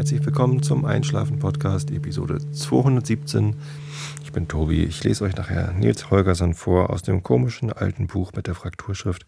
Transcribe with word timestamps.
Herzlich 0.00 0.24
willkommen 0.24 0.62
zum 0.62 0.86
Einschlafen-Podcast, 0.86 1.90
Episode 1.90 2.38
217. 2.52 3.54
Ich 4.24 4.32
bin 4.32 4.48
Tobi. 4.48 4.82
Ich 4.84 5.04
lese 5.04 5.24
euch 5.24 5.36
nachher 5.36 5.74
Nils 5.74 6.10
Holgersson 6.10 6.54
vor 6.54 6.88
aus 6.88 7.02
dem 7.02 7.22
komischen 7.22 7.70
alten 7.70 8.06
Buch 8.06 8.32
mit 8.34 8.46
der 8.46 8.54
Frakturschrift. 8.54 9.26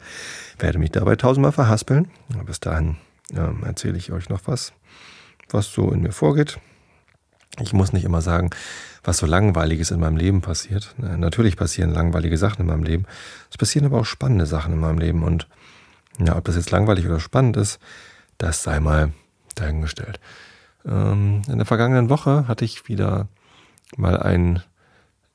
Werde 0.59 0.79
mich 0.79 0.91
dabei 0.91 1.17
tausendmal 1.17 1.53
verhaspeln. 1.53 2.09
Bis 2.47 2.59
dahin 2.59 2.97
ähm, 3.35 3.65
erzähle 3.67 3.99
ich 3.99 4.13
euch 4.13 4.31
noch 4.31 4.41
was, 4.47 4.73
was 5.51 5.71
so 5.71 5.91
in 5.91 6.01
mir 6.01 6.13
vorgeht. 6.13 6.59
Ich 7.61 7.75
muss 7.75 7.93
nicht 7.93 8.05
immer 8.05 8.23
sagen, 8.23 8.49
was 9.05 9.19
so 9.19 9.27
Langweiliges 9.27 9.91
in 9.91 10.01
meinem 10.01 10.17
Leben 10.17 10.41
passiert. 10.41 10.95
Natürlich 10.97 11.59
passieren 11.59 11.93
langweilige 11.93 12.39
Sachen 12.39 12.63
in 12.63 12.69
meinem 12.69 12.85
Leben. 12.85 13.05
Es 13.51 13.59
passieren 13.59 13.85
aber 13.85 14.01
auch 14.01 14.07
spannende 14.07 14.47
Sachen 14.47 14.73
in 14.73 14.81
meinem 14.81 14.97
Leben. 14.97 15.23
Und 15.23 15.49
ja, 16.19 16.35
ob 16.35 16.47
das 16.47 16.57
jetzt 16.57 16.71
langweilig 16.71 17.05
oder 17.05 17.21
spannend 17.21 17.59
ist, 17.59 17.79
das 18.39 18.63
sei 18.63 18.81
mal 18.81 19.13
dahingestellt. 19.55 20.19
Ähm, 20.87 21.43
in 21.49 21.59
der 21.59 21.67
vergangenen 21.67 22.09
Woche 22.09 22.49
hatte 22.49 22.65
ich 22.65 22.89
wieder 22.89 23.29
mal 23.97 24.19
einen 24.19 24.63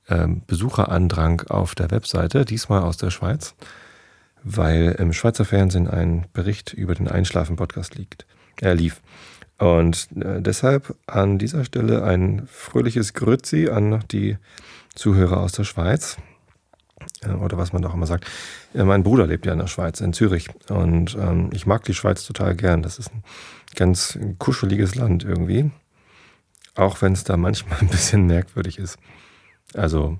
ähm, 0.09 0.41
Besucherandrang 0.47 1.41
auf 1.49 1.75
der 1.75 1.91
Webseite, 1.91 2.45
diesmal 2.45 2.81
aus 2.81 2.97
der 2.97 3.11
Schweiz, 3.11 3.55
weil 4.43 4.95
im 4.99 5.13
Schweizer 5.13 5.45
Fernsehen 5.45 5.87
ein 5.87 6.25
Bericht 6.33 6.73
über 6.73 6.95
den 6.95 7.07
Einschlafen-Podcast 7.07 7.95
liegt. 7.95 8.25
Er 8.59 8.75
lief. 8.75 9.01
Und 9.57 10.09
äh, 10.15 10.41
deshalb 10.41 10.95
an 11.07 11.37
dieser 11.39 11.65
Stelle 11.65 12.03
ein 12.03 12.47
fröhliches 12.47 13.13
Grüezi 13.13 13.69
an 13.69 14.03
die 14.11 14.37
Zuhörer 14.95 15.39
aus 15.41 15.51
der 15.51 15.63
Schweiz. 15.63 16.17
Äh, 17.21 17.31
oder 17.31 17.57
was 17.57 17.73
man 17.73 17.81
doch 17.81 17.93
immer 17.93 18.07
sagt. 18.07 18.25
Äh, 18.73 18.83
mein 18.83 19.03
Bruder 19.03 19.27
lebt 19.27 19.45
ja 19.45 19.53
in 19.53 19.59
der 19.59 19.67
Schweiz, 19.67 20.01
in 20.01 20.13
Zürich. 20.13 20.49
Und 20.69 21.15
ähm, 21.19 21.49
ich 21.53 21.65
mag 21.65 21.83
die 21.83 21.93
Schweiz 21.93 22.25
total 22.25 22.55
gern. 22.55 22.81
Das 22.81 22.99
ist 22.99 23.13
ein 23.13 23.23
ganz 23.75 24.17
kuscheliges 24.39 24.95
Land 24.95 25.23
irgendwie. 25.23 25.71
Auch 26.75 27.01
wenn 27.01 27.13
es 27.13 27.23
da 27.23 27.37
manchmal 27.37 27.79
ein 27.81 27.89
bisschen 27.89 28.27
merkwürdig 28.27 28.77
ist. 28.77 28.97
Also, 29.73 30.19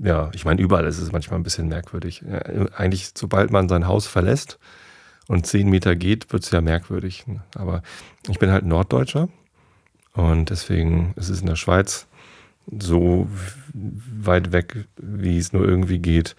ja, 0.00 0.30
ich 0.34 0.44
meine, 0.44 0.60
überall 0.60 0.86
ist 0.86 0.98
es 0.98 1.12
manchmal 1.12 1.38
ein 1.38 1.44
bisschen 1.44 1.68
merkwürdig. 1.68 2.24
Eigentlich, 2.76 3.12
sobald 3.14 3.50
man 3.50 3.68
sein 3.68 3.86
Haus 3.86 4.06
verlässt, 4.06 4.58
und 5.28 5.46
zehn 5.46 5.68
Meter 5.68 5.96
geht, 5.96 6.32
wird 6.32 6.44
es 6.44 6.50
ja 6.50 6.60
merkwürdig. 6.60 7.24
Aber 7.54 7.82
ich 8.28 8.38
bin 8.38 8.50
halt 8.50 8.64
Norddeutscher 8.64 9.28
und 10.12 10.50
deswegen 10.50 11.14
ist 11.16 11.28
es 11.28 11.40
in 11.40 11.46
der 11.46 11.56
Schweiz 11.56 12.06
so 12.70 13.28
weit 13.72 14.52
weg, 14.52 14.86
wie 14.96 15.38
es 15.38 15.52
nur 15.52 15.66
irgendwie 15.66 15.98
geht, 15.98 16.36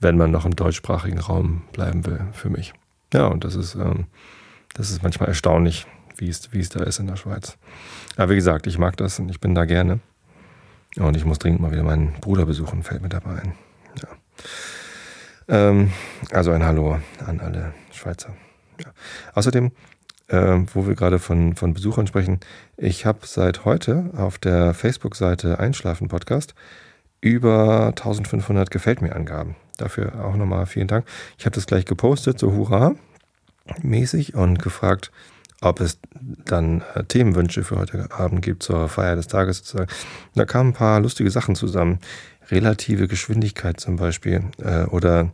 wenn 0.00 0.16
man 0.16 0.30
noch 0.30 0.44
im 0.44 0.56
deutschsprachigen 0.56 1.18
Raum 1.18 1.62
bleiben 1.72 2.04
will, 2.06 2.20
für 2.32 2.50
mich. 2.50 2.74
Ja, 3.12 3.26
und 3.26 3.44
das 3.44 3.54
ist, 3.54 3.74
ähm, 3.74 4.06
das 4.74 4.90
ist 4.90 5.02
manchmal 5.02 5.28
erstaunlich, 5.28 5.86
wie 6.16 6.28
es, 6.28 6.52
wie 6.52 6.60
es 6.60 6.68
da 6.68 6.82
ist 6.82 6.98
in 6.98 7.06
der 7.06 7.16
Schweiz. 7.16 7.56
Aber 8.16 8.30
wie 8.30 8.36
gesagt, 8.36 8.66
ich 8.66 8.78
mag 8.78 8.96
das 8.96 9.18
und 9.18 9.28
ich 9.28 9.40
bin 9.40 9.54
da 9.54 9.64
gerne. 9.64 10.00
Und 10.96 11.16
ich 11.16 11.24
muss 11.24 11.38
dringend 11.38 11.60
mal 11.60 11.72
wieder 11.72 11.82
meinen 11.82 12.12
Bruder 12.20 12.46
besuchen, 12.46 12.82
fällt 12.82 13.02
mir 13.02 13.08
dabei 13.08 13.42
ein. 13.42 13.54
Ja. 14.00 14.08
Ähm, 15.48 15.92
also 16.30 16.52
ein 16.52 16.64
Hallo 16.64 17.00
an 17.24 17.40
alle 17.40 17.74
Schweizer. 17.92 18.34
Ja. 18.80 18.92
Außerdem, 19.34 19.72
äh, 20.28 20.58
wo 20.72 20.86
wir 20.86 20.94
gerade 20.94 21.18
von, 21.18 21.56
von 21.56 21.74
Besuchern 21.74 22.06
sprechen, 22.06 22.40
ich 22.76 23.06
habe 23.06 23.20
seit 23.26 23.64
heute 23.64 24.10
auf 24.16 24.38
der 24.38 24.74
Facebook-Seite 24.74 25.58
Einschlafen 25.58 26.08
Podcast 26.08 26.54
über 27.20 27.88
1500 27.88 28.70
Gefällt 28.70 29.02
mir 29.02 29.14
Angaben. 29.16 29.56
Dafür 29.78 30.24
auch 30.24 30.36
nochmal 30.36 30.66
vielen 30.66 30.88
Dank. 30.88 31.06
Ich 31.38 31.46
habe 31.46 31.54
das 31.54 31.66
gleich 31.66 31.84
gepostet, 31.84 32.38
so 32.38 32.52
hurra 32.52 32.94
mäßig 33.82 34.34
und 34.34 34.62
gefragt, 34.62 35.10
ob 35.60 35.80
es 35.80 35.98
dann 36.44 36.82
äh, 36.94 37.04
Themenwünsche 37.04 37.64
für 37.64 37.76
heute 37.76 38.10
Abend 38.10 38.42
gibt 38.42 38.62
zur 38.62 38.88
Feier 38.88 39.16
des 39.16 39.28
Tages 39.28 39.58
sozusagen. 39.58 39.90
Da 40.34 40.44
kamen 40.44 40.70
ein 40.70 40.74
paar 40.74 41.00
lustige 41.00 41.30
Sachen 41.30 41.54
zusammen 41.54 42.00
relative 42.50 43.08
Geschwindigkeit 43.08 43.80
zum 43.80 43.96
Beispiel. 43.96 44.44
Äh, 44.62 44.84
oder 44.84 45.32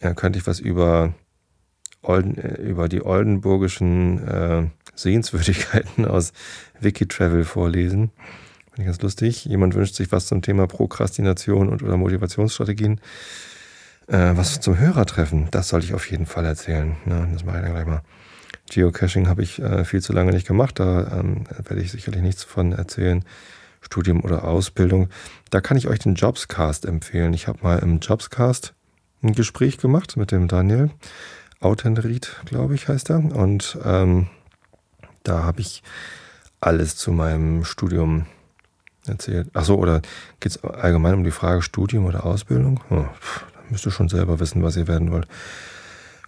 ja, 0.00 0.14
könnte 0.14 0.38
ich 0.38 0.46
was 0.46 0.60
über, 0.60 1.12
Olden, 2.02 2.38
äh, 2.38 2.60
über 2.62 2.88
die 2.88 3.04
oldenburgischen 3.04 4.26
äh, 4.26 4.66
Sehenswürdigkeiten 4.94 6.04
aus 6.06 6.32
Wikitravel 6.80 7.44
vorlesen. 7.44 8.10
Finde 8.70 8.82
ich 8.82 8.86
ganz 8.86 9.02
lustig. 9.02 9.44
Jemand 9.44 9.74
wünscht 9.74 9.94
sich 9.94 10.12
was 10.12 10.26
zum 10.26 10.42
Thema 10.42 10.66
Prokrastination 10.66 11.68
und 11.68 11.82
oder 11.82 11.96
Motivationsstrategien. 11.96 13.00
Äh, 14.06 14.36
was 14.36 14.60
zum 14.60 14.78
Hörertreffen, 14.78 15.48
das 15.50 15.68
sollte 15.68 15.86
ich 15.86 15.94
auf 15.94 16.10
jeden 16.10 16.26
Fall 16.26 16.44
erzählen. 16.44 16.96
Ja, 17.06 17.26
das 17.32 17.44
mache 17.44 17.58
ich 17.58 17.62
dann 17.62 17.72
gleich 17.72 17.86
mal. 17.86 18.02
Geocaching 18.70 19.28
habe 19.28 19.42
ich 19.42 19.60
äh, 19.60 19.84
viel 19.84 20.00
zu 20.00 20.12
lange 20.12 20.32
nicht 20.32 20.46
gemacht, 20.46 20.78
da 20.78 21.20
ähm, 21.20 21.44
werde 21.64 21.82
ich 21.82 21.90
sicherlich 21.90 22.22
nichts 22.22 22.44
von 22.44 22.72
erzählen. 22.72 23.24
Studium 23.80 24.22
oder 24.22 24.44
Ausbildung, 24.44 25.08
da 25.48 25.60
kann 25.60 25.76
ich 25.76 25.88
euch 25.88 26.00
den 26.00 26.14
Jobscast 26.14 26.84
empfehlen. 26.84 27.32
Ich 27.32 27.48
habe 27.48 27.60
mal 27.62 27.78
im 27.78 27.98
Jobscast 27.98 28.74
ein 29.22 29.34
Gespräch 29.34 29.78
gemacht 29.78 30.16
mit 30.16 30.32
dem 30.32 30.48
Daniel 30.48 30.90
Autenried, 31.60 32.36
glaube 32.46 32.74
ich, 32.74 32.88
heißt 32.88 33.10
er. 33.10 33.18
Und 33.18 33.78
ähm, 33.84 34.28
da 35.22 35.44
habe 35.44 35.60
ich 35.60 35.82
alles 36.60 36.96
zu 36.96 37.12
meinem 37.12 37.64
Studium 37.64 38.26
erzählt. 39.06 39.48
Achso, 39.54 39.74
oder 39.74 40.02
geht 40.40 40.52
es 40.52 40.64
allgemein 40.64 41.14
um 41.14 41.24
die 41.24 41.30
Frage 41.30 41.62
Studium 41.62 42.06
oder 42.06 42.24
Ausbildung? 42.24 42.80
Oh, 42.90 42.96
da 42.96 43.60
müsst 43.68 43.86
ihr 43.86 43.92
schon 43.92 44.08
selber 44.08 44.40
wissen, 44.40 44.62
was 44.62 44.76
ihr 44.76 44.88
werden 44.88 45.10
wollt. 45.10 45.26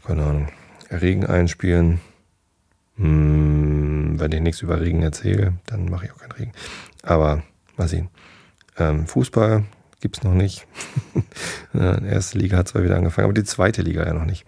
Keine 0.07 0.25
Ahnung. 0.25 0.49
Regen 0.91 1.27
einspielen. 1.27 2.01
Hm, 2.97 4.21
wenn 4.21 4.33
ich 4.33 4.41
nichts 4.41 4.61
über 4.61 4.81
Regen 4.81 5.03
erzähle, 5.03 5.55
dann 5.67 5.87
mache 5.87 6.07
ich 6.07 6.13
auch 6.13 6.19
keinen 6.19 6.33
Regen. 6.33 6.53
Aber 7.03 7.43
mal 7.77 7.89
sehen. 7.89 8.09
Ähm, 8.77 9.07
Fußball 9.07 9.65
gibt 10.01 10.19
es 10.19 10.25
noch 10.25 10.35
nicht. 10.35 10.67
die 11.73 12.07
erste 12.07 12.39
Liga 12.39 12.59
hat 12.59 12.69
zwar 12.69 12.85
wieder 12.85 12.97
angefangen, 12.97 13.27
aber 13.27 13.35
die 13.35 13.45
zweite 13.45 13.83
Liga 13.83 14.05
ja 14.05 14.13
noch 14.13 14.27
nicht. 14.27 14.47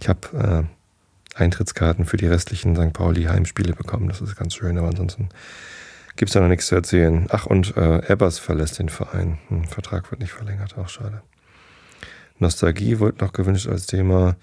Ich 0.00 0.08
habe 0.08 0.66
äh, 1.36 1.40
Eintrittskarten 1.40 2.04
für 2.04 2.16
die 2.16 2.26
restlichen 2.26 2.76
St. 2.76 2.92
Pauli 2.92 3.24
Heimspiele 3.24 3.74
bekommen. 3.74 4.08
Das 4.08 4.20
ist 4.20 4.36
ganz 4.36 4.54
schön, 4.54 4.78
aber 4.78 4.88
ansonsten 4.88 5.28
gibt 6.16 6.30
es 6.30 6.32
da 6.32 6.40
noch 6.40 6.48
nichts 6.48 6.66
zu 6.66 6.74
erzählen. 6.74 7.26
Ach, 7.30 7.46
und 7.46 7.76
äh, 7.76 8.10
Ebbers 8.10 8.38
verlässt 8.38 8.78
den 8.78 8.88
Verein. 8.88 9.38
Hm, 9.48 9.64
Vertrag 9.64 10.10
wird 10.10 10.20
nicht 10.20 10.32
verlängert, 10.32 10.76
auch 10.78 10.88
schade. 10.88 11.22
Nostalgie 12.38 12.98
wurde 12.98 13.24
noch 13.24 13.32
gewünscht 13.32 13.68
als 13.68 13.86
Thema. 13.86 14.36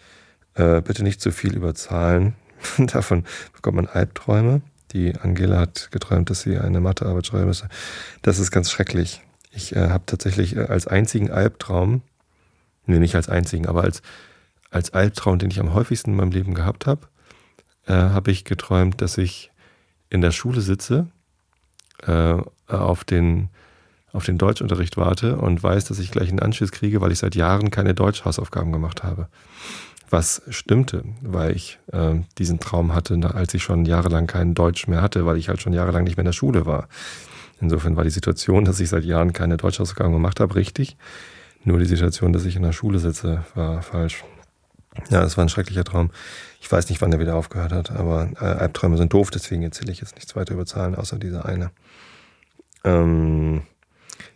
Äh, 0.55 0.81
bitte 0.81 1.03
nicht 1.03 1.21
zu 1.21 1.31
viel 1.31 1.55
über 1.55 1.73
Zahlen. 1.73 2.35
Davon 2.77 3.25
bekommt 3.53 3.77
man 3.77 3.87
Albträume. 3.87 4.61
Die 4.91 5.15
Angela 5.15 5.59
hat 5.59 5.89
geträumt, 5.91 6.29
dass 6.29 6.41
sie 6.41 6.57
eine 6.57 6.79
Mathearbeit 6.79 7.25
schreiben 7.25 7.47
müsse. 7.47 7.67
Das 8.21 8.37
ist 8.37 8.51
ganz 8.51 8.71
schrecklich. 8.71 9.21
Ich 9.51 9.75
äh, 9.75 9.89
habe 9.89 10.03
tatsächlich 10.05 10.55
äh, 10.55 10.65
als 10.65 10.87
einzigen 10.87 11.31
Albtraum, 11.31 12.01
nee, 12.85 12.99
nicht 12.99 13.15
als 13.15 13.29
einzigen, 13.29 13.67
aber 13.67 13.83
als, 13.83 14.01
als 14.73 14.93
Albtraum, 14.93 15.39
den 15.39 15.51
ich 15.51 15.59
am 15.59 15.73
häufigsten 15.73 16.11
in 16.11 16.17
meinem 16.17 16.31
Leben 16.31 16.53
gehabt 16.53 16.87
habe, 16.87 17.07
äh, 17.85 17.93
habe 17.93 18.31
ich 18.31 18.45
geträumt, 18.45 19.01
dass 19.01 19.17
ich 19.17 19.51
in 20.09 20.21
der 20.21 20.31
Schule 20.31 20.61
sitze, 20.61 21.07
äh, 22.05 22.35
auf, 22.67 23.03
den, 23.03 23.49
auf 24.11 24.25
den 24.25 24.37
Deutschunterricht 24.37 24.97
warte 24.97 25.37
und 25.37 25.63
weiß, 25.63 25.85
dass 25.85 25.99
ich 25.99 26.11
gleich 26.11 26.29
einen 26.29 26.39
Anschluss 26.39 26.71
kriege, 26.71 27.01
weil 27.01 27.11
ich 27.11 27.19
seit 27.19 27.35
Jahren 27.35 27.71
keine 27.71 27.93
Deutschhausaufgaben 27.93 28.71
gemacht 28.71 29.03
habe 29.03 29.27
was 30.13 30.43
stimmte, 30.49 31.03
weil 31.21 31.55
ich 31.55 31.79
äh, 31.91 32.13
diesen 32.37 32.59
Traum 32.59 32.93
hatte, 32.93 33.19
als 33.33 33.53
ich 33.55 33.63
schon 33.63 33.83
jahrelang 33.83 34.27
kein 34.27 34.53
Deutsch 34.53 34.87
mehr 34.87 35.01
hatte, 35.01 35.25
weil 35.25 35.37
ich 35.37 35.49
halt 35.49 35.61
schon 35.61 35.73
jahrelang 35.73 36.05
nicht 36.05 36.15
mehr 36.15 36.21
in 36.21 36.27
der 36.27 36.33
Schule 36.33 36.65
war. 36.65 36.87
Insofern 37.59 37.97
war 37.97 38.03
die 38.03 38.11
Situation, 38.11 38.63
dass 38.63 38.79
ich 38.79 38.89
seit 38.89 39.03
Jahren 39.03 39.33
keine 39.33 39.57
Deutschausgaben 39.57 40.13
gemacht 40.13 40.39
habe, 40.39 40.55
richtig. 40.55 40.97
Nur 41.63 41.79
die 41.79 41.85
Situation, 41.85 42.31
dass 42.31 42.45
ich 42.45 42.55
in 42.55 42.61
der 42.61 42.73
Schule 42.73 42.99
sitze, 42.99 43.43
war 43.55 43.81
falsch. 43.81 44.23
Ja, 45.09 45.21
das 45.21 45.37
war 45.37 45.45
ein 45.45 45.49
schrecklicher 45.49 45.83
Traum. 45.83 46.11
Ich 46.61 46.71
weiß 46.71 46.89
nicht, 46.89 47.01
wann 47.01 47.11
der 47.11 47.19
wieder 47.19 47.35
aufgehört 47.35 47.71
hat, 47.71 47.91
aber 47.91 48.29
äh, 48.39 48.45
Albträume 48.45 48.97
sind 48.97 49.13
doof, 49.13 49.31
deswegen 49.31 49.63
erzähle 49.63 49.91
ich 49.91 50.01
jetzt 50.01 50.15
nichts 50.15 50.35
weiter 50.35 50.53
über 50.53 50.65
Zahlen, 50.65 50.95
außer 50.95 51.17
diese 51.17 51.45
eine. 51.45 51.71
Ähm, 52.83 53.63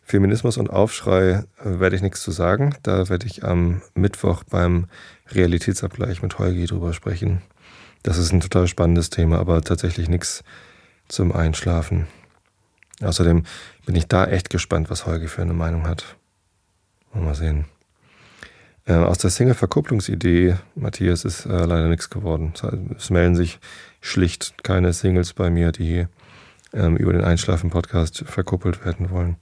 Feminismus 0.04 0.58
und 0.58 0.70
Aufschrei 0.70 1.44
äh, 1.64 1.80
werde 1.80 1.96
ich 1.96 2.02
nichts 2.02 2.22
zu 2.22 2.32
sagen. 2.32 2.76
Da 2.84 3.10
werde 3.10 3.28
ich 3.28 3.44
am 3.44 3.82
Mittwoch 3.94 4.44
beim 4.44 4.88
Realitätsabgleich 5.30 6.22
mit 6.22 6.40
Holgi 6.40 6.66
drüber 6.66 6.94
sprechen. 6.94 7.42
Das 8.04 8.18
ist 8.18 8.32
ein 8.32 8.40
total 8.40 8.68
spannendes 8.68 9.10
Thema, 9.10 9.40
aber 9.40 9.62
tatsächlich 9.62 10.08
nichts 10.08 10.44
zum 11.08 11.34
Einschlafen. 11.34 12.08
Außerdem 13.02 13.44
bin 13.86 13.96
ich 13.96 14.08
da 14.08 14.26
echt 14.26 14.50
gespannt, 14.50 14.90
was 14.90 15.06
Holgi 15.06 15.28
für 15.28 15.42
eine 15.42 15.54
Meinung 15.54 15.88
hat. 15.88 16.16
Mal 17.14 17.36
sehen. 17.36 17.66
Äh, 18.88 18.94
aus 18.94 19.18
der 19.18 19.30
Single-Verkupplungsidee, 19.30 20.56
Matthias, 20.76 21.26
ist 21.26 21.46
äh, 21.46 21.50
leider 21.50 21.90
nichts 21.90 22.10
geworden. 22.10 22.54
Es 22.98 23.10
melden 23.10 23.36
sich 23.36 23.60
schlicht 24.00 24.64
keine 24.64 24.94
Singles 24.94 25.34
bei 25.34 25.50
mir, 25.50 25.74
die 25.74 26.08
ähm, 26.74 26.96
über 26.96 27.12
den 27.12 27.24
Einschlafen-Podcast 27.24 28.24
verkuppelt 28.26 28.86
werden 28.86 29.10
wollen. 29.10 29.36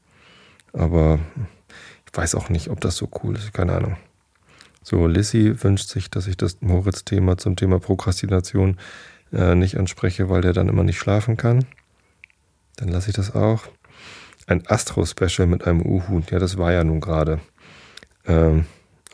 Aber 0.74 1.20
ich 2.08 2.18
weiß 2.18 2.34
auch 2.34 2.50
nicht, 2.50 2.70
ob 2.70 2.82
das 2.82 2.98
so 2.98 3.08
cool 3.24 3.36
ist. 3.36 3.54
Keine 3.54 3.74
Ahnung. 3.74 3.98
So, 4.82 5.06
Lissy 5.06 5.64
wünscht 5.64 5.90
sich, 5.90 6.10
dass 6.10 6.26
ich 6.26 6.38
das 6.38 6.62
Moritz-Thema 6.62 7.38
zum 7.38 7.56
Thema 7.56 7.80
Prokrastination 7.80 8.78
äh, 9.32 9.54
nicht 9.54 9.78
anspreche, 9.78 10.28
weil 10.28 10.42
der 10.42 10.54
dann 10.54 10.70
immer 10.70 10.84
nicht 10.84 10.98
schlafen 10.98 11.38
kann. 11.38 11.66
Dann 12.78 12.90
lasse 12.90 13.12
ich 13.12 13.16
das 13.16 13.36
auch. 13.36 13.68
Ein 14.48 14.66
Astro-Special 14.66 15.48
mit 15.48 15.68
einem 15.68 15.84
Uhu. 15.84 16.22
Ja, 16.32 16.40
das 16.40 16.58
war 16.58 16.72
ja 16.72 16.84
nun 16.84 17.00
gerade. 17.00 17.40
Ähm, 18.26 18.66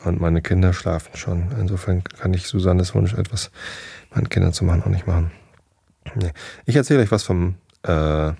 und 0.04 0.20
meine 0.20 0.42
Kinder 0.42 0.72
schlafen 0.72 1.16
schon. 1.16 1.48
Insofern 1.58 2.02
kann 2.04 2.34
ich 2.34 2.46
Susannes 2.46 2.94
Wunsch, 2.94 3.14
etwas 3.14 3.50
meinen 4.14 4.28
Kindern 4.28 4.52
zu 4.52 4.64
machen, 4.64 4.82
auch 4.82 4.88
nicht 4.88 5.06
machen. 5.06 5.30
Nee. 6.14 6.32
Ich 6.66 6.76
erzähle 6.76 7.00
euch 7.00 7.10
was 7.10 7.22
vom, 7.22 7.54
äh, 7.82 8.32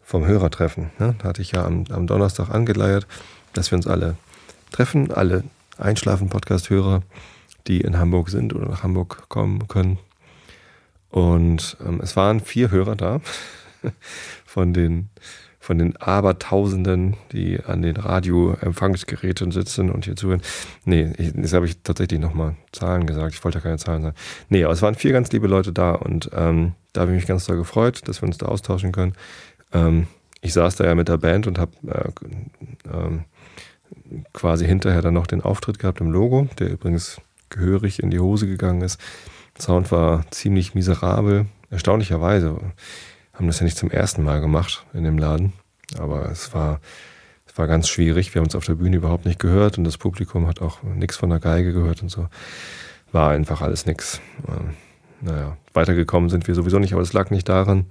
vom 0.00 0.26
Hörertreffen. 0.26 0.90
Ne? 0.98 1.14
Da 1.18 1.28
hatte 1.28 1.42
ich 1.42 1.52
ja 1.52 1.64
am, 1.64 1.84
am 1.90 2.06
Donnerstag 2.06 2.50
angeleiert, 2.50 3.06
dass 3.52 3.70
wir 3.70 3.76
uns 3.76 3.86
alle 3.86 4.16
treffen, 4.70 5.10
alle 5.12 5.44
Einschlafen-Podcast-Hörer, 5.78 7.02
die 7.66 7.80
in 7.80 7.98
Hamburg 7.98 8.30
sind 8.30 8.54
oder 8.54 8.68
nach 8.68 8.82
Hamburg 8.82 9.28
kommen 9.28 9.68
können. 9.68 9.98
Und 11.10 11.76
ähm, 11.84 12.00
es 12.02 12.16
waren 12.16 12.40
vier 12.40 12.70
Hörer 12.70 12.96
da 12.96 13.20
von 14.44 14.72
den 14.72 15.10
von 15.62 15.78
den 15.78 15.96
Abertausenden, 15.96 17.16
die 17.30 17.60
an 17.64 17.82
den 17.82 17.96
Radioempfangsgeräten 17.96 19.52
sitzen 19.52 19.90
und 19.90 20.06
hier 20.06 20.16
zuhören. 20.16 20.42
Nee, 20.84 21.12
ich, 21.18 21.36
jetzt 21.36 21.52
habe 21.52 21.66
ich 21.66 21.80
tatsächlich 21.84 22.18
nochmal 22.18 22.56
Zahlen 22.72 23.06
gesagt. 23.06 23.34
Ich 23.34 23.44
wollte 23.44 23.58
ja 23.58 23.62
keine 23.62 23.78
Zahlen 23.78 24.02
sagen. 24.02 24.16
Nee, 24.48 24.64
aber 24.64 24.72
es 24.72 24.82
waren 24.82 24.96
vier 24.96 25.12
ganz 25.12 25.30
liebe 25.30 25.46
Leute 25.46 25.72
da 25.72 25.92
und 25.92 26.30
ähm, 26.34 26.72
da 26.92 27.02
habe 27.02 27.12
ich 27.12 27.18
mich 27.18 27.28
ganz 27.28 27.46
doll 27.46 27.58
gefreut, 27.58 28.00
dass 28.08 28.20
wir 28.20 28.26
uns 28.26 28.38
da 28.38 28.46
austauschen 28.46 28.90
können. 28.90 29.12
Ähm, 29.72 30.08
ich 30.40 30.52
saß 30.52 30.74
da 30.74 30.84
ja 30.84 30.96
mit 30.96 31.06
der 31.06 31.18
Band 31.18 31.46
und 31.46 31.60
habe 31.60 31.70
äh, 31.86 32.10
ähm, 32.92 33.24
quasi 34.32 34.66
hinterher 34.66 35.00
dann 35.00 35.14
noch 35.14 35.28
den 35.28 35.42
Auftritt 35.42 35.78
gehabt 35.78 36.00
im 36.00 36.10
Logo, 36.10 36.48
der 36.58 36.70
übrigens 36.70 37.20
gehörig 37.50 38.02
in 38.02 38.10
die 38.10 38.18
Hose 38.18 38.48
gegangen 38.48 38.80
ist. 38.80 39.00
Sound 39.56 39.92
war 39.92 40.28
ziemlich 40.32 40.74
miserabel, 40.74 41.46
erstaunlicherweise 41.70 42.58
haben 43.32 43.46
das 43.46 43.60
ja 43.60 43.64
nicht 43.64 43.76
zum 43.76 43.90
ersten 43.90 44.22
Mal 44.22 44.40
gemacht 44.40 44.84
in 44.92 45.04
dem 45.04 45.18
Laden, 45.18 45.52
aber 45.98 46.30
es 46.30 46.52
war, 46.54 46.80
es 47.46 47.56
war 47.56 47.66
ganz 47.66 47.88
schwierig. 47.88 48.34
Wir 48.34 48.40
haben 48.40 48.46
uns 48.46 48.54
auf 48.54 48.64
der 48.64 48.74
Bühne 48.74 48.96
überhaupt 48.96 49.24
nicht 49.24 49.38
gehört 49.38 49.78
und 49.78 49.84
das 49.84 49.98
Publikum 49.98 50.46
hat 50.46 50.60
auch 50.60 50.82
nichts 50.82 51.16
von 51.16 51.30
der 51.30 51.40
Geige 51.40 51.72
gehört 51.72 52.02
und 52.02 52.08
so. 52.08 52.28
War 53.10 53.30
einfach 53.30 53.60
alles 53.60 53.86
nix. 53.86 54.20
Ähm, 54.48 54.74
naja, 55.20 55.56
weitergekommen 55.72 56.30
sind 56.30 56.48
wir 56.48 56.54
sowieso 56.54 56.78
nicht, 56.78 56.92
aber 56.92 57.02
es 57.02 57.12
lag 57.12 57.30
nicht 57.30 57.48
daran 57.48 57.86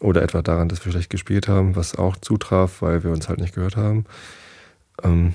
oder 0.00 0.22
etwa 0.22 0.42
daran, 0.42 0.68
dass 0.68 0.84
wir 0.84 0.92
schlecht 0.92 1.10
gespielt 1.10 1.48
haben, 1.48 1.76
was 1.76 1.94
auch 1.96 2.16
zutraf, 2.16 2.82
weil 2.82 3.04
wir 3.04 3.10
uns 3.10 3.28
halt 3.28 3.40
nicht 3.40 3.54
gehört 3.54 3.76
haben. 3.76 4.04
Ähm, 5.02 5.34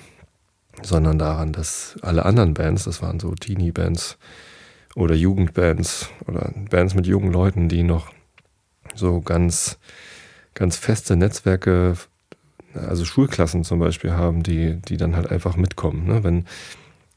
sondern 0.82 1.20
daran, 1.20 1.52
dass 1.52 1.98
alle 2.02 2.26
anderen 2.26 2.54
Bands, 2.54 2.86
das 2.86 3.02
waren 3.02 3.20
so 3.20 3.34
Teenie-Bands 3.34 4.18
oder 4.96 5.16
Jugendbands 5.16 6.10
oder 6.28 6.54
Bands 6.70 6.96
mit 6.96 7.08
jungen 7.08 7.32
Leuten, 7.32 7.70
die 7.70 7.84
noch 7.84 8.12
so 8.96 9.22
ganz, 9.22 9.78
ganz 10.54 10.78
feste 10.78 11.16
Netzwerke, 11.16 11.96
also 12.74 13.06
Schulklassen 13.06 13.64
zum 13.64 13.80
Beispiel 13.80 14.12
haben, 14.12 14.44
die, 14.44 14.76
die 14.76 14.98
dann 14.98 15.16
halt 15.16 15.32
einfach 15.32 15.56
mitkommen. 15.56 16.08
Ne? 16.08 16.24
Wenn, 16.24 16.46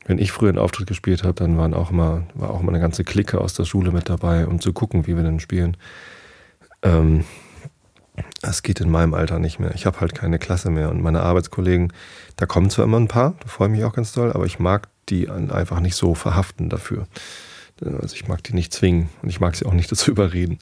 wenn 0.06 0.18
ich 0.18 0.32
früher 0.32 0.48
einen 0.48 0.58
Auftritt 0.58 0.86
gespielt 0.86 1.22
habe, 1.22 1.34
dann 1.34 1.56
waren 1.58 1.74
auch 1.74 1.90
immer, 1.90 2.26
war 2.34 2.50
auch 2.50 2.60
immer 2.60 2.72
eine 2.72 2.80
ganze 2.80 3.04
Clique 3.04 3.40
aus 3.40 3.54
der 3.54 3.64
Schule 3.64 3.92
mit 3.92 4.08
dabei, 4.08 4.46
um 4.46 4.60
zu 4.60 4.72
gucken, 4.72 5.06
wie 5.06 5.16
wir 5.16 5.22
denn 5.22 5.40
spielen. 5.40 5.76
Ähm, 6.82 7.24
das 8.40 8.62
geht 8.62 8.80
in 8.80 8.90
meinem 8.90 9.14
Alter 9.14 9.38
nicht 9.38 9.58
mehr. 9.58 9.74
Ich 9.74 9.86
habe 9.86 10.00
halt 10.00 10.14
keine 10.14 10.38
Klasse 10.38 10.70
mehr 10.70 10.90
und 10.90 11.00
meine 11.00 11.22
Arbeitskollegen, 11.22 11.92
da 12.36 12.46
kommen 12.46 12.70
zwar 12.70 12.84
immer 12.84 12.98
ein 12.98 13.08
paar, 13.08 13.34
da 13.40 13.48
freue 13.48 13.68
ich 13.68 13.76
mich 13.76 13.84
auch 13.84 13.94
ganz 13.94 14.12
doll, 14.12 14.32
aber 14.32 14.44
ich 14.44 14.58
mag 14.58 14.88
die 15.08 15.28
einfach 15.28 15.80
nicht 15.80 15.96
so 15.96 16.14
verhaften 16.14 16.68
dafür. 16.68 17.06
Also 17.84 18.14
ich 18.14 18.28
mag 18.28 18.42
die 18.44 18.54
nicht 18.54 18.72
zwingen 18.72 19.08
und 19.22 19.28
ich 19.28 19.40
mag 19.40 19.56
sie 19.56 19.66
auch 19.66 19.72
nicht 19.72 19.90
dazu 19.90 20.10
überreden. 20.10 20.58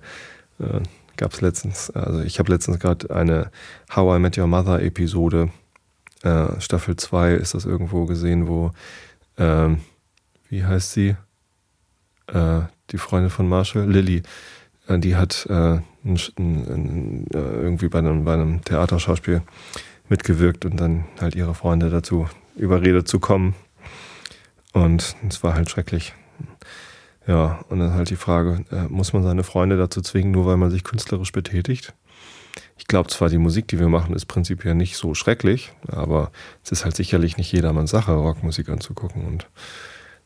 Äh, 1.20 1.24
gab 1.24 1.32
es 1.32 1.40
letztens. 1.40 1.90
Also 1.90 2.20
ich 2.20 2.38
habe 2.38 2.50
letztens 2.52 2.78
gerade 2.78 3.14
eine 3.14 3.50
How 3.94 4.16
I 4.16 4.20
Met 4.20 4.38
Your 4.38 4.46
Mother 4.46 4.82
Episode, 4.82 5.50
äh, 6.22 6.60
Staffel 6.60 6.96
2 6.96 7.34
ist 7.34 7.54
das 7.54 7.64
irgendwo 7.64 8.06
gesehen, 8.06 8.48
wo, 8.48 8.72
ähm, 9.38 9.80
wie 10.48 10.64
heißt 10.64 10.92
sie? 10.92 11.16
Äh, 12.26 12.60
die 12.90 12.98
Freundin 12.98 13.30
von 13.30 13.48
Marshall, 13.48 13.90
Lilly, 13.90 14.22
äh, 14.88 14.98
die 14.98 15.16
hat 15.16 15.46
äh, 15.48 15.80
ein, 16.04 16.18
ein, 16.38 17.26
äh, 17.32 17.38
irgendwie 17.38 17.88
bei 17.88 17.98
einem, 17.98 18.24
bei 18.24 18.34
einem 18.34 18.62
Theaterschauspiel 18.64 19.42
mitgewirkt 20.08 20.64
und 20.64 20.78
dann 20.78 21.04
halt 21.20 21.34
ihre 21.34 21.54
Freunde 21.54 21.90
dazu 21.90 22.28
überredet 22.56 23.08
zu 23.08 23.20
kommen. 23.20 23.54
Und 24.72 25.16
es 25.28 25.42
war 25.42 25.54
halt 25.54 25.70
schrecklich. 25.70 26.14
Ja, 27.26 27.64
und 27.68 27.78
dann 27.80 27.94
halt 27.94 28.10
die 28.10 28.16
Frage, 28.16 28.64
äh, 28.70 28.88
muss 28.88 29.12
man 29.12 29.22
seine 29.22 29.44
Freunde 29.44 29.76
dazu 29.76 30.00
zwingen, 30.00 30.32
nur 30.32 30.46
weil 30.46 30.56
man 30.56 30.70
sich 30.70 30.84
künstlerisch 30.84 31.32
betätigt? 31.32 31.94
Ich 32.78 32.86
glaube 32.86 33.08
zwar, 33.10 33.28
die 33.28 33.38
Musik, 33.38 33.68
die 33.68 33.78
wir 33.78 33.88
machen, 33.88 34.14
ist 34.14 34.26
prinzipiell 34.26 34.74
nicht 34.74 34.96
so 34.96 35.14
schrecklich, 35.14 35.72
aber 35.86 36.32
es 36.64 36.72
ist 36.72 36.84
halt 36.84 36.96
sicherlich 36.96 37.36
nicht 37.36 37.52
jedermanns 37.52 37.90
Sache, 37.90 38.12
Rockmusik 38.12 38.68
anzugucken. 38.70 39.26
Und 39.26 39.46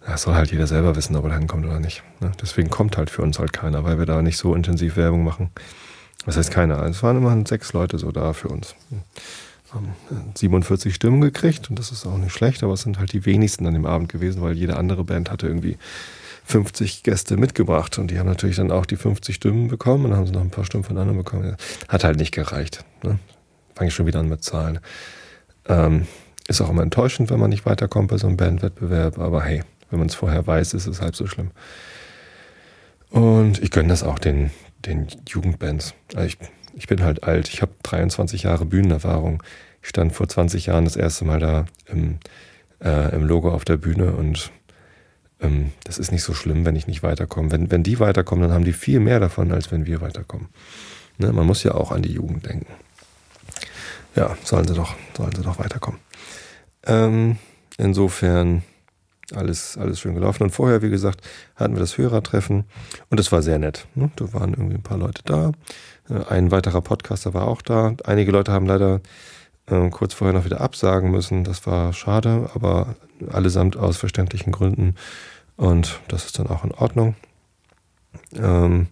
das 0.07 0.23
soll 0.23 0.35
halt 0.35 0.53
jeder 0.53 0.67
selber 0.67 0.95
wissen, 0.95 1.17
ob 1.17 1.25
er 1.25 1.37
hinkommt 1.37 1.67
oder 1.67 1.81
nicht. 1.81 2.03
Ne? 2.21 2.31
Deswegen 2.41 2.71
kommt 2.71 2.97
halt 2.97 3.11
für 3.11 3.23
uns 3.23 3.39
halt 3.39 3.53
keiner, 3.53 3.85
weil 3.85 3.99
wir 3.99 4.07
da 4.07 4.23
nicht 4.23 4.37
so 4.37 4.55
intensiv 4.55 4.97
Werbung 4.97 5.25
machen. 5.25 5.51
Das 6.27 6.37
heißt 6.37 6.51
keiner. 6.51 6.83
Es 6.85 7.03
waren 7.03 7.17
immerhin 7.17 7.45
sechs 7.45 7.73
Leute 7.73 7.99
so 7.99 8.13
da 8.13 8.33
für 8.33 8.49
uns. 8.49 8.75
Haben 9.73 9.95
47 10.35 10.95
Stimmen 10.95 11.21
gekriegt 11.21 11.69
und 11.69 11.79
das 11.79 11.91
ist 11.91 12.07
auch 12.07 12.17
nicht 12.17 12.33
schlecht, 12.33 12.63
aber 12.63 12.75
es 12.75 12.83
sind 12.83 12.99
halt 12.99 13.13
die 13.13 13.27
wenigsten 13.27 13.67
an 13.67 13.75
dem 13.75 13.87
Abend 13.87 14.09
gewesen, 14.09 14.41
weil 14.41 14.53
jede 14.53 14.77
andere 14.77 15.05
Band 15.05 15.31
hatte 15.31 15.49
irgendwie 15.49 15.77
50 16.45 17.03
Gäste 17.03 17.37
mitgebracht 17.37 17.99
und 17.99 18.11
die 18.11 18.19
haben 18.19 18.29
natürlich 18.29 18.57
dann 18.57 18.71
auch 18.71 18.87
die 18.87 18.97
50 18.97 19.35
Stimmen 19.35 19.69
bekommen 19.69 20.05
und 20.05 20.11
dann 20.11 20.21
haben 20.21 20.27
sie 20.27 20.33
noch 20.33 20.43
ein 20.43 20.51
paar 20.51 20.65
Stimmen 20.65 20.85
von 20.85 20.99
anderen 20.99 21.19
bekommen. 21.19 21.57
Hat 21.89 22.05
halt 22.05 22.19
nicht 22.19 22.33
gereicht. 22.33 22.85
Ne? 23.03 23.19
Fange 23.75 23.89
ich 23.89 23.95
schon 23.95 24.07
wieder 24.07 24.21
an 24.21 24.29
mit 24.29 24.45
Zahlen. 24.45 24.79
Ähm, 25.67 26.07
ist 26.47 26.61
auch 26.61 26.69
immer 26.69 26.83
enttäuschend, 26.83 27.31
wenn 27.31 27.41
man 27.41 27.49
nicht 27.49 27.65
weiterkommt 27.65 28.09
bei 28.09 28.19
so 28.19 28.27
einem 28.27 28.37
Bandwettbewerb, 28.37 29.19
aber 29.19 29.43
hey, 29.43 29.63
wenn 29.91 29.99
man 29.99 30.09
es 30.09 30.15
vorher 30.15 30.47
weiß, 30.47 30.75
ist 30.75 30.87
es 30.87 31.01
halb 31.01 31.17
so 31.17 31.27
schlimm. 31.27 31.51
Und 33.09 33.63
ich 33.63 33.71
gönne 33.71 33.89
das 33.89 34.03
auch 34.03 34.19
den, 34.19 34.51
den 34.85 35.07
Jugendbands. 35.27 35.95
Also 36.15 36.27
ich, 36.27 36.39
ich 36.75 36.87
bin 36.87 37.03
halt 37.03 37.23
alt, 37.23 37.49
ich 37.49 37.63
habe 37.63 37.73
23 37.85 38.43
Jahre 38.43 38.67
Bühnenerfahrung. 38.67 39.43
Ich 39.83 39.89
stand 39.89 40.13
vor 40.13 40.29
20 40.29 40.67
Jahren 40.67 40.85
das 40.85 40.97
erste 40.97 41.25
Mal 41.25 41.39
da 41.39 41.65
im, 41.87 42.19
äh, 42.83 43.15
im 43.15 43.25
Logo 43.25 43.51
auf 43.51 43.65
der 43.65 43.77
Bühne 43.77 44.13
und 44.13 44.51
ähm, 45.41 45.73
das 45.85 45.99
ist 45.99 46.13
nicht 46.13 46.23
so 46.23 46.35
schlimm, 46.35 46.65
wenn 46.65 46.77
ich 46.77 46.87
nicht 46.87 47.03
weiterkomme. 47.03 47.51
Wenn, 47.51 47.71
wenn 47.71 47.83
die 47.83 48.01
weiterkommen, 48.01 48.43
dann 48.43 48.53
haben 48.53 48.65
die 48.65 48.73
viel 48.73 49.01
mehr 49.01 49.21
davon, 49.21 49.53
als 49.53 49.71
wenn 49.73 49.87
wir 49.87 50.01
weiterkommen. 50.01 50.49
Ne? 51.19 51.33
Man 51.33 51.47
muss 51.47 51.63
ja 51.63 51.73
auch 51.73 51.93
an 51.93 52.03
die 52.03 52.13
Jugend 52.13 52.47
denken. 52.47 52.73
Ja, 54.17 54.37
sollen 54.45 54.67
sie 54.67 54.75
doch, 54.75 54.95
sollen 55.17 55.35
sie 55.35 55.43
doch 55.43 55.59
weiterkommen. 55.59 56.01
Ähm, 56.87 57.39
insofern 57.79 58.63
alles, 59.33 59.79
alles 59.79 60.01
schön 60.01 60.15
gelaufen. 60.15 60.45
Und 60.45 60.51
vorher, 60.51 60.83
wie 60.83 60.91
gesagt, 60.91 61.21
hatten 61.57 61.75
wir 61.75 61.81
das 61.81 61.99
Hörertreffen 61.99 62.65
und 63.11 63.21
es 63.21 63.33
war 63.33 63.43
sehr 63.43 63.59
nett. 63.59 63.87
Ne? 63.95 64.11
Da 64.17 64.33
waren 64.33 64.51
irgendwie 64.51 64.77
ein 64.77 64.83
paar 64.83 64.99
Leute 64.99 65.23
da. 65.25 65.53
Äh, 66.09 66.25
ein 66.29 66.51
weiterer 66.51 66.81
Podcaster 66.83 67.35
war 67.35 67.49
auch 67.49 67.63
da. 67.63 67.95
Einige 68.05 68.33
Leute 68.33 68.53
haben 68.53 68.67
leider 68.67 69.01
äh, 69.67 69.89
kurz 69.91 70.15
vorher 70.15 70.35
noch 70.35 70.45
wieder 70.45 70.61
absagen 70.61 71.11
müssen. 71.11 71.45
Das 71.45 71.67
war 71.67 71.93
schade, 71.93 72.51
aber 72.55 72.97
allesamt 73.31 73.77
aus 73.77 73.97
verständlichen 73.97 74.53
Gründen. 74.53 74.95
Und 75.57 76.01
das 76.09 76.27
ist 76.27 76.39
dann 76.39 76.49
auch 76.49 76.65
in 76.65 76.73
Ordnung. 76.73 77.15
Ähm, 78.35 78.89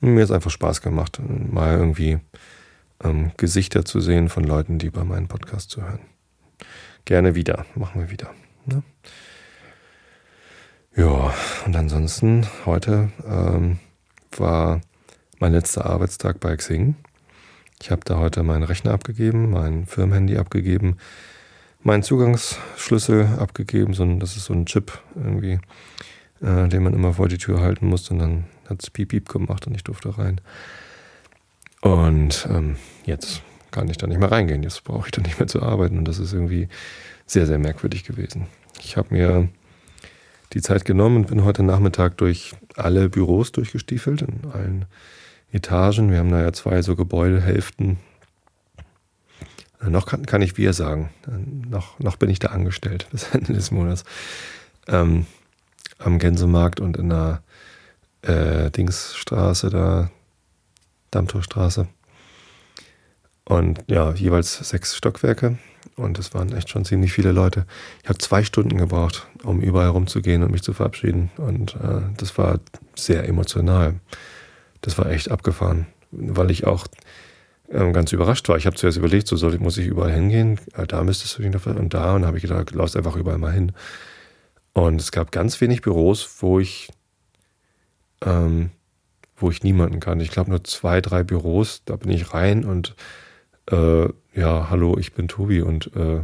mir 0.00 0.24
ist 0.24 0.30
einfach 0.30 0.50
Spaß 0.50 0.82
gemacht, 0.82 1.20
mal 1.20 1.76
irgendwie 1.76 2.18
ähm, 3.04 3.32
Gesichter 3.36 3.84
zu 3.84 4.00
sehen 4.00 4.28
von 4.28 4.44
Leuten, 4.44 4.78
die 4.78 4.90
bei 4.90 5.04
meinem 5.04 5.28
Podcast 5.28 5.70
zuhören. 5.70 6.00
Gerne 7.04 7.34
wieder, 7.34 7.66
machen 7.74 8.00
wir 8.00 8.10
wieder. 8.10 8.30
Ne? 8.66 8.82
Ja, 10.94 11.32
und 11.66 11.74
ansonsten 11.74 12.46
heute 12.66 13.10
ähm, 13.26 13.78
war 14.36 14.80
mein 15.38 15.52
letzter 15.52 15.86
Arbeitstag 15.86 16.38
bei 16.40 16.56
Xing. 16.56 16.96
Ich 17.80 17.90
habe 17.90 18.02
da 18.04 18.18
heute 18.18 18.42
meinen 18.42 18.62
Rechner 18.62 18.92
abgegeben, 18.92 19.50
mein 19.50 19.86
Firmenhandy 19.86 20.36
abgegeben, 20.36 20.98
meinen 21.82 22.02
Zugangsschlüssel 22.02 23.26
abgegeben, 23.38 23.94
so 23.94 24.02
ein, 24.02 24.20
das 24.20 24.36
ist 24.36 24.44
so 24.44 24.54
ein 24.54 24.66
Chip 24.66 25.00
irgendwie, 25.14 25.58
äh, 26.40 26.68
den 26.68 26.82
man 26.82 26.94
immer 26.94 27.14
vor 27.14 27.28
die 27.28 27.38
Tür 27.38 27.60
halten 27.60 27.86
muss 27.86 28.10
und 28.10 28.18
dann 28.18 28.44
hat 28.68 28.82
es 28.82 28.90
piep 28.90 29.10
piep 29.10 29.28
gemacht 29.28 29.66
und 29.66 29.74
ich 29.74 29.84
durfte 29.84 30.16
rein. 30.16 30.40
Und 31.80 32.46
ähm, 32.50 32.76
jetzt 33.04 33.42
kann 33.70 33.88
ich 33.88 33.96
da 33.96 34.06
nicht 34.06 34.20
mehr 34.20 34.30
reingehen, 34.30 34.62
jetzt 34.62 34.84
brauche 34.84 35.06
ich 35.06 35.12
da 35.12 35.22
nicht 35.22 35.38
mehr 35.38 35.48
zu 35.48 35.62
arbeiten 35.62 35.98
und 35.98 36.06
das 36.06 36.18
ist 36.18 36.32
irgendwie 36.32 36.68
sehr, 37.26 37.46
sehr 37.46 37.58
merkwürdig 37.58 38.04
gewesen. 38.04 38.46
Ich 38.80 38.96
habe 38.96 39.14
mir 39.14 39.48
die 40.52 40.60
Zeit 40.60 40.84
genommen 40.84 41.16
und 41.16 41.26
bin 41.28 41.44
heute 41.44 41.62
Nachmittag 41.62 42.18
durch 42.18 42.54
alle 42.76 43.08
Büros 43.08 43.52
durchgestiefelt, 43.52 44.22
in 44.22 44.50
allen 44.52 44.84
Etagen. 45.50 46.10
Wir 46.10 46.18
haben 46.18 46.30
da 46.30 46.40
ja 46.42 46.52
zwei 46.52 46.82
so 46.82 46.94
Gebäudehälften 46.94 47.98
noch 49.90 50.06
kann, 50.06 50.26
kann 50.26 50.42
ich 50.42 50.56
wir 50.56 50.72
sagen. 50.72 51.10
Noch, 51.68 51.98
noch 51.98 52.16
bin 52.16 52.30
ich 52.30 52.38
da 52.38 52.48
angestellt 52.48 53.06
bis 53.10 53.24
Ende 53.32 53.52
des 53.52 53.70
Monats. 53.70 54.04
Ähm, 54.88 55.26
am 55.98 56.18
Gänsemarkt 56.18 56.80
und 56.80 56.96
in 56.96 57.10
der 57.10 57.42
äh, 58.22 58.70
Dingsstraße 58.70 59.70
da, 59.70 60.10
Dammtorstraße. 61.10 61.88
Und 63.44 63.84
ja, 63.88 64.12
jeweils 64.12 64.68
sechs 64.68 64.96
Stockwerke. 64.96 65.58
Und 65.96 66.18
es 66.18 66.32
waren 66.32 66.52
echt 66.52 66.70
schon 66.70 66.84
ziemlich 66.84 67.12
viele 67.12 67.32
Leute. 67.32 67.66
Ich 68.02 68.08
habe 68.08 68.18
zwei 68.18 68.44
Stunden 68.44 68.78
gebraucht, 68.78 69.26
um 69.42 69.60
überall 69.60 69.88
rumzugehen 69.88 70.42
und 70.42 70.50
mich 70.50 70.62
zu 70.62 70.72
verabschieden. 70.72 71.30
Und 71.36 71.74
äh, 71.74 72.02
das 72.16 72.38
war 72.38 72.60
sehr 72.94 73.28
emotional. 73.28 73.94
Das 74.80 74.96
war 74.96 75.06
echt 75.10 75.30
abgefahren, 75.30 75.86
weil 76.10 76.50
ich 76.50 76.66
auch 76.66 76.86
äh, 77.72 77.92
ganz 77.92 78.12
überrascht 78.12 78.48
war. 78.48 78.56
Ich 78.56 78.66
habe 78.66 78.76
zuerst 78.76 78.98
überlegt, 78.98 79.26
so 79.26 79.36
soll, 79.36 79.58
muss 79.58 79.78
ich 79.78 79.86
überall 79.86 80.12
hingehen? 80.12 80.60
Ja, 80.76 80.86
da 80.86 81.02
müsstest 81.02 81.38
du 81.38 81.42
dich 81.42 81.52
noch 81.52 81.66
und 81.66 81.94
da. 81.94 82.14
Und 82.14 82.26
habe 82.26 82.36
ich 82.36 82.42
gedacht, 82.42 82.72
lass 82.74 82.96
einfach 82.96 83.16
überall 83.16 83.38
mal 83.38 83.52
hin. 83.52 83.72
Und 84.74 85.00
es 85.00 85.12
gab 85.12 85.32
ganz 85.32 85.60
wenig 85.60 85.82
Büros, 85.82 86.36
wo 86.40 86.60
ich, 86.60 86.90
ähm, 88.24 88.70
wo 89.36 89.50
ich 89.50 89.62
niemanden 89.62 90.00
kann. 90.00 90.20
Ich 90.20 90.30
glaube 90.30 90.50
nur 90.50 90.64
zwei, 90.64 91.00
drei 91.00 91.22
Büros. 91.22 91.82
Da 91.84 91.96
bin 91.96 92.10
ich 92.10 92.32
rein 92.34 92.64
und 92.64 92.94
äh, 93.70 94.08
ja, 94.34 94.70
hallo, 94.70 94.96
ich 94.98 95.12
bin 95.12 95.28
Tobi 95.28 95.60
und 95.62 95.90
äh, 95.94 96.22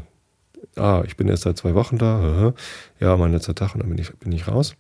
ah, 0.76 1.02
ich 1.06 1.16
bin 1.16 1.28
erst 1.28 1.42
seit 1.44 1.56
zwei 1.56 1.74
Wochen 1.74 1.98
da. 1.98 2.54
Ja, 3.00 3.16
mein 3.16 3.32
letzter 3.32 3.54
Tag 3.54 3.74
und 3.74 3.80
dann 3.80 3.90
bin 3.90 3.98
ich, 3.98 4.14
bin 4.16 4.32
ich 4.32 4.48
raus. 4.48 4.74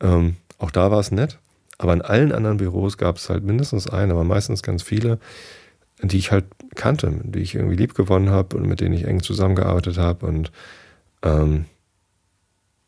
Ähm, 0.00 0.36
auch 0.58 0.70
da 0.70 0.90
war 0.90 1.00
es 1.00 1.10
nett. 1.10 1.38
Aber 1.78 1.92
in 1.92 2.02
allen 2.02 2.32
anderen 2.32 2.56
Büros 2.56 2.96
gab 2.96 3.16
es 3.16 3.28
halt 3.28 3.44
mindestens 3.44 3.88
einen, 3.88 4.10
aber 4.10 4.24
meistens 4.24 4.62
ganz 4.62 4.82
viele, 4.82 5.18
die 6.02 6.18
ich 6.18 6.30
halt 6.30 6.44
kannte, 6.74 7.20
die 7.24 7.40
ich 7.40 7.54
irgendwie 7.54 7.76
lieb 7.76 7.94
gewonnen 7.94 8.30
habe 8.30 8.56
und 8.56 8.66
mit 8.66 8.80
denen 8.80 8.94
ich 8.94 9.04
eng 9.04 9.22
zusammengearbeitet 9.22 9.98
habe. 9.98 10.26
Und 10.26 10.52
ähm, 11.22 11.66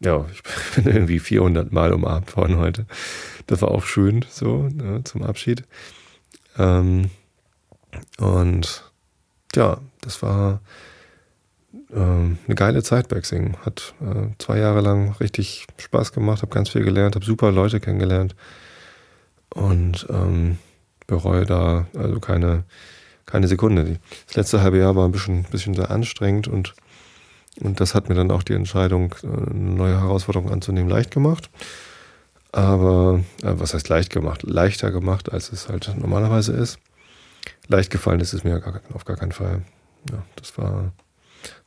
ja, 0.00 0.26
ich 0.32 0.42
bin 0.74 0.92
irgendwie 0.92 1.18
400 1.18 1.72
Mal 1.72 1.92
umarmt 1.92 2.36
worden 2.36 2.58
heute. 2.58 2.86
Das 3.46 3.62
war 3.62 3.70
auch 3.70 3.84
schön, 3.84 4.24
so 4.28 4.68
ne, 4.68 5.02
zum 5.04 5.22
Abschied. 5.22 5.62
Ähm, 6.58 7.10
und 8.18 8.84
ja, 9.54 9.78
das 10.02 10.22
war 10.22 10.60
äh, 11.90 11.96
eine 11.96 12.54
geile 12.54 12.82
Zeit 12.82 13.08
bei 13.08 13.20
Xing. 13.20 13.56
Hat 13.64 13.94
äh, 14.00 14.28
zwei 14.38 14.58
Jahre 14.58 14.80
lang 14.80 15.12
richtig 15.20 15.66
Spaß 15.78 16.12
gemacht, 16.12 16.42
habe 16.42 16.54
ganz 16.54 16.68
viel 16.70 16.84
gelernt, 16.84 17.14
habe 17.14 17.24
super 17.24 17.50
Leute 17.50 17.80
kennengelernt 17.80 18.36
und 19.54 20.06
ähm, 20.10 20.58
bereue 21.06 21.46
da 21.46 21.86
also 21.96 22.20
keine, 22.20 22.64
keine 23.28 23.46
Sekunde. 23.48 23.98
Das 24.26 24.36
letzte 24.36 24.62
halbe 24.62 24.78
Jahr 24.78 24.96
war 24.96 25.06
ein 25.06 25.12
bisschen, 25.12 25.44
bisschen 25.44 25.74
sehr 25.74 25.90
anstrengend 25.90 26.48
und, 26.48 26.74
und 27.60 27.80
das 27.80 27.94
hat 27.94 28.08
mir 28.08 28.14
dann 28.16 28.30
auch 28.30 28.42
die 28.42 28.54
Entscheidung, 28.54 29.14
äh, 29.22 29.26
eine 29.26 29.70
neue 29.70 30.00
Herausforderung 30.00 30.50
anzunehmen, 30.50 30.90
leicht 30.90 31.12
gemacht. 31.12 31.50
Aber 32.50 33.20
äh, 33.42 33.52
was 33.54 33.74
heißt 33.74 33.88
leicht 33.88 34.10
gemacht? 34.10 34.42
Leichter 34.42 34.90
gemacht, 34.90 35.32
als 35.32 35.52
es 35.52 35.68
halt 35.68 35.94
normalerweise 35.96 36.52
ist 36.52 36.78
leicht 37.68 37.90
gefallen 37.90 38.20
ist 38.20 38.32
es 38.32 38.44
mir 38.44 38.58
gar, 38.60 38.80
auf 38.92 39.04
gar 39.04 39.16
keinen 39.16 39.32
Fall. 39.32 39.62
Ja, 40.10 40.22
das 40.36 40.56
war, 40.58 40.92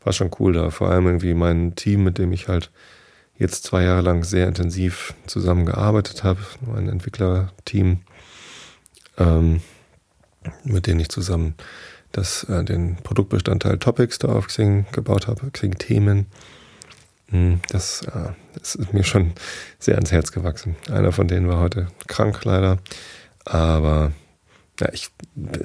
war 0.03 0.13
schon 0.13 0.31
cool 0.39 0.53
da. 0.53 0.69
Vor 0.69 0.89
allem 0.89 1.05
irgendwie 1.05 1.33
mein 1.33 1.75
Team, 1.75 2.03
mit 2.03 2.17
dem 2.17 2.33
ich 2.33 2.47
halt 2.47 2.71
jetzt 3.37 3.63
zwei 3.63 3.83
Jahre 3.83 4.01
lang 4.01 4.23
sehr 4.23 4.47
intensiv 4.47 5.13
zusammengearbeitet 5.27 6.23
habe, 6.23 6.39
mein 6.61 6.89
Entwicklerteam, 6.89 8.01
ähm, 9.17 9.61
mit 10.63 10.87
denen 10.87 10.99
ich 10.99 11.09
zusammen 11.09 11.55
das, 12.11 12.43
äh, 12.45 12.63
den 12.63 12.97
Produktbestandteil 12.97 13.77
Topics 13.77 14.19
da 14.19 14.29
auf 14.29 14.47
Xing 14.47 14.85
gebaut 14.91 15.27
habe, 15.27 15.49
Xing-Themen. 15.51 16.27
Hm, 17.29 17.61
das, 17.69 18.03
äh, 18.03 18.31
das 18.53 18.75
ist 18.75 18.93
mir 18.93 19.03
schon 19.03 19.33
sehr 19.79 19.95
ans 19.95 20.11
Herz 20.11 20.31
gewachsen. 20.31 20.75
Einer 20.91 21.11
von 21.11 21.27
denen 21.27 21.47
war 21.47 21.59
heute 21.59 21.87
krank 22.07 22.43
leider, 22.43 22.79
aber 23.45 24.11
ja, 24.79 24.89
ich, 24.93 25.09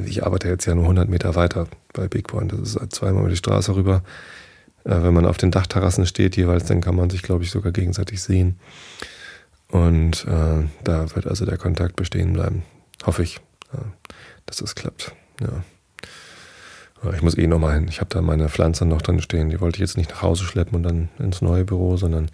ich 0.04 0.24
arbeite 0.24 0.48
jetzt 0.48 0.66
ja 0.66 0.74
nur 0.74 0.84
100 0.84 1.08
Meter 1.08 1.34
weiter 1.34 1.66
bei 1.92 2.06
Big 2.06 2.28
Point. 2.28 2.52
Das 2.52 2.76
ist 2.76 2.94
zweimal 2.94 3.22
über 3.22 3.30
die 3.30 3.36
Straße 3.36 3.74
rüber. 3.74 4.02
Äh, 4.84 5.02
wenn 5.02 5.14
man 5.14 5.26
auf 5.26 5.38
den 5.38 5.50
Dachterrassen 5.50 6.06
steht 6.06 6.36
jeweils, 6.36 6.64
dann 6.66 6.80
kann 6.80 6.94
man 6.94 7.10
sich, 7.10 7.22
glaube 7.22 7.42
ich, 7.42 7.50
sogar 7.50 7.72
gegenseitig 7.72 8.22
sehen. 8.22 8.58
Und 9.68 10.24
äh, 10.26 10.64
da 10.84 11.14
wird 11.16 11.26
also 11.26 11.44
der 11.44 11.58
Kontakt 11.58 11.96
bestehen 11.96 12.32
bleiben. 12.32 12.62
Hoffe 13.04 13.22
ich, 13.22 13.38
äh, 13.72 13.78
dass 14.46 14.58
das 14.58 14.74
klappt. 14.74 15.12
Ja. 15.40 15.62
Ich 17.14 17.22
muss 17.22 17.36
eh 17.36 17.46
nochmal 17.46 17.74
hin. 17.74 17.88
Ich 17.88 18.00
habe 18.00 18.08
da 18.08 18.22
meine 18.22 18.48
Pflanzen 18.48 18.88
noch 18.88 19.02
drin 19.02 19.20
stehen. 19.20 19.50
Die 19.50 19.60
wollte 19.60 19.76
ich 19.76 19.80
jetzt 19.80 19.96
nicht 19.96 20.10
nach 20.10 20.22
Hause 20.22 20.44
schleppen 20.44 20.76
und 20.76 20.82
dann 20.82 21.08
ins 21.18 21.42
neue 21.42 21.64
Büro, 21.64 21.96
sondern 21.96 22.30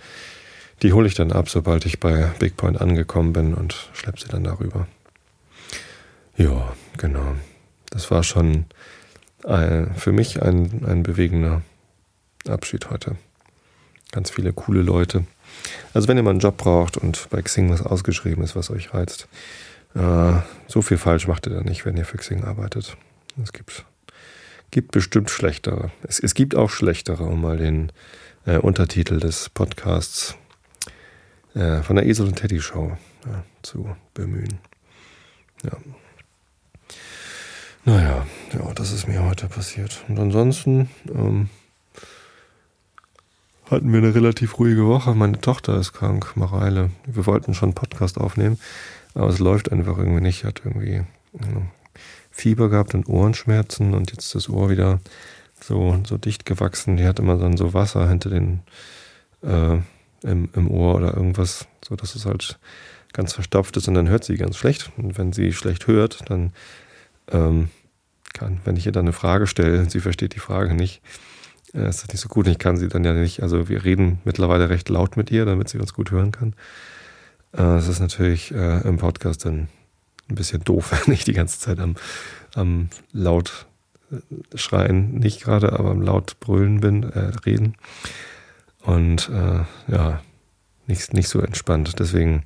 die 0.83 0.93
hole 0.93 1.07
ich 1.07 1.15
dann 1.15 1.33
ab, 1.33 1.49
sobald 1.49 1.85
ich 1.85 2.01
bei 2.01 2.31
Big 2.39 2.57
Point 2.57 2.81
angekommen 2.81 3.33
bin 3.33 3.55
und 3.55 3.91
schleppe 3.93 4.21
sie 4.21 4.29
dann 4.29 4.45
darüber. 4.45 4.87
Ja, 6.37 6.73
genau. 6.97 7.35
Das 7.91 8.11
war 8.11 8.23
schon 8.23 8.65
ein, 9.45 9.95
für 9.97 10.13
mich 10.13 10.43
ein, 10.43 10.85
ein 10.87 11.03
bewegender 11.03 11.63
Abschied 12.49 12.91
heute. 12.91 13.17
Ganz 14.11 14.31
viele 14.31 14.53
coole 14.53 14.83
Leute. 14.83 15.25
Also 15.95 16.09
wenn 16.09 16.17
ihr 16.17 16.23
mal 16.23 16.31
einen 16.31 16.41
Job 16.41 16.57
braucht 16.57 16.97
und 16.97 17.29
bei 17.31 17.43
Xing 17.43 17.71
was 17.71 17.83
ausgeschrieben 17.83 18.43
ist, 18.43 18.57
was 18.57 18.71
euch 18.71 18.95
reizt, 18.95 19.29
äh, 19.95 20.41
so 20.67 20.83
viel 20.83 20.99
falsch 20.99 21.27
macht 21.27 21.47
ihr 21.47 21.55
da 21.55 21.61
nicht, 21.63 21.85
wenn 21.85 21.97
ihr 21.97 22.05
für 22.05 22.19
Xing 22.19 22.45
arbeitet. 22.45 22.97
Es 23.43 23.53
gibt, 23.53 23.85
gibt 24.71 24.93
bestimmt 24.93 25.31
schlechtere. 25.31 25.91
Es, 26.03 26.19
es 26.19 26.35
gibt 26.35 26.55
auch 26.55 26.71
schlechtere, 26.71 27.25
um 27.25 27.41
mal 27.41 27.57
den 27.57 27.93
äh, 28.47 28.59
Untertitel 28.59 29.19
des 29.21 29.49
Podcasts 29.51 30.37
äh, 31.55 31.83
von 31.83 31.97
der 31.97 32.07
Esel 32.07 32.27
und 32.27 32.37
Teddy 32.37 32.61
Show 32.61 32.97
ja, 33.27 33.45
zu 33.63 33.95
bemühen. 34.15 34.59
Ja. 35.65 35.77
Naja, 37.85 38.27
ja, 38.53 38.73
das 38.75 38.93
ist 38.93 39.09
mir 39.09 39.25
heute 39.25 39.49
passiert. 39.49 40.05
Und 40.09 40.19
ansonsten 40.19 40.89
ähm, 41.09 41.49
hatten 43.69 43.91
wir 43.91 43.99
eine 43.99 44.15
relativ 44.15 44.59
ruhige 44.59 44.87
Woche. 44.87 45.15
Meine 45.15 45.41
Tochter 45.41 45.77
ist 45.79 45.93
krank, 45.93 46.37
Mareile. 46.37 46.91
Wir 47.07 47.27
wollten 47.27 47.55
schon 47.55 47.71
einen 47.71 47.75
Podcast 47.75 48.19
aufnehmen, 48.19 48.59
aber 49.15 49.29
es 49.29 49.39
läuft 49.39 49.73
einfach 49.73 49.99
irgendwie 49.99 50.21
nicht. 50.21 50.45
Hat 50.45 50.63
irgendwie 50.65 51.03
ja, 51.33 51.63
Fieber 52.31 52.69
gehabt 52.69 52.95
und 52.95 53.09
Ohrenschmerzen 53.09 53.95
und 53.95 54.11
jetzt 54.11 54.35
das 54.35 54.49
Ohr 54.49 54.71
wieder 54.71 55.01
so, 55.61 56.01
so 56.07 56.19
dicht 56.19 56.47
gewachsen. 56.47 56.97
Die 56.97 57.07
hat 57.07 57.19
immer 57.19 57.37
dann 57.37 57.57
so 57.57 57.75
Wasser 57.75 58.09
hinter 58.09 58.31
den 58.31 58.61
äh, 59.43 59.79
im, 60.23 60.49
im 60.55 60.71
Ohr 60.71 60.97
oder 60.97 61.17
irgendwas, 61.17 61.67
so 61.85 61.97
dass 61.97 62.15
es 62.15 62.27
halt 62.27 62.59
ganz 63.13 63.33
verstopft 63.33 63.77
ist 63.77 63.89
und 63.89 63.95
dann 63.95 64.09
hört 64.09 64.25
sie 64.25 64.37
ganz 64.37 64.57
schlecht. 64.57 64.91
Und 64.97 65.19
wenn 65.19 65.33
sie 65.33 65.53
schlecht 65.53 65.87
hört, 65.87 66.31
dann 66.31 66.53
ähm, 67.31 67.69
kann. 68.33 68.61
Wenn 68.65 68.77
ich 68.77 68.87
ihr 68.87 68.93
dann 68.93 69.07
eine 69.07 69.13
Frage 69.13 69.47
stelle, 69.47 69.85
sie 69.91 70.01
versteht 70.01 70.35
die 70.35 70.41
Frage 70.41 70.75
nicht, 70.75 71.03
äh, 71.75 71.89
ist 71.89 72.03
das 72.03 72.09
nicht 72.09 72.21
so 72.21 72.29
gut. 72.29 72.47
Ich 72.47 72.59
kann 72.59 72.77
sie 72.77 72.89
dann 72.89 73.05
ja 73.05 73.13
nicht, 73.13 73.43
also 73.43 73.69
wir 73.69 73.85
reden 73.85 74.21
mittlerweile 74.25 74.69
recht 74.69 74.89
laut 74.89 75.17
mit 75.17 75.31
ihr, 75.31 75.45
damit 75.45 75.69
sie 75.69 75.79
uns 75.79 75.95
gut 75.95 76.11
hören 76.11 76.33
kann. 76.33 76.55
Äh, 77.57 77.77
es 77.77 77.89
ist 77.89 78.01
natürlich 78.01 78.53
äh, 78.53 78.81
im 78.87 78.99
Podcast 78.99 79.45
dann 79.45 79.69
ein 80.29 80.35
bisschen 80.35 80.65
doof, 80.65 80.93
wenn 81.07 81.15
ich 81.15 81.25
die 81.25 81.33
ganze 81.33 81.59
Zeit 81.59 81.79
am, 81.79 81.97
am 82.55 82.89
laut 83.13 83.67
äh, 84.11 84.17
schreien, 84.57 85.19
nicht 85.19 85.43
gerade, 85.43 85.73
aber 85.73 85.91
am 85.91 86.03
laut 86.03 86.39
brüllen 86.41 86.81
bin, 86.81 87.03
äh, 87.05 87.33
reden. 87.47 87.77
Und 88.81 89.29
äh, 89.29 89.93
ja, 89.93 90.23
nicht, 90.87 91.15
nicht 91.15 91.29
so 91.29 91.41
entspannt. 91.41 91.99
Deswegen 91.99 92.45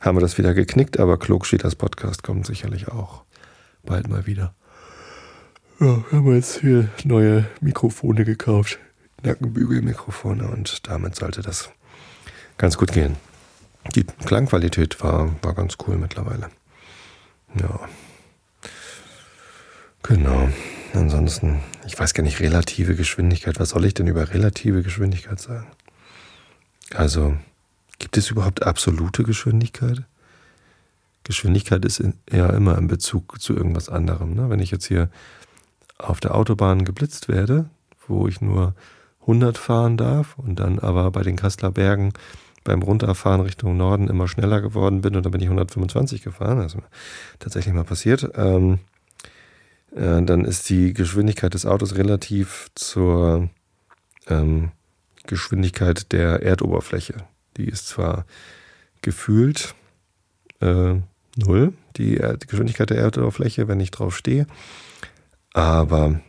haben 0.00 0.16
wir 0.16 0.20
das 0.20 0.38
wieder 0.38 0.54
geknickt, 0.54 1.00
aber 1.00 1.18
klug 1.18 1.46
steht 1.46 1.64
das 1.64 1.74
Podcast 1.74 2.22
kommt 2.22 2.46
sicherlich 2.46 2.88
auch 2.88 3.24
bald 3.84 4.08
mal 4.08 4.26
wieder. 4.26 4.54
Ja, 5.80 6.04
wir 6.10 6.18
haben 6.18 6.34
jetzt 6.34 6.60
hier 6.60 6.88
neue 7.04 7.46
Mikrofone 7.60 8.24
gekauft. 8.24 8.78
Nackenbügelmikrofone 9.22 10.48
und 10.48 10.88
damit 10.88 11.16
sollte 11.16 11.42
das 11.42 11.70
ganz 12.56 12.76
gut 12.76 12.92
gehen. 12.92 13.16
Die 13.94 14.04
Klangqualität 14.04 15.02
war, 15.02 15.34
war 15.42 15.54
ganz 15.54 15.76
cool 15.86 15.96
mittlerweile. 15.96 16.50
Ja. 17.54 17.80
Genau. 20.02 20.48
Ansonsten, 20.94 21.60
ich 21.86 21.98
weiß 21.98 22.14
gar 22.14 22.22
nicht, 22.22 22.40
relative 22.40 22.94
Geschwindigkeit. 22.94 23.60
Was 23.60 23.70
soll 23.70 23.84
ich 23.84 23.94
denn 23.94 24.06
über 24.06 24.32
relative 24.32 24.82
Geschwindigkeit 24.82 25.40
sagen? 25.40 25.66
Also, 26.94 27.36
gibt 27.98 28.16
es 28.16 28.30
überhaupt 28.30 28.62
absolute 28.62 29.22
Geschwindigkeit? 29.22 30.02
Geschwindigkeit 31.24 31.84
ist 31.84 32.02
ja 32.30 32.48
immer 32.50 32.78
in 32.78 32.88
Bezug 32.88 33.40
zu 33.40 33.54
irgendwas 33.54 33.88
anderem. 33.90 34.34
Ne? 34.34 34.48
Wenn 34.48 34.60
ich 34.60 34.70
jetzt 34.70 34.86
hier 34.86 35.10
auf 35.98 36.20
der 36.20 36.34
Autobahn 36.34 36.84
geblitzt 36.84 37.28
werde, 37.28 37.68
wo 38.06 38.28
ich 38.28 38.40
nur 38.40 38.74
100 39.22 39.58
fahren 39.58 39.98
darf 39.98 40.38
und 40.38 40.58
dann 40.58 40.78
aber 40.78 41.10
bei 41.10 41.22
den 41.22 41.36
Kasseler 41.36 41.70
Bergen 41.70 42.14
beim 42.68 42.82
Runterfahren 42.82 43.40
Richtung 43.40 43.78
Norden 43.78 44.08
immer 44.08 44.28
schneller 44.28 44.60
geworden 44.60 45.00
bin 45.00 45.16
und 45.16 45.24
dann 45.24 45.32
bin 45.32 45.40
ich 45.40 45.46
125 45.46 46.22
gefahren, 46.22 46.60
also 46.60 46.80
tatsächlich 47.38 47.74
mal 47.74 47.84
passiert, 47.84 48.30
ähm, 48.34 48.78
äh, 49.96 50.22
dann 50.22 50.44
ist 50.44 50.68
die 50.68 50.92
Geschwindigkeit 50.92 51.54
des 51.54 51.64
Autos 51.64 51.96
relativ 51.96 52.68
zur 52.74 53.48
ähm, 54.26 54.72
Geschwindigkeit 55.26 56.12
der 56.12 56.42
Erdoberfläche. 56.42 57.14
Die 57.56 57.64
ist 57.64 57.88
zwar 57.88 58.26
gefühlt 59.00 59.74
äh, 60.60 60.96
null, 61.36 61.72
die, 61.96 62.16
die 62.16 62.46
Geschwindigkeit 62.46 62.90
der 62.90 62.98
Erdoberfläche, 62.98 63.66
wenn 63.66 63.80
ich 63.80 63.90
drauf 63.90 64.14
stehe. 64.14 64.46
Aber 65.54 66.20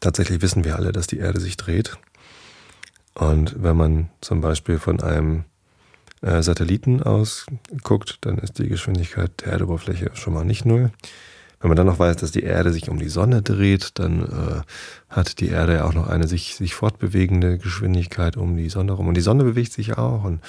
tatsächlich 0.00 0.42
wissen 0.42 0.64
wir 0.64 0.74
alle, 0.74 0.90
dass 0.90 1.06
die 1.06 1.18
Erde 1.18 1.38
sich 1.38 1.56
dreht. 1.56 1.98
Und 3.14 3.62
wenn 3.62 3.76
man 3.76 4.10
zum 4.20 4.40
Beispiel 4.40 4.80
von 4.80 5.00
einem 5.00 5.44
äh, 6.22 6.42
Satelliten 6.42 7.02
aus 7.02 7.46
guckt, 7.82 8.18
dann 8.22 8.38
ist 8.38 8.58
die 8.58 8.68
Geschwindigkeit 8.68 9.30
der 9.44 9.52
Erdoberfläche 9.52 10.10
schon 10.14 10.34
mal 10.34 10.44
nicht 10.44 10.64
null. 10.64 10.90
Wenn 11.60 11.68
man 11.68 11.76
dann 11.76 11.86
noch 11.86 12.00
weiß, 12.00 12.16
dass 12.16 12.32
die 12.32 12.42
Erde 12.42 12.72
sich 12.72 12.88
um 12.88 12.98
die 12.98 13.08
Sonne 13.08 13.40
dreht, 13.40 14.00
dann 14.00 14.22
äh, 14.22 14.62
hat 15.08 15.38
die 15.38 15.48
Erde 15.48 15.74
ja 15.74 15.84
auch 15.84 15.94
noch 15.94 16.08
eine 16.08 16.26
sich, 16.26 16.56
sich 16.56 16.74
fortbewegende 16.74 17.58
Geschwindigkeit 17.58 18.36
um 18.36 18.56
die 18.56 18.68
Sonne 18.68 18.92
herum. 18.92 19.06
Und 19.06 19.14
die 19.14 19.20
Sonne 19.20 19.44
bewegt 19.44 19.72
sich 19.72 19.96
auch 19.96 20.24
und 20.24 20.40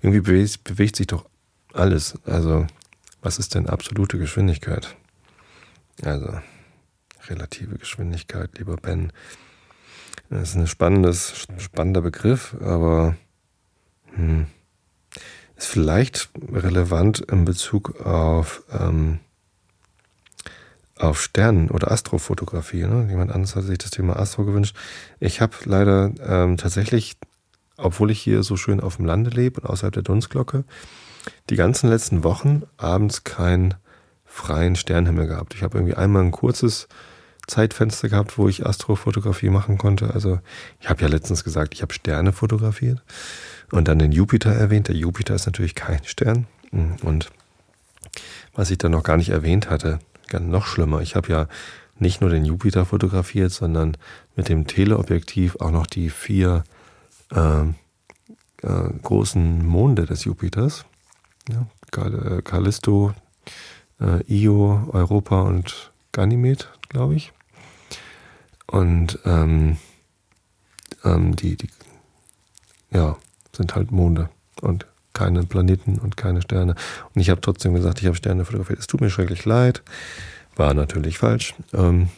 irgendwie 0.00 0.20
bewegt, 0.20 0.62
bewegt 0.62 0.94
sich 0.94 1.08
doch 1.08 1.26
alles. 1.72 2.18
Also, 2.24 2.68
was 3.20 3.40
ist 3.40 3.56
denn 3.56 3.68
absolute 3.68 4.16
Geschwindigkeit? 4.16 4.96
Also, 6.04 6.38
relative 7.28 7.76
Geschwindigkeit, 7.76 8.56
lieber 8.58 8.76
Ben. 8.76 9.12
Das 10.28 10.50
ist 10.50 10.54
ein 10.54 10.68
spannendes, 10.68 11.46
spannender 11.58 12.02
Begriff, 12.02 12.54
aber 12.60 13.16
hm, 14.14 14.46
ist 15.60 15.68
vielleicht 15.68 16.30
relevant 16.50 17.20
in 17.20 17.44
Bezug 17.44 18.00
auf, 18.00 18.62
ähm, 18.72 19.20
auf 20.96 21.20
Sternen- 21.20 21.70
oder 21.70 21.90
Astrofotografie. 21.90 22.84
Ne? 22.84 23.06
Jemand 23.10 23.30
anderes 23.30 23.56
hat 23.56 23.64
sich 23.64 23.78
das 23.78 23.90
Thema 23.90 24.16
Astro 24.16 24.44
gewünscht. 24.44 24.74
Ich 25.18 25.40
habe 25.40 25.54
leider 25.64 26.12
ähm, 26.26 26.56
tatsächlich, 26.56 27.16
obwohl 27.76 28.10
ich 28.10 28.20
hier 28.20 28.42
so 28.42 28.56
schön 28.56 28.80
auf 28.80 28.96
dem 28.96 29.04
Lande 29.04 29.30
lebe 29.30 29.60
und 29.60 29.68
außerhalb 29.68 29.92
der 29.92 30.02
Dunstglocke, 30.02 30.64
die 31.50 31.56
ganzen 31.56 31.90
letzten 31.90 32.24
Wochen 32.24 32.62
abends 32.78 33.24
keinen 33.24 33.74
freien 34.24 34.76
Sternenhimmel 34.76 35.26
gehabt. 35.26 35.54
Ich 35.54 35.62
habe 35.62 35.76
irgendwie 35.76 35.96
einmal 35.96 36.22
ein 36.22 36.30
kurzes 36.30 36.88
Zeitfenster 37.46 38.08
gehabt, 38.08 38.38
wo 38.38 38.48
ich 38.48 38.64
Astrofotografie 38.64 39.50
machen 39.50 39.76
konnte. 39.76 40.14
Also 40.14 40.38
ich 40.80 40.88
habe 40.88 41.02
ja 41.02 41.08
letztens 41.08 41.44
gesagt, 41.44 41.74
ich 41.74 41.82
habe 41.82 41.92
Sterne 41.92 42.32
fotografiert 42.32 43.02
und 43.70 43.88
dann 43.88 43.98
den 43.98 44.12
Jupiter 44.12 44.52
erwähnt. 44.52 44.88
Der 44.88 44.96
Jupiter 44.96 45.34
ist 45.34 45.46
natürlich 45.46 45.74
kein 45.74 46.04
Stern. 46.04 46.46
Und 47.02 47.30
was 48.54 48.70
ich 48.70 48.78
dann 48.78 48.92
noch 48.92 49.02
gar 49.02 49.16
nicht 49.16 49.30
erwähnt 49.30 49.70
hatte, 49.70 49.98
noch 50.38 50.66
schlimmer, 50.66 51.00
ich 51.00 51.16
habe 51.16 51.28
ja 51.28 51.48
nicht 51.98 52.20
nur 52.20 52.30
den 52.30 52.44
Jupiter 52.44 52.86
fotografiert, 52.86 53.52
sondern 53.52 53.96
mit 54.36 54.48
dem 54.48 54.66
Teleobjektiv 54.66 55.56
auch 55.56 55.70
noch 55.70 55.86
die 55.86 56.08
vier 56.08 56.64
äh, 57.32 57.62
äh, 57.62 58.90
großen 59.02 59.66
Monde 59.66 60.06
des 60.06 60.24
Jupiters. 60.24 60.84
Ja, 61.48 61.66
Callisto, 62.42 63.12
äh, 64.00 64.22
Io, 64.32 64.88
Europa 64.92 65.42
und 65.42 65.92
Ganymed, 66.12 66.70
glaube 66.88 67.16
ich. 67.16 67.32
Und 68.66 69.18
ähm, 69.24 69.78
ähm, 71.04 71.34
die, 71.34 71.56
die, 71.56 71.68
ja, 72.92 73.16
sind 73.60 73.74
halt 73.74 73.92
Monde 73.92 74.30
und 74.62 74.86
keine 75.12 75.44
Planeten 75.44 75.98
und 75.98 76.16
keine 76.16 76.40
Sterne. 76.40 76.74
Und 77.14 77.20
ich 77.20 77.28
habe 77.28 77.42
trotzdem 77.42 77.74
gesagt, 77.74 78.00
ich 78.00 78.06
habe 78.06 78.16
Sterne 78.16 78.46
fotografiert. 78.46 78.78
Es 78.78 78.86
tut 78.86 79.02
mir 79.02 79.10
schrecklich 79.10 79.44
leid. 79.44 79.82
War 80.56 80.72
natürlich 80.72 81.18
falsch. 81.18 81.54
Ähm, 81.74 82.08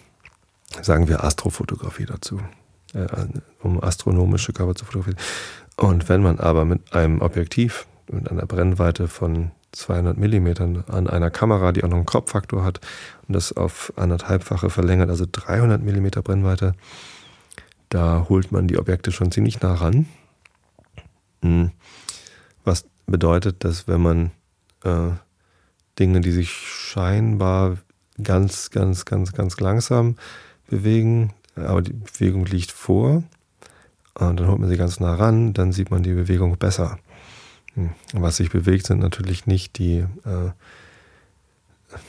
sagen 0.81 1.09
wir 1.09 1.25
Astrofotografie 1.25 2.07
dazu, 2.07 2.41
äh, 2.95 3.07
um 3.61 3.83
astronomische 3.83 4.53
Körper 4.53 4.77
zu 4.77 4.85
fotografieren. 4.85 5.19
Und 5.77 6.09
wenn 6.09 6.23
man 6.23 6.39
aber 6.39 6.65
mit 6.65 6.95
einem 6.95 7.21
Objektiv, 7.23 7.87
mit 8.09 8.31
einer 8.31 8.47
Brennweite 8.47 9.09
von 9.09 9.51
200 9.73 10.17
Millimetern 10.17 10.85
an 10.87 11.09
einer 11.09 11.31
Kamera, 11.31 11.73
die 11.73 11.83
auch 11.83 11.89
noch 11.89 11.97
einen 11.97 12.07
Kropffaktor 12.07 12.63
hat 12.63 12.81
und 13.27 13.35
das 13.35 13.53
auf 13.53 13.93
anderthalbfache 13.97 14.71
verlängert, 14.71 15.11
also 15.11 15.25
300 15.31 15.83
Millimeter 15.83 16.23
Brennweite, 16.23 16.75
da 17.89 18.27
holt 18.29 18.53
man 18.53 18.69
die 18.69 18.79
Objekte 18.79 19.11
schon 19.11 19.33
ziemlich 19.33 19.61
nah 19.61 19.75
ran. 19.75 20.07
Hm. 21.43 21.71
Was 22.65 22.85
bedeutet, 23.07 23.65
dass 23.65 23.89
wenn 23.89 24.01
man 24.01 24.31
äh, 24.85 25.11
Dinge, 25.99 26.21
die 26.21 26.33
sich 26.33 26.51
scheinbar 26.51 27.79
ganz, 28.23 28.71
ganz, 28.71 29.05
ganz, 29.05 29.33
ganz 29.33 29.61
langsam 29.61 30.17
bewegen, 30.69 31.33
aber 31.57 31.83
die 31.83 31.93
Bewegung 31.93 32.47
liegt 32.47 32.73
vor, 32.73 33.23
und 34.15 34.41
dann 34.41 34.47
holt 34.47 34.59
man 34.59 34.69
sie 34.69 34.77
ganz 34.77 35.01
nah 35.01 35.15
ran, 35.15 35.55
dann 35.55 35.73
sieht 35.73 35.91
man 35.91 36.03
die 36.03 36.13
Bewegung 36.13 36.57
besser. 36.59 36.99
Hm. 37.75 37.91
Was 38.13 38.37
sich 38.37 38.51
bewegt, 38.51 38.87
sind 38.87 39.01
natürlich 39.01 39.47
nicht 39.47 39.79
die, 39.79 39.99
äh, 40.25 40.51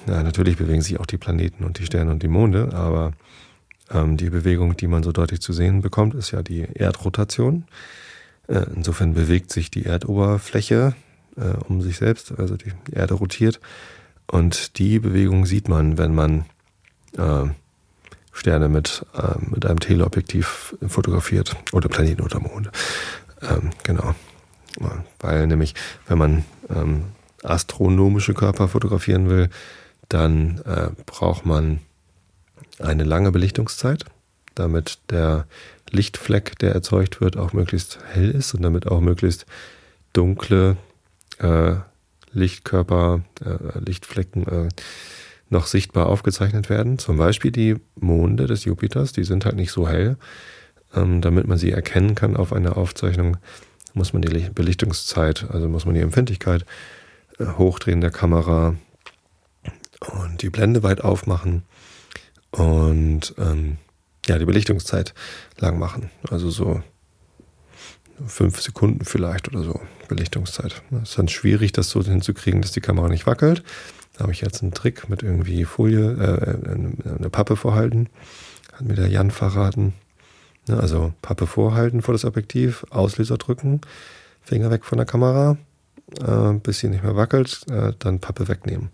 na, 0.05 0.23
natürlich 0.23 0.57
bewegen 0.57 0.81
sich 0.81 0.99
auch 0.99 1.05
die 1.05 1.17
Planeten 1.17 1.63
und 1.63 1.79
die 1.79 1.85
Sterne 1.85 2.11
und 2.11 2.23
die 2.23 2.27
Monde, 2.27 2.73
aber 2.73 3.13
ähm, 3.91 4.17
die 4.17 4.29
Bewegung, 4.29 4.77
die 4.77 4.87
man 4.87 5.03
so 5.03 5.11
deutlich 5.11 5.41
zu 5.41 5.53
sehen 5.53 5.81
bekommt, 5.81 6.13
ist 6.13 6.31
ja 6.31 6.41
die 6.41 6.61
Erdrotation. 6.73 7.65
Äh, 8.53 8.65
insofern 8.75 9.13
bewegt 9.13 9.51
sich 9.51 9.71
die 9.71 9.85
Erdoberfläche 9.85 10.95
äh, 11.35 11.57
um 11.67 11.81
sich 11.81 11.97
selbst, 11.97 12.37
also 12.37 12.55
die 12.55 12.71
Erde 12.91 13.15
rotiert. 13.15 13.59
Und 14.27 14.77
die 14.77 14.99
Bewegung 14.99 15.45
sieht 15.45 15.67
man, 15.67 15.97
wenn 15.97 16.13
man 16.13 16.45
äh, 17.17 17.49
Sterne 18.31 18.69
mit, 18.69 19.05
äh, 19.15 19.39
mit 19.49 19.65
einem 19.65 19.79
Teleobjektiv 19.79 20.75
fotografiert 20.87 21.55
oder 21.71 21.89
Planeten 21.89 22.21
oder 22.21 22.39
Monde. 22.39 22.71
Ähm, 23.41 23.71
genau. 23.83 24.15
Weil 25.19 25.45
nämlich, 25.45 25.75
wenn 26.07 26.17
man 26.17 26.45
ähm, 26.69 27.03
astronomische 27.43 28.33
Körper 28.33 28.67
fotografieren 28.67 29.29
will, 29.29 29.49
dann 30.09 30.59
äh, 30.65 30.89
braucht 31.05 31.45
man 31.45 31.79
eine 32.79 33.03
lange 33.03 33.31
Belichtungszeit, 33.31 34.05
damit 34.55 34.99
der 35.11 35.45
Lichtfleck, 35.93 36.57
der 36.59 36.73
erzeugt 36.73 37.21
wird, 37.21 37.37
auch 37.37 37.53
möglichst 37.53 37.99
hell 38.11 38.31
ist 38.31 38.53
und 38.53 38.61
damit 38.63 38.87
auch 38.87 38.99
möglichst 38.99 39.45
dunkle 40.11 40.77
äh, 41.39 41.75
Lichtkörper, 42.33 43.21
äh, 43.45 43.79
Lichtflecken 43.79 44.47
äh, 44.47 44.69
noch 45.49 45.67
sichtbar 45.67 46.07
aufgezeichnet 46.07 46.69
werden. 46.69 46.97
Zum 46.97 47.17
Beispiel 47.17 47.51
die 47.51 47.75
Monde 47.95 48.47
des 48.47 48.65
Jupiters, 48.65 49.13
die 49.13 49.23
sind 49.23 49.45
halt 49.45 49.55
nicht 49.55 49.71
so 49.71 49.87
hell. 49.87 50.17
Ähm, 50.95 51.21
damit 51.21 51.47
man 51.47 51.57
sie 51.57 51.71
erkennen 51.71 52.15
kann 52.15 52.35
auf 52.35 52.53
einer 52.53 52.77
Aufzeichnung, 52.77 53.37
muss 53.93 54.13
man 54.13 54.21
die 54.21 54.49
Belichtungszeit, 54.49 55.47
also 55.49 55.67
muss 55.67 55.85
man 55.85 55.95
die 55.95 56.01
Empfindlichkeit 56.01 56.65
äh, 57.39 57.45
hochdrehen 57.45 58.01
der 58.01 58.11
Kamera 58.11 58.75
und 60.11 60.41
die 60.41 60.49
Blende 60.49 60.83
weit 60.83 61.01
aufmachen 61.01 61.63
und 62.51 63.33
ähm, 63.37 63.77
ja, 64.27 64.37
die 64.37 64.45
Belichtungszeit 64.45 65.13
lang 65.59 65.77
machen. 65.77 66.09
Also 66.29 66.49
so 66.49 66.81
fünf 68.25 68.61
Sekunden 68.61 69.05
vielleicht 69.05 69.47
oder 69.49 69.63
so 69.63 69.79
Belichtungszeit. 70.07 70.81
Es 71.01 71.09
ist 71.09 71.17
dann 71.17 71.27
schwierig, 71.27 71.71
das 71.71 71.89
so 71.89 72.03
hinzukriegen, 72.03 72.61
dass 72.61 72.71
die 72.71 72.81
Kamera 72.81 73.09
nicht 73.09 73.27
wackelt. 73.27 73.63
Da 74.13 74.21
habe 74.21 74.31
ich 74.31 74.41
jetzt 74.41 74.61
einen 74.61 74.73
Trick 74.73 75.09
mit 75.09 75.23
irgendwie 75.23 75.65
Folie, 75.65 76.11
äh, 76.11 77.09
eine 77.09 77.29
Pappe 77.29 77.55
vorhalten. 77.55 78.09
Hat 78.71 78.83
mir 78.83 78.95
der 78.95 79.07
Jan 79.07 79.31
verraten. 79.31 79.93
Ne, 80.67 80.79
also 80.79 81.13
Pappe 81.21 81.47
vorhalten 81.47 82.01
vor 82.01 82.13
das 82.13 82.25
Objektiv, 82.25 82.85
Auslöser 82.89 83.37
drücken, 83.37 83.81
Finger 84.41 84.71
weg 84.71 84.85
von 84.85 84.97
der 84.97 85.05
Kamera, 85.05 85.57
äh, 86.21 86.53
bis 86.53 86.79
sie 86.79 86.89
nicht 86.89 87.03
mehr 87.03 87.15
wackelt, 87.15 87.61
äh, 87.69 87.93
dann 87.99 88.19
Pappe 88.19 88.47
wegnehmen. 88.47 88.89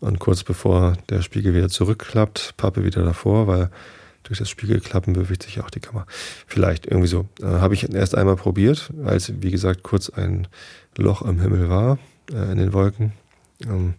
Und 0.00 0.18
kurz 0.18 0.42
bevor 0.42 0.96
der 1.10 1.22
Spiegel 1.22 1.54
wieder 1.54 1.68
zurückklappt, 1.68 2.54
Pappe 2.56 2.84
wieder 2.84 3.04
davor, 3.04 3.46
weil 3.46 3.70
durch 4.24 4.38
das 4.38 4.50
Spiegelklappen 4.50 5.12
bewegt 5.12 5.42
sich 5.42 5.60
auch 5.60 5.70
die 5.70 5.80
Kamera. 5.80 6.06
Vielleicht 6.46 6.86
irgendwie 6.86 7.08
so. 7.08 7.26
Äh, 7.40 7.46
Habe 7.46 7.74
ich 7.74 7.92
erst 7.92 8.14
einmal 8.14 8.36
probiert, 8.36 8.90
als, 9.04 9.32
wie 9.42 9.50
gesagt, 9.50 9.82
kurz 9.82 10.10
ein 10.10 10.46
Loch 10.96 11.22
am 11.22 11.40
Himmel 11.40 11.68
war, 11.68 11.98
äh, 12.32 12.52
in 12.52 12.58
den 12.58 12.72
Wolken. 12.72 13.12
Ähm, 13.66 13.94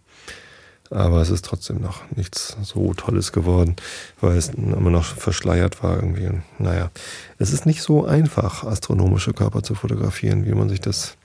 aber 0.90 1.22
es 1.22 1.30
ist 1.30 1.46
trotzdem 1.46 1.80
noch 1.80 2.02
nichts 2.16 2.58
so 2.62 2.94
Tolles 2.94 3.32
geworden, 3.32 3.78
weil 4.20 4.38
es 4.38 4.50
immer 4.50 4.90
noch 4.90 5.06
verschleiert 5.06 5.82
war 5.84 5.96
irgendwie. 5.96 6.30
Naja, 6.60 6.92
es 7.38 7.54
ist 7.54 7.66
nicht 7.66 7.82
so 7.82 8.06
einfach, 8.06 8.66
astronomische 8.66 9.32
Körper 9.32 9.64
zu 9.64 9.74
fotografieren, 9.74 10.46
wie 10.46 10.54
man 10.54 10.68
sich 10.68 10.82
das 10.82 11.16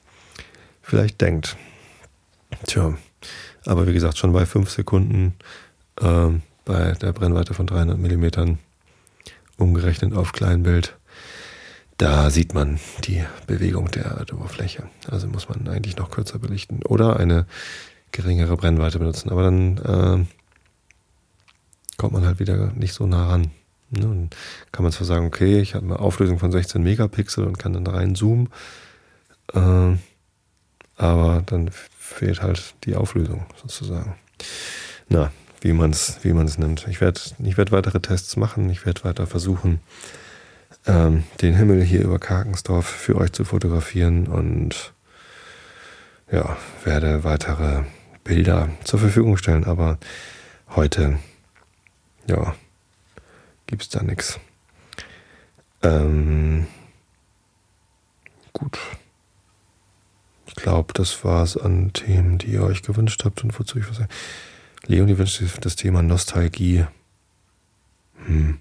vielleicht 0.83 1.21
denkt. 1.21 1.57
Tja, 2.67 2.97
aber 3.65 3.89
wie 3.89 3.93
gesagt, 3.93 4.19
schon 4.19 4.33
bei 4.33 4.47
fünf 4.47 4.71
Sekunden 4.71 5.35
äh, 6.01 6.29
bei 6.65 6.93
der 6.93 7.13
Brennweite 7.13 7.55
von 7.55 7.67
300 7.67 7.99
Millimetern 7.99 8.59
umgerechnet 9.57 10.15
auf 10.15 10.33
Kleinbild, 10.33 10.97
da 11.99 12.29
sieht 12.31 12.53
man 12.53 12.79
die 13.05 13.25
Bewegung 13.47 13.91
der 13.91 14.05
Erdoberfläche. 14.05 14.85
Also 15.11 15.29
muss 15.29 15.49
man 15.49 15.67
eigentlich 15.69 15.97
noch 15.97 16.11
kürzer 16.11 16.39
belichten. 16.39 16.83
Oder 16.85 17.19
eine 17.19 17.47
geringere 18.13 18.57
Brennweite 18.57 18.99
benutzen. 18.99 19.31
Aber 19.31 19.43
dann 19.43 19.79
äh, 19.79 20.25
kommt 21.97 22.13
man 22.13 22.27
halt 22.27 22.39
wieder 22.39 22.73
nicht 22.75 22.93
so 22.93 23.07
nah 23.07 23.29
ran. 23.29 23.51
Ne? 23.91 24.29
Kann 24.73 24.83
man 24.83 24.93
zwar 24.93 25.07
sagen, 25.07 25.27
okay, 25.27 25.61
ich 25.61 25.75
habe 25.75 25.87
eine 25.87 25.99
Auflösung 25.99 26.39
von 26.39 26.53
16 26.53 26.83
Megapixel 26.83 27.45
und 27.45 27.59
kann 27.59 27.73
dann 27.73 27.87
reinzoomen. 27.87 28.51
Äh, 29.55 29.97
aber 30.97 31.43
dann 31.47 31.71
fehlt 31.71 32.43
halt 32.43 32.75
die 32.85 32.97
Auflösung 32.97 33.47
sozusagen. 33.57 34.17
Na, 35.09 35.31
wie 35.61 35.73
man 35.73 35.91
es 35.91 36.19
wie 36.23 36.33
nimmt. 36.33 36.87
Ich 36.89 37.01
werde 37.01 37.21
ich 37.43 37.57
werd 37.57 37.73
weitere 37.73 38.01
Tests 38.01 38.37
machen, 38.37 38.71
ich 38.71 38.87
werde 38.87 39.05
weiter 39.05 39.27
versuchen, 39.27 39.81
ähm, 40.87 41.25
den 41.41 41.55
Himmel 41.55 41.83
hier 41.83 42.03
über 42.03 42.19
Karkensdorf 42.19 42.87
für 42.87 43.17
euch 43.17 43.33
zu 43.33 43.45
fotografieren 43.45 44.27
und 44.27 44.93
ja, 46.31 46.57
werde 46.85 47.25
weitere 47.25 47.85
Bilder 48.25 48.69
zur 48.85 48.99
Verfügung 48.99 49.37
stellen, 49.37 49.65
aber 49.65 49.99
heute, 50.75 51.19
ja, 52.29 52.55
gibt 53.67 53.83
es 53.83 53.89
da 53.89 54.03
nichts. 54.03 54.41
Ähm, 55.83 56.67
gut. 58.53 58.79
Ich 60.47 60.57
glaube, 60.57 60.93
das 60.95 61.25
war 61.25 61.45
es 61.45 61.57
an 61.57 61.93
Themen, 61.93 62.39
die 62.39 62.49
ihr 62.49 62.63
euch 62.63 62.83
gewünscht 62.83 63.25
habt 63.25 63.45
und 63.45 63.57
wozu 63.59 63.79
ich 63.79 63.89
was 63.89 63.99
sage. 63.99 64.09
Leonie 64.89 65.19
wünscht 65.19 65.39
sich 65.39 65.53
das 65.55 65.77
Thema 65.77 66.03
Nostalgie. 66.03 66.87
Hm. 68.25 68.61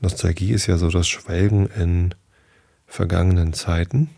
Nostalgie 0.00 0.52
ist 0.52 0.66
ja 0.66 0.76
so 0.76 0.90
das 0.90 1.08
Schwelgen 1.08 1.66
in 1.66 2.14
vergangenen 2.86 3.52
Zeiten. 3.52 4.10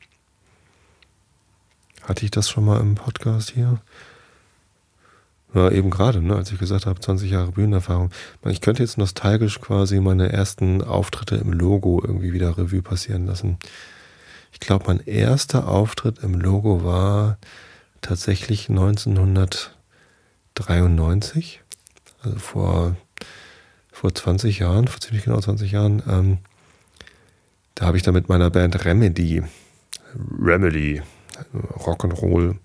Hatte 2.03 2.25
ich 2.25 2.31
das 2.31 2.51
schon 2.51 2.65
mal 2.65 2.81
im 2.81 2.97
Podcast 2.97 3.51
hier? 3.51 3.81
Ja, 5.55 5.71
eben 5.71 5.91
gerade, 5.91 6.23
ne, 6.23 6.37
als 6.37 6.51
ich 6.53 6.59
gesagt 6.59 6.87
habe, 6.87 7.01
20 7.01 7.31
Jahre 7.31 7.53
Bühnenerfahrung. 7.53 8.11
Ich 8.47 8.61
könnte 8.61 8.83
jetzt 8.83 8.99
nostalgisch 8.99 9.61
quasi 9.61 10.01
meine 10.01 10.33
ersten 10.33 10.83
Auftritte 10.83 11.37
im 11.37 11.53
Logo 11.53 12.01
irgendwie 12.03 12.33
wieder 12.33 12.57
Revue 12.57 12.83
passieren 12.83 13.27
lassen. 13.27 13.59
Ich 14.53 14.61
glaube, 14.61 14.85
mein 14.89 15.01
erster 15.01 15.69
Auftritt 15.69 16.19
im 16.19 16.35
Logo 16.35 16.85
war 16.85 17.39
tatsächlich 18.01 18.69
1993, 20.69 21.63
also 22.23 22.39
vor, 22.39 22.97
vor 23.93 24.15
20 24.15 24.59
Jahren, 24.59 24.89
vor 24.89 25.01
ziemlich 25.01 25.25
genau 25.25 25.41
20 25.41 25.73
Jahren. 25.73 26.03
Ähm, 26.09 26.39
da 27.75 27.87
habe 27.87 27.97
ich 27.97 28.03
da 28.03 28.13
mit 28.13 28.29
meiner 28.29 28.51
Band 28.51 28.85
Remedy, 28.85 29.43
Remedy, 30.39 31.03
Rock'n'Roll, 31.55 32.57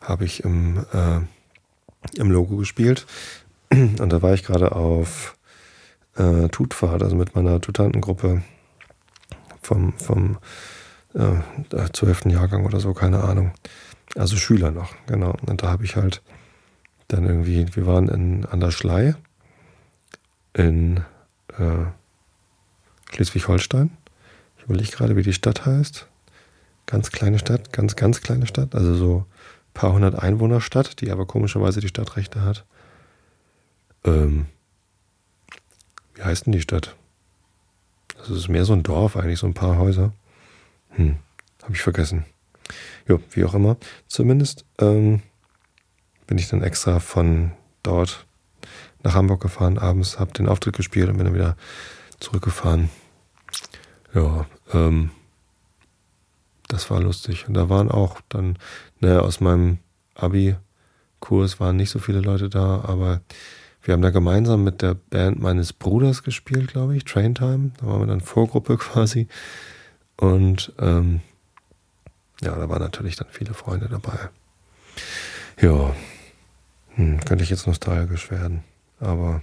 habe 0.00 0.24
ich 0.24 0.44
im, 0.44 0.84
äh, 0.92 1.20
im 2.18 2.30
Logo 2.30 2.56
gespielt. 2.56 3.06
Und 3.70 4.08
da 4.12 4.22
war 4.22 4.34
ich 4.34 4.44
gerade 4.44 4.72
auf 4.72 5.36
äh, 6.16 6.48
Tutfahrt, 6.48 7.02
also 7.02 7.16
mit 7.16 7.34
meiner 7.34 7.60
Tutantengruppe 7.60 8.42
vom, 9.62 9.92
vom 9.94 10.38
äh, 11.14 11.90
12. 11.92 12.26
Jahrgang 12.26 12.66
oder 12.66 12.80
so, 12.80 12.92
keine 12.94 13.22
Ahnung. 13.22 13.52
Also 14.16 14.36
Schüler 14.36 14.70
noch, 14.70 14.94
genau. 15.06 15.36
Und 15.46 15.62
da 15.62 15.68
habe 15.68 15.84
ich 15.84 15.96
halt 15.96 16.22
dann 17.12 17.24
irgendwie, 17.24 17.66
wir 17.74 17.86
waren 17.86 18.08
in, 18.08 18.46
an 18.46 18.60
der 18.60 18.70
Schlei 18.70 19.14
in 20.52 20.98
äh, 21.58 21.86
Schleswig-Holstein. 23.12 23.90
Ich 24.58 24.64
überlege 24.64 24.90
gerade, 24.90 25.16
wie 25.16 25.22
die 25.22 25.32
Stadt 25.32 25.66
heißt. 25.66 26.06
Ganz 26.86 27.10
kleine 27.10 27.38
Stadt, 27.38 27.72
ganz, 27.72 27.96
ganz 27.96 28.20
kleine 28.20 28.46
Stadt, 28.46 28.74
also 28.74 28.94
so 28.94 29.18
ein 29.18 29.74
paar 29.74 29.92
hundert 29.92 30.16
Einwohner 30.16 30.60
Stadt, 30.60 31.00
die 31.00 31.10
aber 31.10 31.26
komischerweise 31.26 31.80
die 31.80 31.88
Stadtrechte 31.88 32.42
hat. 32.42 32.64
Ähm, 34.04 34.46
wie 36.14 36.22
heißt 36.22 36.46
denn 36.46 36.52
die 36.52 36.60
Stadt? 36.60 36.96
Das 38.16 38.30
ist 38.30 38.48
mehr 38.48 38.64
so 38.64 38.72
ein 38.72 38.82
Dorf 38.82 39.16
eigentlich, 39.16 39.38
so 39.38 39.46
ein 39.46 39.54
paar 39.54 39.78
Häuser. 39.78 40.12
Hm, 40.90 41.16
habe 41.62 41.74
ich 41.74 41.82
vergessen. 41.82 42.24
Jo, 43.06 43.20
wie 43.30 43.44
auch 43.44 43.54
immer. 43.54 43.76
Zumindest 44.08 44.64
ähm, 44.78 45.22
bin 46.30 46.38
ich 46.38 46.48
dann 46.48 46.62
extra 46.62 47.00
von 47.00 47.50
dort 47.82 48.24
nach 49.02 49.14
Hamburg 49.14 49.42
gefahren, 49.42 49.78
abends, 49.78 50.20
habe 50.20 50.32
den 50.32 50.46
Auftritt 50.46 50.76
gespielt 50.76 51.08
und 51.08 51.16
bin 51.16 51.24
dann 51.24 51.34
wieder 51.34 51.56
zurückgefahren. 52.20 52.88
Ja, 54.14 54.46
ähm, 54.72 55.10
das 56.68 56.88
war 56.88 57.00
lustig. 57.00 57.48
Und 57.48 57.54
da 57.54 57.68
waren 57.68 57.90
auch 57.90 58.20
dann, 58.28 58.58
naja, 59.00 59.18
aus 59.22 59.40
meinem 59.40 59.78
Abi-Kurs 60.14 61.58
waren 61.58 61.74
nicht 61.74 61.90
so 61.90 61.98
viele 61.98 62.20
Leute 62.20 62.48
da, 62.48 62.84
aber 62.84 63.22
wir 63.82 63.94
haben 63.94 64.02
da 64.02 64.10
gemeinsam 64.10 64.62
mit 64.62 64.82
der 64.82 64.94
Band 64.94 65.40
meines 65.40 65.72
Bruders 65.72 66.22
gespielt, 66.22 66.68
glaube 66.68 66.96
ich, 66.96 67.04
Train 67.04 67.34
Time. 67.34 67.72
Da 67.80 67.88
waren 67.88 68.02
wir 68.02 68.06
dann 68.06 68.20
Vorgruppe 68.20 68.76
quasi. 68.78 69.26
Und 70.16 70.72
ähm, 70.78 71.22
ja, 72.40 72.54
da 72.54 72.68
waren 72.68 72.82
natürlich 72.82 73.16
dann 73.16 73.28
viele 73.30 73.52
Freunde 73.52 73.88
dabei. 73.88 74.28
Ja, 75.60 75.92
hm, 76.94 77.20
könnte 77.20 77.44
ich 77.44 77.50
jetzt 77.50 77.66
nostalgisch 77.66 78.30
werden. 78.30 78.62
Aber 78.98 79.42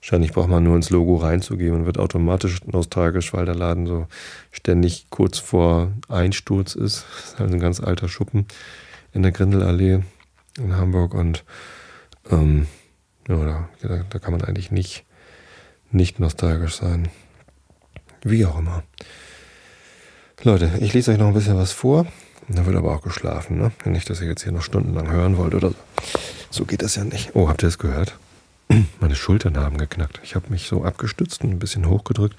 wahrscheinlich 0.00 0.32
braucht 0.32 0.48
man 0.48 0.64
nur 0.64 0.76
ins 0.76 0.90
Logo 0.90 1.16
reinzugehen 1.16 1.74
und 1.74 1.86
wird 1.86 1.98
automatisch 1.98 2.64
nostalgisch, 2.64 3.32
weil 3.32 3.46
der 3.46 3.54
Laden 3.54 3.86
so 3.86 4.06
ständig 4.50 5.06
kurz 5.10 5.38
vor 5.38 5.92
Einsturz 6.08 6.74
ist. 6.74 7.04
Das 7.14 7.24
ist 7.32 7.38
halt 7.38 7.52
ein 7.52 7.60
ganz 7.60 7.80
alter 7.80 8.08
Schuppen 8.08 8.46
in 9.12 9.22
der 9.22 9.32
Grindelallee 9.32 10.00
in 10.58 10.76
Hamburg 10.76 11.14
und 11.14 11.44
ähm, 12.30 12.66
ja, 13.28 13.68
da, 13.82 14.04
da 14.08 14.18
kann 14.18 14.32
man 14.32 14.42
eigentlich 14.42 14.70
nicht, 14.70 15.04
nicht 15.90 16.18
nostalgisch 16.18 16.76
sein. 16.76 17.08
Wie 18.22 18.44
auch 18.46 18.58
immer. 18.58 18.82
Leute, 20.42 20.72
ich 20.80 20.92
lese 20.92 21.12
euch 21.12 21.18
noch 21.18 21.28
ein 21.28 21.34
bisschen 21.34 21.56
was 21.56 21.72
vor. 21.72 22.06
Da 22.48 22.66
wird 22.66 22.76
aber 22.76 22.94
auch 22.94 23.02
geschlafen, 23.02 23.58
ne? 23.58 23.72
Nicht, 23.84 24.10
dass 24.10 24.20
ihr 24.20 24.28
jetzt 24.28 24.42
hier 24.42 24.52
noch 24.52 24.62
stundenlang 24.62 25.10
hören 25.10 25.36
wollt 25.36 25.54
oder 25.54 25.70
so. 25.70 25.76
So 26.52 26.66
geht 26.66 26.82
das 26.82 26.96
ja 26.96 27.04
nicht. 27.04 27.30
Oh, 27.32 27.48
habt 27.48 27.62
ihr 27.62 27.68
es 27.68 27.78
gehört? 27.78 28.18
Meine 29.00 29.16
Schultern 29.16 29.56
haben 29.56 29.78
geknackt. 29.78 30.20
Ich 30.22 30.34
habe 30.34 30.50
mich 30.50 30.68
so 30.68 30.84
abgestützt 30.84 31.42
und 31.42 31.50
ein 31.50 31.58
bisschen 31.58 31.88
hochgedrückt, 31.88 32.36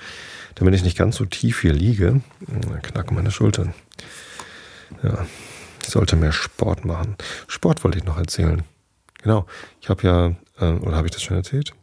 damit 0.53 0.75
ich 0.75 0.83
nicht 0.83 0.95
ganz 0.95 1.15
so 1.15 1.25
tief 1.25 1.61
hier 1.61 1.73
liege. 1.73 2.21
Dann 2.41 2.81
knacken 2.83 3.15
meine 3.15 3.31
Schultern. 3.31 3.73
Ja, 5.01 5.25
ich 5.81 5.89
sollte 5.89 6.15
mehr 6.15 6.31
Sport 6.31 6.85
machen. 6.85 7.15
Sport 7.47 7.83
wollte 7.83 7.97
ich 7.97 8.03
noch 8.03 8.19
erzählen. 8.19 8.61
Genau, 9.23 9.47
ich 9.81 9.89
habe 9.89 10.03
ja, 10.03 10.35
äh, 10.59 10.73
oder 10.77 10.95
habe 10.95 11.07
ich 11.07 11.13
das 11.13 11.23
schon 11.23 11.37
erzählt? 11.37 11.73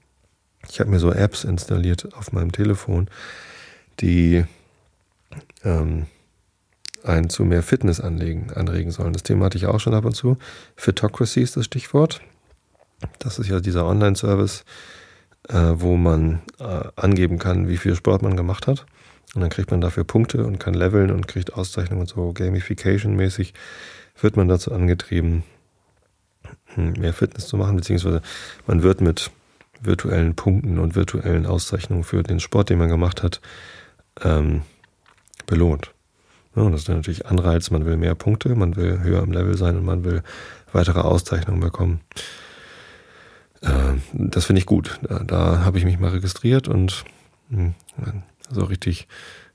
Ich 0.69 0.79
habe 0.79 0.89
mir 0.89 1.01
so 1.01 1.13
Apps 1.13 1.43
installiert 1.43 2.15
auf 2.15 2.31
meinem 2.31 2.53
Telefon, 2.53 3.09
die 3.99 4.45
ähm, 5.65 6.07
einen 7.03 7.31
zu 7.31 7.45
mehr 7.45 7.63
Fitness 7.63 8.01
anlegen, 8.01 8.53
anregen 8.55 8.91
sollen. 8.91 9.13
Das 9.13 9.23
Thema 9.23 9.47
hatte 9.47 9.59
ich 9.59 9.67
auch 9.67 9.81
schon 9.81 9.95
ab 9.95 10.05
und 10.05 10.15
zu. 10.15 10.37
Fitocracy 10.77 11.41
ist 11.41 11.57
das 11.57 11.65
Stichwort. 11.65 12.21
Das 13.19 13.39
ist 13.39 13.49
ja 13.49 13.61
dieser 13.61 13.87
Online-Service, 13.87 14.65
äh, 15.49 15.73
wo 15.75 15.97
man 15.97 16.43
äh, 16.59 16.83
angeben 16.97 17.39
kann, 17.39 17.69
wie 17.69 17.79
viel 17.79 17.95
Sport 17.95 18.23
man 18.23 18.37
gemacht 18.37 18.67
hat. 18.67 18.87
Und 19.35 19.43
dann 19.43 19.51
kriegt 19.51 19.71
man 19.71 19.81
dafür 19.81 20.05
Punkte 20.05 20.45
und 20.45 20.59
kann 20.59 20.75
leveln 20.75 21.11
und 21.11 21.29
kriegt 21.29 21.55
Auszeichnungen 21.55 22.03
und 22.03 22.09
so 22.09 22.33
Gamification-mäßig 22.33 23.55
wird 24.21 24.37
man 24.37 24.49
dazu 24.49 24.73
angetrieben, 24.73 25.45
hm, 26.75 26.95
mehr 26.95 27.13
Fitness 27.13 27.47
zu 27.47 27.57
machen, 27.57 27.77
beziehungsweise 27.77 28.23
man 28.67 28.83
wird 28.83 29.01
mit 29.01 29.31
virtuellen 29.81 30.35
Punkten 30.35 30.79
und 30.79 30.95
virtuellen 30.95 31.47
Auszeichnungen 31.47 32.05
für 32.05 32.23
den 32.23 32.41
Sport, 32.41 32.71
den 32.71 32.79
man 32.79 32.89
gemacht 32.89 33.23
hat, 33.23 33.41
ähm, 34.23 34.63
belohnt. 35.47 35.93
Ja, 36.57 36.69
das 36.69 36.83
ist 36.83 36.89
natürlich 36.89 37.27
Anreiz, 37.27 37.71
man 37.71 37.87
will 37.87 37.97
mehr 37.97 38.15
Punkte, 38.15 38.55
man 38.55 38.77
will 38.77 39.01
höher 39.01 39.23
im 39.23 39.33
Level 39.33 39.57
sein 39.57 39.77
und 39.77 39.85
man 39.85 40.05
will 40.05 40.23
weitere 40.73 41.01
Auszeichnungen 41.01 41.61
bekommen. 41.61 42.01
Äh, 43.61 43.95
das 44.13 44.47
finde 44.47 44.61
ich 44.61 44.67
gut. 44.67 44.99
Da, 45.03 45.21
da 45.21 45.65
habe 45.65 45.79
ich 45.79 45.85
mich 45.85 45.99
mal 45.99 46.11
registriert 46.11 46.69
und 46.69 47.05
hm, 47.51 47.75
so 48.51 48.65
richtig 48.65 49.07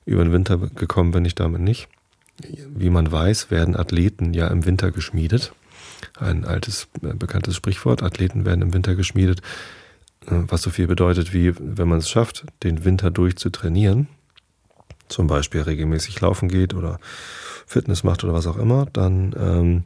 über 0.06 0.24
den 0.24 0.32
Winter 0.32 0.58
gekommen 0.58 1.12
bin 1.12 1.26
ich 1.26 1.36
damit 1.36 1.62
nicht. 1.62 1.88
Wie 2.70 2.90
man 2.90 3.12
weiß, 3.12 3.50
werden 3.50 3.76
Athleten 3.76 4.34
ja 4.34 4.48
im 4.48 4.66
Winter 4.66 4.92
geschmiedet. 4.92 5.54
Ein 6.18 6.46
altes, 6.46 6.88
äh, 7.02 7.14
bekanntes 7.14 7.56
Sprichwort. 7.56 8.04
Athleten 8.04 8.46
werden 8.46 8.62
im 8.62 8.74
Winter 8.74 8.96
geschmiedet, 8.96 9.42
äh, 10.28 10.44
was 10.48 10.62
so 10.62 10.70
viel 10.70 10.88
bedeutet 10.88 11.34
wie, 11.34 11.54
wenn 11.60 11.88
man 11.88 12.00
es 12.00 12.10
schafft, 12.10 12.46
den 12.64 12.86
Winter 12.86 13.12
durch 13.12 13.38
zu 13.38 13.50
trainieren, 13.50 14.08
zum 15.08 15.28
Beispiel 15.28 15.62
regelmäßig 15.62 16.20
laufen 16.22 16.50
geht 16.50 16.74
oder 16.74 17.00
Fitness 17.66 18.04
macht 18.04 18.24
oder 18.24 18.34
was 18.34 18.48
auch 18.48 18.58
immer, 18.58 18.86
dann 18.94 19.36
ähm, 19.38 19.84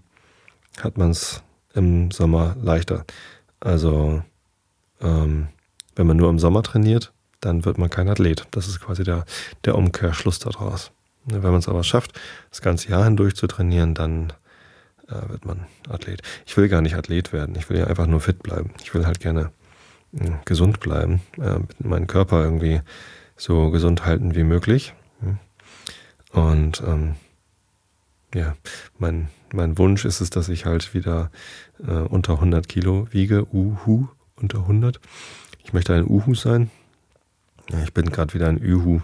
hat 0.81 0.97
man 0.97 1.11
es 1.11 1.43
im 1.73 2.11
Sommer 2.11 2.55
leichter. 2.61 3.05
Also 3.59 4.21
ähm, 5.01 5.47
wenn 5.95 6.07
man 6.07 6.17
nur 6.17 6.29
im 6.29 6.39
Sommer 6.39 6.63
trainiert, 6.63 7.13
dann 7.41 7.65
wird 7.65 7.77
man 7.77 7.89
kein 7.89 8.09
Athlet. 8.09 8.47
Das 8.51 8.67
ist 8.67 8.79
quasi 8.79 9.03
der, 9.03 9.25
der 9.65 9.75
Umkehrschluss 9.75 10.39
daraus. 10.39 10.91
Wenn 11.25 11.41
man 11.41 11.59
es 11.59 11.67
aber 11.67 11.83
schafft, 11.83 12.19
das 12.49 12.61
ganze 12.61 12.89
Jahr 12.89 13.03
hindurch 13.03 13.35
zu 13.35 13.47
trainieren, 13.47 13.93
dann 13.93 14.33
äh, 15.07 15.29
wird 15.29 15.45
man 15.45 15.67
Athlet. 15.89 16.21
Ich 16.45 16.55
will 16.57 16.69
gar 16.69 16.81
nicht 16.81 16.95
Athlet 16.95 17.33
werden. 17.33 17.55
Ich 17.57 17.69
will 17.69 17.77
ja 17.77 17.87
einfach 17.87 18.07
nur 18.07 18.21
fit 18.21 18.43
bleiben. 18.43 18.71
Ich 18.81 18.93
will 18.93 19.05
halt 19.05 19.19
gerne 19.19 19.51
äh, 20.17 20.31
gesund 20.45 20.79
bleiben, 20.79 21.21
äh, 21.37 21.59
meinen 21.79 22.07
Körper 22.07 22.43
irgendwie 22.43 22.81
so 23.37 23.69
gesund 23.69 24.05
halten 24.05 24.35
wie 24.35 24.43
möglich. 24.43 24.93
Und 26.31 26.83
ähm, 26.85 27.15
ja, 28.33 28.55
mein, 28.97 29.29
mein 29.53 29.77
Wunsch 29.77 30.05
ist 30.05 30.21
es, 30.21 30.29
dass 30.29 30.49
ich 30.49 30.65
halt 30.65 30.93
wieder 30.93 31.31
äh, 31.79 31.91
unter 31.91 32.33
100 32.33 32.67
Kilo 32.67 33.07
wiege. 33.11 33.47
Uhu, 33.51 34.07
unter 34.35 34.59
100. 34.59 34.99
Ich 35.63 35.73
möchte 35.73 35.93
ein 35.93 36.07
Uhu 36.07 36.35
sein. 36.35 36.69
Ja, 37.71 37.81
ich 37.83 37.93
bin 37.93 38.09
gerade 38.11 38.33
wieder 38.33 38.47
ein 38.47 38.63
Uhu. 38.63 39.01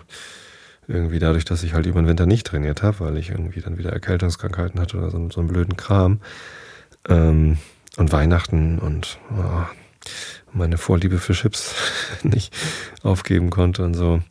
Irgendwie 0.87 1.19
dadurch, 1.19 1.45
dass 1.45 1.63
ich 1.63 1.73
halt 1.73 1.87
über 1.87 2.01
den 2.01 2.07
Winter 2.07 2.27
nicht 2.27 2.45
trainiert 2.45 2.83
habe, 2.83 2.99
weil 2.99 3.17
ich 3.17 3.31
irgendwie 3.31 3.61
dann 3.61 3.79
wieder 3.79 3.91
Erkältungskrankheiten 3.91 4.79
hatte 4.79 4.97
oder 4.97 5.09
so, 5.09 5.29
so 5.31 5.39
einen 5.39 5.49
blöden 5.49 5.77
Kram. 5.77 6.19
Ähm, 7.07 7.57
und 7.97 8.11
Weihnachten 8.11 8.77
und 8.79 9.19
oh, 9.31 9.63
meine 10.51 10.77
Vorliebe 10.77 11.17
für 11.17 11.33
Chips 11.33 11.75
nicht 12.23 12.55
aufgeben 13.03 13.49
konnte 13.49 13.83
und 13.83 13.93
so. 13.93 14.21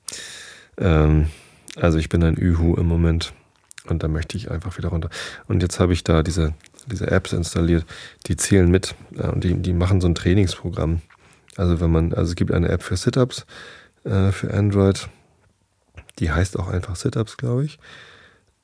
Ähm, 0.79 1.31
also 1.77 1.99
ich 1.99 2.09
bin 2.09 2.23
ein 2.23 2.39
Uhu 2.39 2.75
im 2.77 2.87
Moment. 2.87 3.33
Und 3.87 4.03
da 4.03 4.09
möchte 4.09 4.37
ich 4.37 4.51
einfach 4.51 4.79
wieder 4.79 4.89
runter. 4.89 5.11
Und 5.47 5.63
jetzt 5.63 5.79
habe 5.79 5.93
ich 5.93 6.05
da 6.05 6.23
diese, 6.23 6.55
diese 6.87 7.11
Apps 7.11 7.33
installiert, 7.33 7.85
die 8.27 8.37
zählen 8.37 8.71
mit 8.71 8.95
äh, 9.17 9.29
und 9.29 9.45
die, 9.45 9.55
die 9.55 9.75
machen 9.75 10.01
so 10.01 10.09
ein 10.09 10.15
Trainingsprogramm. 10.15 11.03
Also 11.57 11.81
wenn 11.81 11.91
man, 11.91 12.15
also 12.15 12.31
es 12.31 12.37
gibt 12.37 12.53
eine 12.53 12.69
App 12.69 12.83
für 12.83 12.97
Sit-Ups 12.97 13.47
äh, 14.05 14.33
für 14.33 14.53
Android, 14.55 15.09
die 16.19 16.31
heißt 16.31 16.59
auch 16.59 16.69
einfach 16.69 16.97
Sit-Ups, 16.97 17.37
glaube 17.37 17.67
ich. 17.67 17.79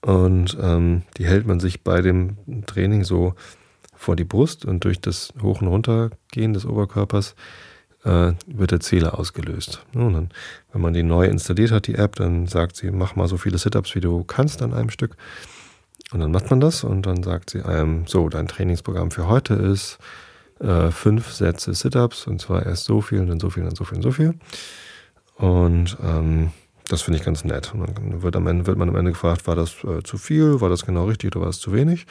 Und 0.00 0.56
ähm, 0.60 1.02
die 1.18 1.26
hält 1.26 1.46
man 1.46 1.60
sich 1.60 1.82
bei 1.82 2.00
dem 2.00 2.36
Training 2.64 3.04
so 3.04 3.34
vor 3.94 4.16
die 4.16 4.24
Brust 4.24 4.64
und 4.64 4.84
durch 4.84 5.00
das 5.00 5.34
Hoch- 5.42 5.60
und 5.60 5.68
Runtergehen 5.68 6.54
des 6.54 6.64
Oberkörpers 6.64 7.34
äh, 8.04 8.32
wird 8.46 8.70
der 8.70 8.80
Zähler 8.80 9.18
ausgelöst. 9.18 9.84
Und 9.94 10.12
dann, 10.12 10.30
wenn 10.72 10.80
man 10.80 10.94
die 10.94 11.02
neu 11.02 11.26
installiert 11.26 11.70
hat, 11.70 11.86
die 11.86 11.94
App, 11.94 12.16
dann 12.16 12.46
sagt 12.46 12.76
sie, 12.76 12.90
mach 12.90 13.16
mal 13.16 13.28
so 13.28 13.36
viele 13.36 13.58
Sit-Ups, 13.58 13.94
wie 13.94 14.00
du 14.00 14.24
kannst 14.24 14.62
an 14.62 14.72
einem 14.72 14.90
Stück. 14.90 15.16
Und 16.12 16.20
dann 16.20 16.32
macht 16.32 16.50
man 16.50 16.60
das 16.60 16.82
und 16.82 17.06
dann 17.06 17.22
sagt 17.22 17.50
sie 17.50 17.62
einem, 17.62 18.06
so, 18.06 18.28
dein 18.28 18.48
Trainingsprogramm 18.48 19.10
für 19.10 19.28
heute 19.28 19.54
ist 19.54 19.98
äh, 20.60 20.90
fünf 20.90 21.32
Sätze 21.32 21.74
Sit-Ups 21.74 22.26
und 22.26 22.40
zwar 22.40 22.66
erst 22.66 22.84
so 22.84 23.00
viel, 23.00 23.20
und 23.20 23.28
dann 23.28 23.40
so 23.40 23.50
viel, 23.50 23.62
und 23.62 23.70
dann 23.70 23.76
so 23.76 23.84
viel, 23.84 23.96
und 23.96 24.02
so 24.02 24.12
viel. 24.12 24.34
Und 25.36 25.96
ähm, 26.02 26.50
das 26.88 27.02
finde 27.02 27.18
ich 27.18 27.24
ganz 27.24 27.44
nett. 27.44 27.72
Und 27.72 27.96
dann 27.96 28.22
wird, 28.22 28.36
am 28.36 28.46
Ende, 28.46 28.66
wird 28.66 28.76
man 28.76 28.88
am 28.88 28.96
Ende 28.96 29.12
gefragt, 29.12 29.46
war 29.46 29.56
das 29.56 29.84
äh, 29.84 30.02
zu 30.02 30.18
viel, 30.18 30.60
war 30.60 30.68
das 30.68 30.84
genau 30.84 31.06
richtig 31.06 31.34
oder 31.34 31.42
war 31.42 31.50
es 31.50 31.60
zu 31.60 31.72
wenig? 31.72 32.06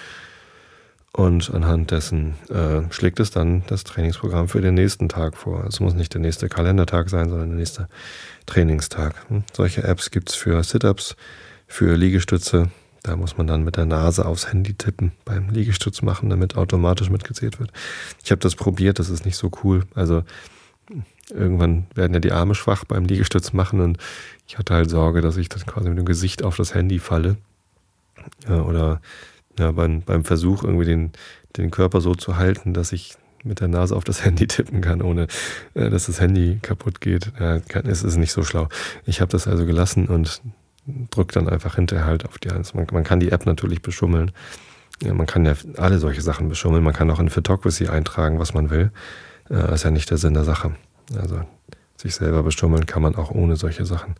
Und 1.11 1.51
anhand 1.53 1.91
dessen 1.91 2.35
äh, 2.49 2.81
schlägt 2.91 3.19
es 3.19 3.31
dann 3.31 3.63
das 3.67 3.83
Trainingsprogramm 3.83 4.47
für 4.47 4.61
den 4.61 4.75
nächsten 4.75 5.09
Tag 5.09 5.35
vor. 5.37 5.65
Es 5.65 5.79
muss 5.79 5.95
nicht 5.95 6.13
der 6.13 6.21
nächste 6.21 6.49
Kalendertag 6.49 7.09
sein, 7.09 7.29
sondern 7.29 7.49
der 7.49 7.57
nächste 7.57 7.87
Trainingstag. 8.45 9.15
Hm? 9.29 9.43
Solche 9.53 9.83
Apps 9.83 10.11
gibt 10.11 10.29
es 10.29 10.35
für 10.35 10.63
Sit-Ups, 10.63 11.15
für 11.67 11.95
Liegestütze. 11.95 12.69
Da 13.01 13.15
muss 13.15 13.37
man 13.37 13.47
dann 13.47 13.63
mit 13.63 13.75
der 13.75 13.85
Nase 13.85 14.25
aufs 14.25 14.51
Handy 14.51 14.75
tippen 14.75 15.13
beim 15.25 15.49
Liegestütz 15.49 16.01
machen, 16.01 16.29
damit 16.29 16.55
automatisch 16.57 17.09
mitgezählt 17.09 17.59
wird. 17.59 17.71
Ich 18.23 18.29
habe 18.31 18.41
das 18.41 18.55
probiert, 18.55 18.99
das 18.99 19.09
ist 19.09 19.25
nicht 19.25 19.37
so 19.37 19.49
cool. 19.63 19.85
Also 19.95 20.23
irgendwann 21.29 21.87
werden 21.95 22.13
ja 22.13 22.19
die 22.19 22.31
Arme 22.31 22.55
schwach 22.55 22.85
beim 22.85 23.05
Liegestütz 23.05 23.53
machen 23.53 23.79
und 23.79 23.97
ich 24.47 24.57
hatte 24.57 24.73
halt 24.73 24.89
Sorge, 24.89 25.21
dass 25.21 25.37
ich 25.37 25.49
das 25.49 25.65
quasi 25.65 25.89
mit 25.89 25.97
dem 25.97 26.05
Gesicht 26.05 26.43
auf 26.43 26.55
das 26.57 26.73
Handy 26.73 26.99
falle. 26.99 27.37
Ja, 28.47 28.61
oder 28.61 29.01
ja, 29.59 29.71
beim, 29.71 30.01
beim 30.01 30.23
Versuch, 30.25 30.63
irgendwie 30.63 30.85
den, 30.85 31.11
den 31.57 31.71
Körper 31.71 32.01
so 32.01 32.15
zu 32.15 32.37
halten, 32.37 32.73
dass 32.73 32.91
ich 32.91 33.15
mit 33.43 33.61
der 33.61 33.67
Nase 33.67 33.95
auf 33.95 34.03
das 34.03 34.23
Handy 34.25 34.47
tippen 34.47 34.81
kann, 34.81 35.01
ohne 35.01 35.27
äh, 35.73 35.89
dass 35.89 36.07
das 36.07 36.19
Handy 36.19 36.59
kaputt 36.61 37.01
geht. 37.01 37.31
Ja, 37.39 37.59
kann, 37.59 37.85
es 37.85 38.03
ist 38.03 38.17
nicht 38.17 38.31
so 38.31 38.43
schlau. 38.43 38.69
Ich 39.05 39.21
habe 39.21 39.31
das 39.31 39.47
also 39.47 39.65
gelassen 39.65 40.07
und 40.07 40.41
drücke 41.11 41.33
dann 41.33 41.47
einfach 41.47 41.75
hinterher 41.75 42.05
halt 42.05 42.25
auf 42.25 42.37
die 42.39 42.51
Eins. 42.51 42.73
Man, 42.73 42.87
man 42.91 43.03
kann 43.03 43.19
die 43.19 43.31
App 43.31 43.45
natürlich 43.45 43.81
beschummeln. 43.81 44.31
Ja, 45.03 45.13
man 45.13 45.27
kann 45.27 45.45
ja 45.45 45.53
alle 45.77 45.99
solche 45.99 46.21
Sachen 46.21 46.49
beschummeln. 46.49 46.83
Man 46.83 46.93
kann 46.93 47.09
auch 47.11 47.19
in 47.19 47.29
Photocracy 47.29 47.87
eintragen, 47.87 48.39
was 48.39 48.53
man 48.53 48.69
will. 48.69 48.91
Äh, 49.49 49.73
ist 49.73 49.83
ja 49.83 49.91
nicht 49.91 50.09
der 50.09 50.17
Sinn 50.17 50.33
der 50.33 50.43
Sache. 50.43 50.75
Also 51.15 51.41
sich 51.95 52.15
selber 52.15 52.43
beschummeln 52.43 52.85
kann 52.85 53.01
man 53.01 53.15
auch 53.15 53.31
ohne 53.31 53.55
solche 53.55 53.85
Sachen. 53.85 54.15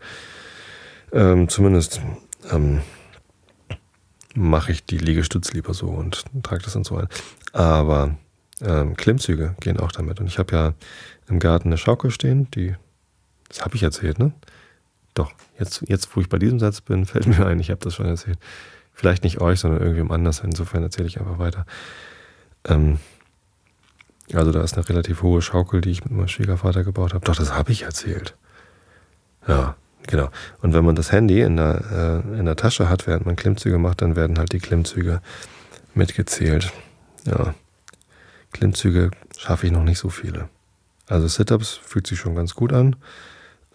Ähm, 1.11 1.49
zumindest 1.49 2.01
ähm, 2.51 2.81
mache 4.35 4.71
ich 4.71 4.85
die 4.85 4.97
Liegestütz 4.97 5.53
lieber 5.53 5.73
so 5.73 5.87
und 5.87 6.25
trage 6.43 6.63
das 6.63 6.73
dann 6.73 6.83
so 6.83 6.97
ein. 6.97 7.07
Aber 7.51 8.15
ähm, 8.61 8.95
Klimmzüge 8.95 9.55
gehen 9.59 9.79
auch 9.79 9.91
damit. 9.91 10.19
Und 10.19 10.27
ich 10.27 10.39
habe 10.39 10.55
ja 10.55 10.73
im 11.27 11.39
Garten 11.39 11.69
eine 11.69 11.77
Schaukel 11.77 12.11
stehen, 12.11 12.49
die, 12.51 12.75
das 13.47 13.61
habe 13.63 13.75
ich 13.75 13.83
erzählt, 13.83 14.19
ne? 14.19 14.31
Doch, 15.13 15.31
jetzt, 15.57 15.83
jetzt, 15.87 16.15
wo 16.15 16.21
ich 16.21 16.29
bei 16.29 16.37
diesem 16.37 16.59
Satz 16.59 16.81
bin, 16.81 17.05
fällt 17.07 17.27
mir 17.27 17.45
ein, 17.45 17.59
ich 17.59 17.71
habe 17.71 17.81
das 17.81 17.95
schon 17.95 18.05
erzählt. 18.05 18.37
Vielleicht 18.93 19.23
nicht 19.23 19.39
euch, 19.39 19.59
sondern 19.61 19.81
irgendwem 19.81 20.11
anders. 20.11 20.41
Insofern 20.43 20.83
erzähle 20.83 21.07
ich 21.07 21.19
einfach 21.19 21.39
weiter. 21.39 21.65
Ähm, 22.65 22.99
also 24.33 24.51
da 24.51 24.61
ist 24.61 24.75
eine 24.75 24.87
relativ 24.87 25.23
hohe 25.23 25.41
Schaukel, 25.41 25.81
die 25.81 25.89
ich 25.89 26.03
mit 26.03 26.13
meinem 26.13 26.27
Schwiegervater 26.27 26.83
gebaut 26.83 27.13
habe. 27.13 27.25
Doch, 27.25 27.35
das 27.35 27.53
habe 27.53 27.71
ich 27.71 27.83
erzählt. 27.83 28.35
Ja, 29.47 29.75
Genau. 30.07 30.29
Und 30.61 30.73
wenn 30.73 30.85
man 30.85 30.95
das 30.95 31.11
Handy 31.11 31.41
in 31.41 31.57
der, 31.57 32.23
äh, 32.25 32.39
in 32.39 32.45
der 32.45 32.55
Tasche 32.55 32.89
hat, 32.89 33.05
während 33.07 33.25
man 33.25 33.35
Klimmzüge 33.35 33.77
macht, 33.77 34.01
dann 34.01 34.15
werden 34.15 34.39
halt 34.39 34.53
die 34.53 34.59
Klimmzüge 34.59 35.21
mitgezählt. 35.93 36.71
Ja. 37.25 37.53
Klimmzüge 38.51 39.11
schaffe 39.37 39.67
ich 39.67 39.71
noch 39.71 39.83
nicht 39.83 39.99
so 39.99 40.09
viele. 40.09 40.49
Also 41.07 41.27
Sit-Ups 41.27 41.79
fühlt 41.83 42.07
sich 42.07 42.19
schon 42.19 42.35
ganz 42.35 42.55
gut 42.55 42.73
an. 42.73 42.95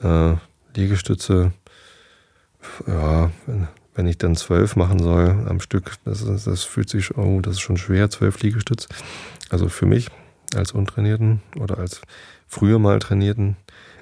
Äh, 0.00 0.34
Liegestütze, 0.76 1.52
ja, 2.87 3.30
wenn, 3.46 3.68
wenn 3.94 4.06
ich 4.06 4.18
dann 4.18 4.37
zwölf 4.37 4.76
machen 4.76 4.98
soll 4.98 5.46
am 5.48 5.60
Stück, 5.60 5.92
das, 6.04 6.24
das 6.24 6.64
fühlt 6.64 6.88
sich, 6.88 7.16
oh, 7.16 7.40
das 7.40 7.54
ist 7.54 7.60
schon 7.60 7.76
schwer, 7.76 8.10
zwölf 8.10 8.40
Liegestütze. 8.40 8.88
Also 9.50 9.68
für 9.68 9.87
mich 9.87 10.10
als 10.56 10.72
Untrainierten 10.72 11.42
oder 11.58 11.78
als 11.78 12.00
früher 12.48 12.78
mal 12.78 12.98
Trainierten 12.98 13.56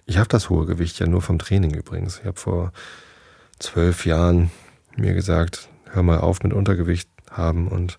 ich 0.07 0.19
habe 0.19 0.29
das 0.29 0.51
hohe 0.51 0.67
Gewicht 0.67 0.99
ja 0.99 1.07
nur 1.07 1.23
vom 1.23 1.39
Training 1.39 1.75
übrigens. 1.75 2.19
Ich 2.19 2.27
habe 2.27 2.39
vor 2.39 2.73
zwölf 3.59 4.07
Jahren 4.07 4.51
mir 4.97 5.15
gesagt, 5.15 5.69
hör 5.91 6.03
mal 6.03 6.19
auf 6.19 6.43
mit 6.43 6.53
Untergewicht 6.53 7.09
haben 7.31 7.69
und 7.69 7.99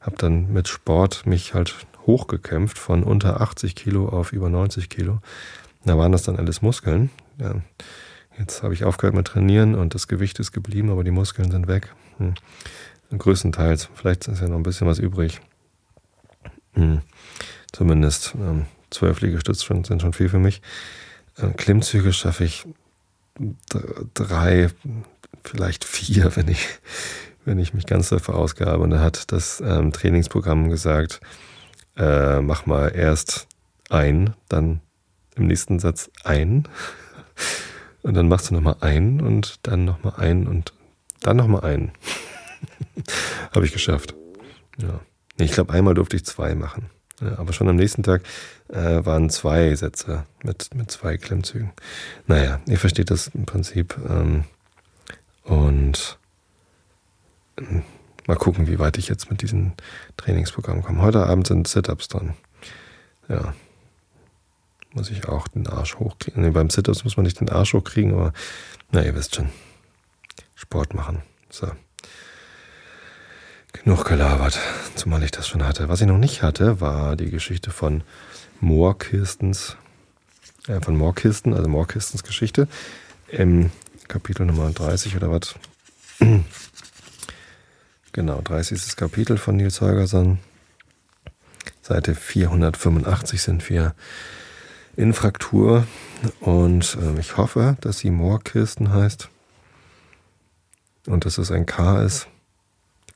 habe 0.00 0.16
dann 0.16 0.52
mit 0.52 0.68
Sport 0.68 1.26
mich 1.26 1.54
halt 1.54 1.74
hochgekämpft 2.06 2.78
von 2.78 3.02
unter 3.02 3.40
80 3.40 3.74
Kilo 3.74 4.08
auf 4.08 4.32
über 4.32 4.48
90 4.48 4.88
Kilo. 4.88 5.20
Da 5.84 5.96
waren 5.96 6.12
das 6.12 6.22
dann 6.22 6.36
alles 6.36 6.62
Muskeln. 6.62 7.10
Ja. 7.38 7.56
Jetzt 8.38 8.62
habe 8.62 8.74
ich 8.74 8.84
aufgehört 8.84 9.14
mit 9.14 9.26
Trainieren 9.26 9.74
und 9.74 9.94
das 9.94 10.08
Gewicht 10.08 10.38
ist 10.40 10.52
geblieben, 10.52 10.90
aber 10.90 11.04
die 11.04 11.10
Muskeln 11.10 11.50
sind 11.50 11.68
weg. 11.68 11.94
Hm. 12.18 12.34
Größtenteils. 13.16 13.90
Vielleicht 13.94 14.26
ist 14.26 14.40
ja 14.40 14.48
noch 14.48 14.56
ein 14.56 14.64
bisschen 14.64 14.88
was 14.88 14.98
übrig. 14.98 15.40
Hm. 16.72 17.00
Zumindest 17.72 18.34
ähm, 18.34 18.66
zwölf 18.90 19.20
Liegestütze 19.20 19.64
sind 19.64 20.02
schon 20.02 20.12
viel 20.12 20.28
für 20.28 20.38
mich. 20.38 20.62
Äh, 21.36 21.48
Klimmzüge 21.56 22.12
schaffe 22.12 22.44
ich 22.44 22.66
drei, 24.14 24.70
vielleicht 25.42 25.84
vier, 25.84 26.36
wenn 26.36 26.48
ich, 26.48 26.66
wenn 27.44 27.58
ich 27.58 27.74
mich 27.74 27.86
ganz 27.86 28.08
dafür 28.08 28.36
ausgabe. 28.36 28.82
Und 28.82 28.90
da 28.90 29.00
hat 29.00 29.32
das 29.32 29.60
ähm, 29.60 29.92
Trainingsprogramm 29.92 30.70
gesagt, 30.70 31.20
äh, 31.96 32.40
mach 32.40 32.66
mal 32.66 32.88
erst 32.88 33.46
ein, 33.90 34.34
dann 34.48 34.80
im 35.36 35.46
nächsten 35.46 35.78
Satz 35.78 36.10
ein. 36.22 36.68
Und 38.02 38.14
dann 38.14 38.28
machst 38.28 38.50
du 38.50 38.54
nochmal 38.54 38.76
ein 38.80 39.22
und 39.22 39.60
dann 39.62 39.86
nochmal 39.86 40.12
ein 40.18 40.46
und 40.46 40.74
dann 41.22 41.38
nochmal 41.38 41.64
ein. 41.64 41.90
Habe 43.54 43.64
ich 43.64 43.72
geschafft. 43.72 44.14
Ja. 44.76 45.00
Ich 45.38 45.52
glaube, 45.52 45.72
einmal 45.72 45.94
durfte 45.94 46.16
ich 46.16 46.26
zwei 46.26 46.54
machen. 46.54 46.90
Ja, 47.24 47.38
aber 47.38 47.52
schon 47.52 47.68
am 47.68 47.76
nächsten 47.76 48.02
Tag 48.02 48.22
äh, 48.68 49.04
waren 49.04 49.30
zwei 49.30 49.74
Sätze 49.74 50.24
mit, 50.42 50.74
mit 50.74 50.90
zwei 50.90 51.16
Klimmzügen. 51.16 51.72
Naja, 52.26 52.60
ihr 52.66 52.78
versteht 52.78 53.10
das 53.10 53.28
im 53.28 53.46
Prinzip. 53.46 53.96
Ähm, 54.08 54.44
und 55.44 56.18
ähm, 57.58 57.82
mal 58.26 58.36
gucken, 58.36 58.66
wie 58.66 58.78
weit 58.78 58.98
ich 58.98 59.08
jetzt 59.08 59.30
mit 59.30 59.40
diesem 59.42 59.72
Trainingsprogramm 60.16 60.82
komme. 60.82 61.00
Heute 61.00 61.26
Abend 61.26 61.46
sind 61.46 61.66
Sit-Ups 61.66 62.08
dran. 62.08 62.34
Ja. 63.28 63.54
Muss 64.92 65.10
ich 65.10 65.26
auch 65.26 65.48
den 65.48 65.66
Arsch 65.66 65.96
hochkriegen. 65.96 66.42
Nee, 66.42 66.50
beim 66.50 66.70
Sit-Ups 66.70 67.04
muss 67.04 67.16
man 67.16 67.24
nicht 67.24 67.40
den 67.40 67.48
Arsch 67.48 67.72
hochkriegen, 67.72 68.12
aber 68.12 68.32
na, 68.92 69.02
ihr 69.02 69.14
wisst 69.14 69.34
schon. 69.34 69.48
Sport 70.54 70.94
machen. 70.94 71.22
So. 71.48 71.68
Genug 73.82 74.04
gelabert, 74.04 74.58
zumal 74.94 75.22
ich 75.24 75.32
das 75.32 75.48
schon 75.48 75.66
hatte. 75.66 75.88
Was 75.88 76.00
ich 76.00 76.06
noch 76.06 76.16
nicht 76.16 76.42
hatte, 76.42 76.80
war 76.80 77.16
die 77.16 77.30
Geschichte 77.30 77.70
von 77.72 78.02
Moorkistens, 78.60 79.76
äh, 80.68 80.80
von 80.80 80.96
Moorkisten, 80.96 81.52
also 81.52 81.68
Moorkistens 81.68 82.22
Geschichte 82.22 82.68
im 83.28 83.72
Kapitel 84.06 84.46
Nummer 84.46 84.70
30 84.70 85.16
oder 85.16 85.30
was? 85.30 85.56
genau, 88.12 88.40
30. 88.42 88.94
Kapitel 88.96 89.38
von 89.38 89.56
Nils 89.56 89.80
Holgersson. 89.80 90.38
Seite 91.82 92.14
485 92.14 93.42
sind 93.42 93.68
wir 93.68 93.94
in 94.96 95.12
Fraktur 95.12 95.86
und 96.40 96.96
äh, 97.02 97.18
ich 97.20 97.36
hoffe, 97.36 97.76
dass 97.80 97.98
sie 97.98 98.10
Moorkisten 98.10 98.92
heißt 98.92 99.28
und 101.06 101.26
dass 101.26 101.38
es 101.38 101.50
ein 101.50 101.66
K 101.66 102.02
ist 102.02 102.28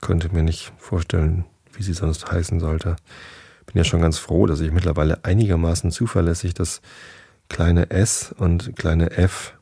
könnte 0.01 0.29
mir 0.35 0.43
nicht 0.43 0.73
vorstellen, 0.79 1.45
wie 1.73 1.83
sie 1.83 1.93
sonst 1.93 2.31
heißen 2.31 2.61
sollte. 2.61 2.97
Bin 3.67 3.77
ja 3.77 3.85
schon 3.85 4.01
ganz 4.01 4.19
froh, 4.19 4.47
dass 4.47 4.61
ich 4.61 4.73
mittlerweile 4.73 5.25
einigermaßen 5.25 5.91
zuverlässig 5.91 6.55
das 6.55 6.81
kleine 7.49 7.91
S 7.91 8.35
und 8.37 8.77
kleine 8.77 9.11
F 9.11 9.55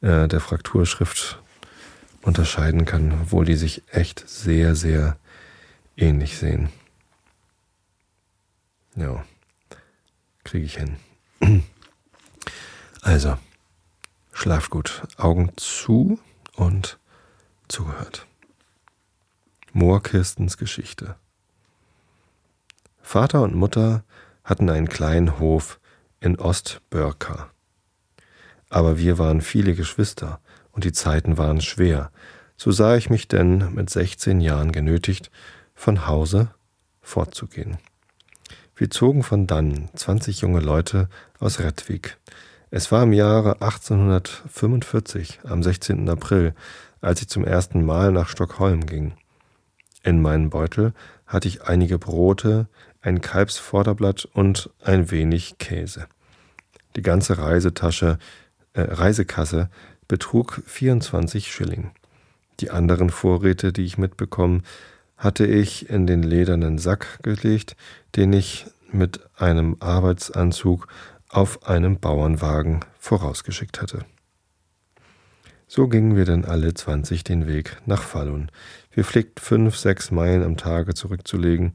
äh, 0.00 0.28
der 0.28 0.40
Frakturschrift 0.40 1.42
unterscheiden 2.22 2.84
kann, 2.84 3.12
obwohl 3.22 3.44
die 3.44 3.56
sich 3.56 3.82
echt 3.90 4.28
sehr, 4.28 4.74
sehr 4.74 5.16
ähnlich 5.96 6.38
sehen. 6.38 6.68
Ja, 8.96 9.24
kriege 10.44 10.66
ich 10.66 10.76
hin. 10.76 10.96
Also, 13.06 13.36
schlaft 14.32 14.70
gut, 14.70 15.02
Augen 15.18 15.52
zu 15.56 16.18
und 16.54 16.98
zugehört. 17.68 18.26
Moorkirstens 19.76 20.56
Geschichte. 20.56 21.16
Vater 23.02 23.42
und 23.42 23.56
Mutter 23.56 24.04
hatten 24.44 24.70
einen 24.70 24.88
kleinen 24.88 25.40
Hof 25.40 25.80
in 26.20 26.38
Ostbörka. 26.38 27.50
Aber 28.70 28.98
wir 28.98 29.18
waren 29.18 29.40
viele 29.40 29.74
Geschwister 29.74 30.38
und 30.70 30.84
die 30.84 30.92
Zeiten 30.92 31.38
waren 31.38 31.60
schwer. 31.60 32.12
So 32.56 32.70
sah 32.70 32.94
ich 32.94 33.10
mich 33.10 33.26
denn 33.26 33.74
mit 33.74 33.90
16 33.90 34.40
Jahren 34.40 34.70
genötigt, 34.70 35.32
von 35.74 36.06
Hause 36.06 36.50
fortzugehen. 37.02 37.78
Wir 38.76 38.90
zogen 38.90 39.24
von 39.24 39.48
dann, 39.48 39.88
20 39.96 40.40
junge 40.40 40.60
Leute 40.60 41.08
aus 41.40 41.58
Redwig. 41.58 42.16
Es 42.70 42.92
war 42.92 43.02
im 43.02 43.12
Jahre 43.12 43.54
1845, 43.54 45.40
am 45.42 45.64
16. 45.64 46.08
April, 46.08 46.54
als 47.00 47.22
ich 47.22 47.28
zum 47.28 47.44
ersten 47.44 47.84
Mal 47.84 48.12
nach 48.12 48.28
Stockholm 48.28 48.86
ging. 48.86 49.14
In 50.04 50.20
meinen 50.20 50.50
Beutel 50.50 50.92
hatte 51.26 51.48
ich 51.48 51.64
einige 51.64 51.98
Brote, 51.98 52.68
ein 53.00 53.22
Kalbsvorderblatt 53.22 54.26
und 54.26 54.70
ein 54.82 55.10
wenig 55.10 55.56
Käse. 55.58 56.06
Die 56.94 57.02
ganze 57.02 57.38
Reisetasche, 57.38 58.18
äh, 58.74 58.82
Reisekasse 58.82 59.70
betrug 60.06 60.62
24 60.66 61.50
Schilling. 61.50 61.90
Die 62.60 62.70
anderen 62.70 63.10
Vorräte, 63.10 63.72
die 63.72 63.84
ich 63.84 63.98
mitbekommen, 63.98 64.62
hatte 65.16 65.46
ich 65.46 65.88
in 65.88 66.06
den 66.06 66.22
ledernen 66.22 66.78
Sack 66.78 67.18
gelegt, 67.22 67.74
den 68.14 68.32
ich 68.32 68.66
mit 68.92 69.20
einem 69.36 69.76
Arbeitsanzug 69.80 70.86
auf 71.30 71.66
einem 71.66 71.98
Bauernwagen 71.98 72.80
vorausgeschickt 73.00 73.80
hatte. 73.80 74.04
So 75.76 75.88
gingen 75.88 76.14
wir 76.14 76.24
dann 76.24 76.44
alle 76.44 76.72
zwanzig 76.74 77.24
den 77.24 77.48
Weg 77.48 77.78
nach 77.84 78.04
Falun. 78.04 78.48
Wir 78.92 79.02
pflegten 79.02 79.42
fünf, 79.42 79.76
sechs 79.76 80.12
Meilen 80.12 80.44
am 80.44 80.56
Tage 80.56 80.94
zurückzulegen 80.94 81.72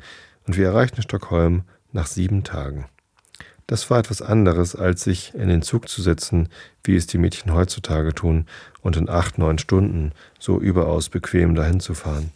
und 0.48 0.56
wir 0.56 0.68
erreichten 0.68 1.02
Stockholm 1.02 1.64
nach 1.92 2.08
sieben 2.08 2.46
Tagen. 2.46 2.86
Das 3.68 3.90
war 3.90 4.00
etwas 4.00 4.22
anderes, 4.22 4.74
als 4.74 5.04
sich 5.04 5.34
in 5.34 5.50
den 5.50 5.62
Zug 5.62 5.90
zu 5.90 6.02
setzen, 6.02 6.48
wie 6.82 6.96
es 6.96 7.08
die 7.08 7.18
Mädchen 7.18 7.54
heutzutage 7.54 8.16
tun, 8.16 8.46
und 8.80 8.96
in 8.96 9.10
acht, 9.10 9.38
neun 9.38 9.58
Stunden 9.58 10.14
so 10.40 10.62
überaus 10.62 11.10
bequem 11.10 11.54
dahin 11.54 11.82
zu 11.82 11.94
fahren. 11.94 12.32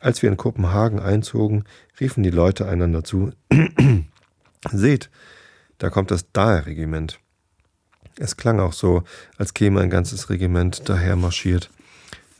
Als 0.00 0.22
wir 0.22 0.28
in 0.28 0.36
Kopenhagen 0.36 0.98
einzogen, 0.98 1.66
riefen 2.00 2.24
die 2.24 2.30
Leute 2.30 2.66
einander 2.66 3.04
zu 3.04 3.30
Seht, 4.72 5.08
da 5.78 5.88
kommt 5.88 6.10
das 6.10 6.32
Dahl-Regiment. 6.32 7.20
Es 8.20 8.36
klang 8.36 8.60
auch 8.60 8.74
so, 8.74 9.02
als 9.38 9.54
käme 9.54 9.80
ein 9.80 9.88
ganzes 9.88 10.28
Regiment 10.28 10.90
daher 10.90 11.16
marschiert, 11.16 11.70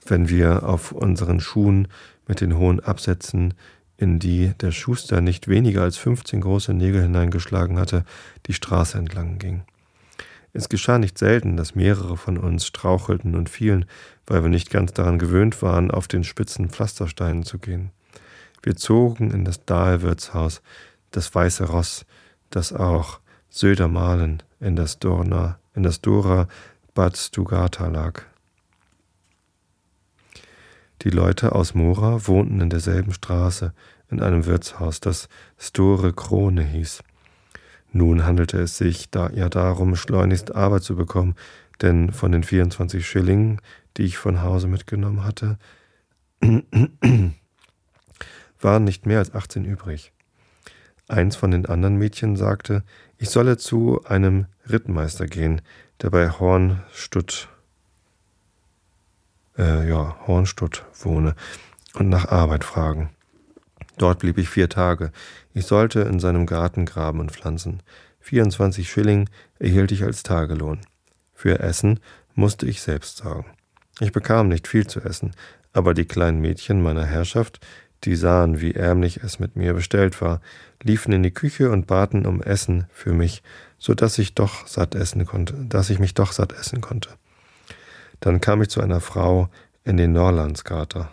wenn 0.05 0.29
wir 0.29 0.64
auf 0.64 0.93
unseren 0.93 1.40
Schuhen 1.40 1.88
mit 2.29 2.43
den 2.43 2.59
hohen 2.59 2.81
Absätzen, 2.81 3.55
in 3.97 4.19
die 4.19 4.53
der 4.61 4.73
Schuster 4.73 5.23
nicht 5.23 5.49
weniger 5.49 5.81
als 5.81 5.97
15 5.97 6.43
große 6.43 6.75
Nägel 6.75 7.01
hineingeschlagen 7.01 7.79
hatte, 7.79 8.05
die 8.45 8.53
Straße 8.53 8.99
entlang 8.99 9.38
ging. 9.38 9.62
Es 10.53 10.69
geschah 10.69 10.99
nicht 10.99 11.16
selten, 11.16 11.57
dass 11.57 11.75
mehrere 11.75 12.19
von 12.19 12.37
uns 12.37 12.66
strauchelten 12.66 13.35
und 13.35 13.49
fielen, 13.49 13.87
weil 14.27 14.43
wir 14.43 14.51
nicht 14.51 14.69
ganz 14.69 14.93
daran 14.93 15.19
gewöhnt 15.19 15.62
waren, 15.62 15.90
auf 15.90 16.09
den 16.09 16.25
spitzen 16.25 16.69
Pflastersteinen 16.69 17.45
zu 17.45 17.59
gehen. 17.59 17.90
Wir 18.62 18.77
zogen 18.77 19.31
in 19.31 19.47
das 19.47 19.64
Dahlwirtshaus, 19.64 20.61
das 21.11 21.35
Weiße 21.35 21.64
Ross, 21.64 22.05
das 22.51 22.75
auch 22.75 23.21
Södermalen 23.49 24.43
in 24.61 24.77
das 24.77 24.99
Dorna, 24.99 25.60
in 25.74 25.83
das 25.83 26.00
Dora 26.00 26.48
Bad 26.94 27.16
Stugata 27.16 27.88
lag. 27.88 28.22
Die 31.02 31.11
Leute 31.11 31.52
aus 31.52 31.74
Mora 31.74 32.26
wohnten 32.26 32.61
in 32.61 32.68
derselben 32.68 33.12
Straße, 33.12 33.72
in 34.11 34.20
einem 34.20 34.44
Wirtshaus, 34.44 35.00
das 35.00 35.28
Store 35.59 36.12
Krone 36.12 36.62
hieß. 36.62 37.02
Nun 37.92 38.24
handelte 38.24 38.59
es 38.61 38.76
sich 38.76 39.11
da 39.11 39.30
ja 39.30 39.48
darum, 39.48 39.96
schleunigst 39.96 40.54
Arbeit 40.54 40.83
zu 40.83 40.96
bekommen, 40.96 41.37
denn 41.80 42.12
von 42.12 42.33
den 42.33 42.44
24 42.44 43.06
Schillingen, 43.06 43.61
die 43.96 44.02
ich 44.02 44.18
von 44.18 44.42
Hause 44.42 44.68
mitgenommen 44.68 45.24
hatte, 45.24 45.59
waren 48.61 48.85
nicht 48.85 49.06
mehr 49.06 49.18
als 49.18 49.35
18 49.35 49.64
übrig. 49.64 50.12
Eins 51.11 51.35
von 51.35 51.51
den 51.51 51.66
anderen 51.66 51.96
Mädchen 51.96 52.37
sagte, 52.37 52.85
ich 53.18 53.31
solle 53.31 53.57
zu 53.57 54.01
einem 54.05 54.46
Rittmeister 54.70 55.27
gehen, 55.27 55.61
der 56.01 56.11
bei 56.11 56.31
Hornstutt, 56.31 57.49
äh, 59.59 59.88
ja, 59.88 60.16
Hornstutt 60.27 60.85
wohne, 60.94 61.35
und 61.94 62.09
nach 62.09 62.29
Arbeit 62.29 62.62
fragen. 62.62 63.11
Dort 63.99 64.20
blieb 64.20 64.38
ich 64.38 64.49
vier 64.49 64.68
Tage. 64.68 65.11
Ich 65.53 65.66
sollte 65.66 66.03
in 66.03 66.20
seinem 66.20 66.46
Garten 66.46 66.87
graben 66.87 67.18
und 67.18 67.33
pflanzen. 67.33 67.83
24 68.20 68.88
Schilling 68.88 69.29
erhielt 69.59 69.90
ich 69.90 70.05
als 70.05 70.23
Tagelohn. 70.23 70.81
Für 71.35 71.59
Essen 71.59 71.99
musste 72.37 72.66
ich 72.66 72.83
selbst 72.83 73.16
sorgen. 73.16 73.51
Ich 73.99 74.12
bekam 74.12 74.49
nicht 74.49 74.68
viel 74.68 74.87
zu 74.87 75.01
essen, 75.01 75.33
aber 75.73 75.92
die 75.92 76.05
kleinen 76.05 76.40
Mädchen 76.40 76.83
meiner 76.83 77.05
Herrschaft, 77.05 77.59
die 78.05 78.17
sahen, 78.17 78.61
wie 78.61 78.75
ärmlich 78.75 79.19
es 79.19 79.39
mit 79.39 79.57
mir 79.57 79.75
bestellt 79.75 80.21
war, 80.21 80.41
liefen 80.83 81.13
in 81.13 81.23
die 81.23 81.33
Küche 81.33 81.71
und 81.71 81.87
baten 81.87 82.27
um 82.27 82.43
Essen 82.43 82.87
für 82.93 83.13
mich, 83.13 83.43
so 83.79 83.95
dass 83.95 84.19
ich 84.19 84.35
doch 84.35 84.67
satt 84.67 84.95
essen 84.95 85.27
konnte, 85.27 85.55
dass 85.69 85.91
ich 85.91 85.99
mich 85.99 86.15
doch 86.15 86.33
satt 86.33 86.53
essen 86.53 86.81
konnte. 86.81 87.11
Dann 88.21 88.41
kam 88.41 88.63
ich 88.63 88.69
zu 88.69 88.81
einer 88.81 89.01
Frau 89.01 89.49
in 89.85 89.97
den 89.97 90.13
Norlandsgater. 90.13 91.13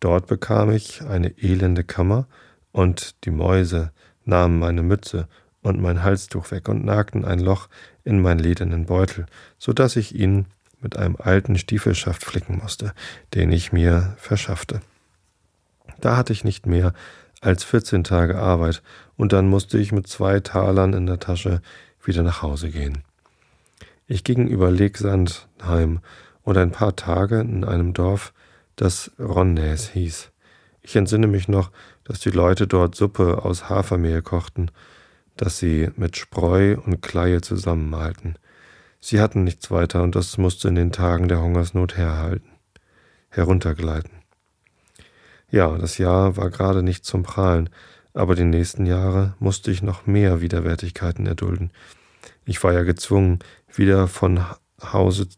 Dort 0.00 0.26
bekam 0.26 0.70
ich 0.70 1.02
eine 1.02 1.28
elende 1.38 1.84
Kammer, 1.84 2.26
und 2.74 3.24
die 3.24 3.30
Mäuse 3.30 3.92
nahmen 4.24 4.58
meine 4.58 4.82
Mütze 4.82 5.28
und 5.62 5.80
mein 5.80 6.02
Halstuch 6.02 6.50
weg 6.50 6.68
und 6.68 6.84
nagten 6.84 7.24
ein 7.24 7.38
Loch 7.38 7.68
in 8.02 8.20
meinen 8.20 8.40
ledernen 8.40 8.84
Beutel, 8.86 9.26
so 9.58 9.72
dass 9.72 9.94
ich 9.96 10.14
ihn 10.14 10.46
mit 10.80 10.96
einem 10.96 11.16
alten 11.16 11.56
Stiefelschaft 11.56 12.24
flicken 12.24 12.58
musste, 12.58 12.92
den 13.32 13.52
ich 13.52 13.72
mir 13.72 14.14
verschaffte. 14.18 14.80
Da 16.04 16.18
hatte 16.18 16.34
ich 16.34 16.44
nicht 16.44 16.66
mehr 16.66 16.92
als 17.40 17.64
14 17.64 18.04
Tage 18.04 18.38
Arbeit 18.38 18.82
und 19.16 19.32
dann 19.32 19.48
musste 19.48 19.78
ich 19.78 19.90
mit 19.90 20.06
zwei 20.06 20.38
Talern 20.38 20.92
in 20.92 21.06
der 21.06 21.18
Tasche 21.18 21.62
wieder 22.04 22.22
nach 22.22 22.42
Hause 22.42 22.68
gehen. 22.68 23.04
Ich 24.06 24.22
ging 24.22 24.46
über 24.46 24.70
Legsand 24.70 25.48
heim 25.64 26.00
und 26.42 26.58
ein 26.58 26.72
paar 26.72 26.94
Tage 26.94 27.40
in 27.40 27.64
einem 27.64 27.94
Dorf, 27.94 28.34
das 28.76 29.12
Ronnäs 29.18 29.88
hieß. 29.88 30.30
Ich 30.82 30.94
entsinne 30.94 31.26
mich 31.26 31.48
noch, 31.48 31.70
dass 32.04 32.20
die 32.20 32.28
Leute 32.28 32.66
dort 32.66 32.94
Suppe 32.94 33.42
aus 33.42 33.70
Hafermehl 33.70 34.20
kochten, 34.20 34.70
das 35.38 35.58
sie 35.58 35.88
mit 35.96 36.18
Spreu 36.18 36.76
und 36.84 37.00
Kleie 37.00 37.40
zusammenmalten. 37.40 38.36
Sie 39.00 39.22
hatten 39.22 39.42
nichts 39.42 39.70
weiter 39.70 40.02
und 40.02 40.14
das 40.14 40.36
musste 40.36 40.68
in 40.68 40.74
den 40.74 40.92
Tagen 40.92 41.28
der 41.28 41.40
Hungersnot 41.40 41.96
herhalten, 41.96 42.50
heruntergleiten. 43.30 44.23
Ja, 45.54 45.78
das 45.78 45.98
Jahr 45.98 46.36
war 46.36 46.50
gerade 46.50 46.82
nicht 46.82 47.04
zum 47.04 47.22
Prahlen, 47.22 47.70
aber 48.12 48.34
die 48.34 48.42
nächsten 48.42 48.86
Jahre 48.86 49.36
musste 49.38 49.70
ich 49.70 49.82
noch 49.82 50.04
mehr 50.04 50.40
Widerwärtigkeiten 50.40 51.26
erdulden. 51.26 51.70
Ich 52.44 52.64
war 52.64 52.72
ja 52.72 52.82
gezwungen, 52.82 53.38
wieder 53.72 54.08
von 54.08 54.44
Hause, 54.82 55.28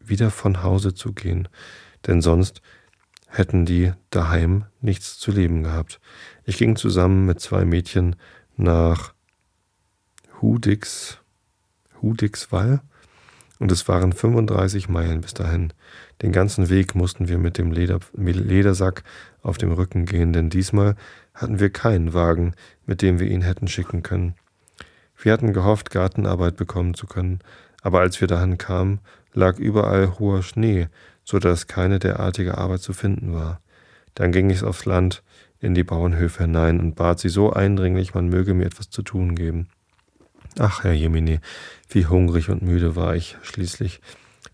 wieder 0.00 0.30
von 0.30 0.62
Hause 0.62 0.94
zu 0.94 1.12
gehen, 1.12 1.46
denn 2.06 2.22
sonst 2.22 2.62
hätten 3.26 3.66
die 3.66 3.92
daheim 4.08 4.64
nichts 4.80 5.18
zu 5.18 5.30
leben 5.30 5.62
gehabt. 5.62 6.00
Ich 6.44 6.56
ging 6.56 6.76
zusammen 6.76 7.26
mit 7.26 7.38
zwei 7.38 7.66
Mädchen 7.66 8.16
nach 8.56 9.12
Hudix, 10.40 11.18
Hudixwall 12.00 12.80
und 13.58 13.70
es 13.72 13.88
waren 13.88 14.14
35 14.14 14.88
Meilen 14.88 15.20
bis 15.20 15.34
dahin. 15.34 15.74
Den 16.22 16.32
ganzen 16.32 16.68
Weg 16.68 16.94
mussten 16.94 17.28
wir 17.28 17.38
mit 17.38 17.58
dem 17.58 17.70
Leder, 17.70 18.00
Ledersack 18.14 19.04
auf 19.42 19.58
dem 19.58 19.72
Rücken 19.72 20.04
gehen, 20.04 20.32
denn 20.32 20.50
diesmal 20.50 20.96
hatten 21.32 21.60
wir 21.60 21.70
keinen 21.70 22.12
Wagen, 22.12 22.54
mit 22.86 23.02
dem 23.02 23.20
wir 23.20 23.28
ihn 23.28 23.42
hätten 23.42 23.68
schicken 23.68 24.02
können. 24.02 24.34
Wir 25.20 25.32
hatten 25.32 25.52
gehofft, 25.52 25.90
Gartenarbeit 25.90 26.56
bekommen 26.56 26.94
zu 26.94 27.06
können, 27.06 27.40
aber 27.82 28.00
als 28.00 28.20
wir 28.20 28.28
dahin 28.28 28.58
kamen, 28.58 29.00
lag 29.32 29.58
überall 29.58 30.18
hoher 30.18 30.42
Schnee, 30.42 30.88
so 31.24 31.38
dass 31.38 31.66
keine 31.66 31.98
derartige 31.98 32.58
Arbeit 32.58 32.80
zu 32.80 32.92
finden 32.92 33.32
war. 33.32 33.60
Dann 34.14 34.32
ging 34.32 34.50
ich 34.50 34.62
aufs 34.62 34.84
Land 34.84 35.22
in 35.60 35.74
die 35.74 35.84
Bauernhöfe 35.84 36.44
hinein 36.44 36.80
und 36.80 36.94
bat 36.94 37.20
sie 37.20 37.28
so 37.28 37.52
eindringlich, 37.52 38.14
man 38.14 38.28
möge 38.28 38.54
mir 38.54 38.66
etwas 38.66 38.90
zu 38.90 39.02
tun 39.02 39.34
geben. 39.34 39.68
Ach, 40.58 40.82
Herr 40.82 40.92
Jemini, 40.92 41.40
wie 41.88 42.06
hungrig 42.06 42.48
und 42.48 42.62
müde 42.62 42.96
war 42.96 43.14
ich 43.14 43.36
schließlich, 43.42 44.00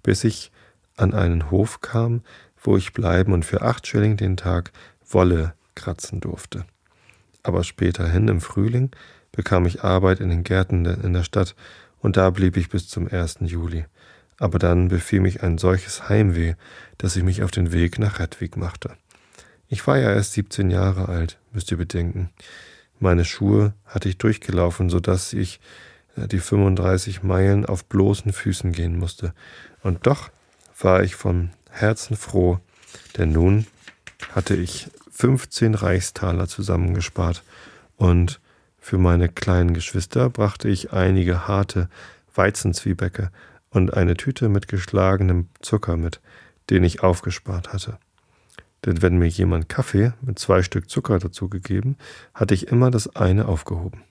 bis 0.02 0.24
ich 0.24 0.50
an 0.96 1.14
einen 1.14 1.50
Hof 1.50 1.80
kam, 1.80 2.22
wo 2.62 2.76
ich 2.76 2.92
bleiben 2.92 3.32
und 3.32 3.44
für 3.44 3.62
acht 3.62 3.86
Schilling 3.86 4.16
den 4.16 4.36
Tag 4.36 4.72
Wolle 5.08 5.54
kratzen 5.74 6.20
durfte. 6.20 6.64
Aber 7.42 7.62
späterhin 7.64 8.28
im 8.28 8.40
Frühling 8.40 8.90
bekam 9.32 9.66
ich 9.66 9.84
Arbeit 9.84 10.20
in 10.20 10.30
den 10.30 10.44
Gärten 10.44 10.86
in 10.86 11.12
der 11.12 11.24
Stadt, 11.24 11.54
und 12.00 12.18
da 12.18 12.28
blieb 12.28 12.58
ich 12.58 12.68
bis 12.68 12.86
zum 12.86 13.08
1. 13.08 13.38
Juli. 13.40 13.86
Aber 14.38 14.58
dann 14.58 14.88
befiel 14.88 15.20
mich 15.20 15.42
ein 15.42 15.56
solches 15.56 16.08
Heimweh, 16.08 16.54
dass 16.98 17.16
ich 17.16 17.22
mich 17.22 17.42
auf 17.42 17.50
den 17.50 17.72
Weg 17.72 17.98
nach 17.98 18.18
Redwig 18.18 18.58
machte. 18.58 18.90
Ich 19.68 19.86
war 19.86 19.98
ja 19.98 20.12
erst 20.12 20.34
17 20.34 20.70
Jahre 20.70 21.08
alt, 21.08 21.38
müsst 21.52 21.70
ihr 21.70 21.78
bedenken. 21.78 22.30
Meine 23.00 23.24
Schuhe 23.24 23.72
hatte 23.86 24.08
ich 24.08 24.18
durchgelaufen, 24.18 24.90
so 24.90 25.00
dass 25.00 25.32
ich 25.32 25.60
äh, 26.16 26.28
die 26.28 26.38
35 26.38 27.22
Meilen 27.22 27.64
auf 27.64 27.86
bloßen 27.86 28.32
Füßen 28.32 28.72
gehen 28.72 28.98
musste. 28.98 29.32
Und 29.82 30.06
doch 30.06 30.30
war 30.78 31.02
ich 31.02 31.14
von 31.14 31.50
Herzen 31.70 32.16
froh, 32.16 32.58
denn 33.16 33.32
nun 33.32 33.66
hatte 34.32 34.54
ich 34.54 34.88
15 35.10 35.74
Reichstaler 35.74 36.48
zusammengespart 36.48 37.42
und 37.96 38.40
für 38.78 38.98
meine 38.98 39.28
kleinen 39.28 39.72
Geschwister 39.72 40.28
brachte 40.28 40.68
ich 40.68 40.92
einige 40.92 41.48
harte 41.48 41.88
Weizenzwiebäcke 42.34 43.30
und 43.70 43.94
eine 43.94 44.16
Tüte 44.16 44.48
mit 44.48 44.68
geschlagenem 44.68 45.48
Zucker 45.60 45.96
mit, 45.96 46.20
den 46.70 46.84
ich 46.84 47.02
aufgespart 47.02 47.72
hatte. 47.72 47.98
Denn 48.84 49.00
wenn 49.00 49.16
mir 49.16 49.28
jemand 49.28 49.68
Kaffee 49.68 50.12
mit 50.20 50.38
zwei 50.38 50.62
Stück 50.62 50.90
Zucker 50.90 51.18
dazugegeben, 51.18 51.96
hatte 52.34 52.54
ich 52.54 52.68
immer 52.68 52.90
das 52.90 53.16
eine 53.16 53.46
aufgehoben. 53.48 54.02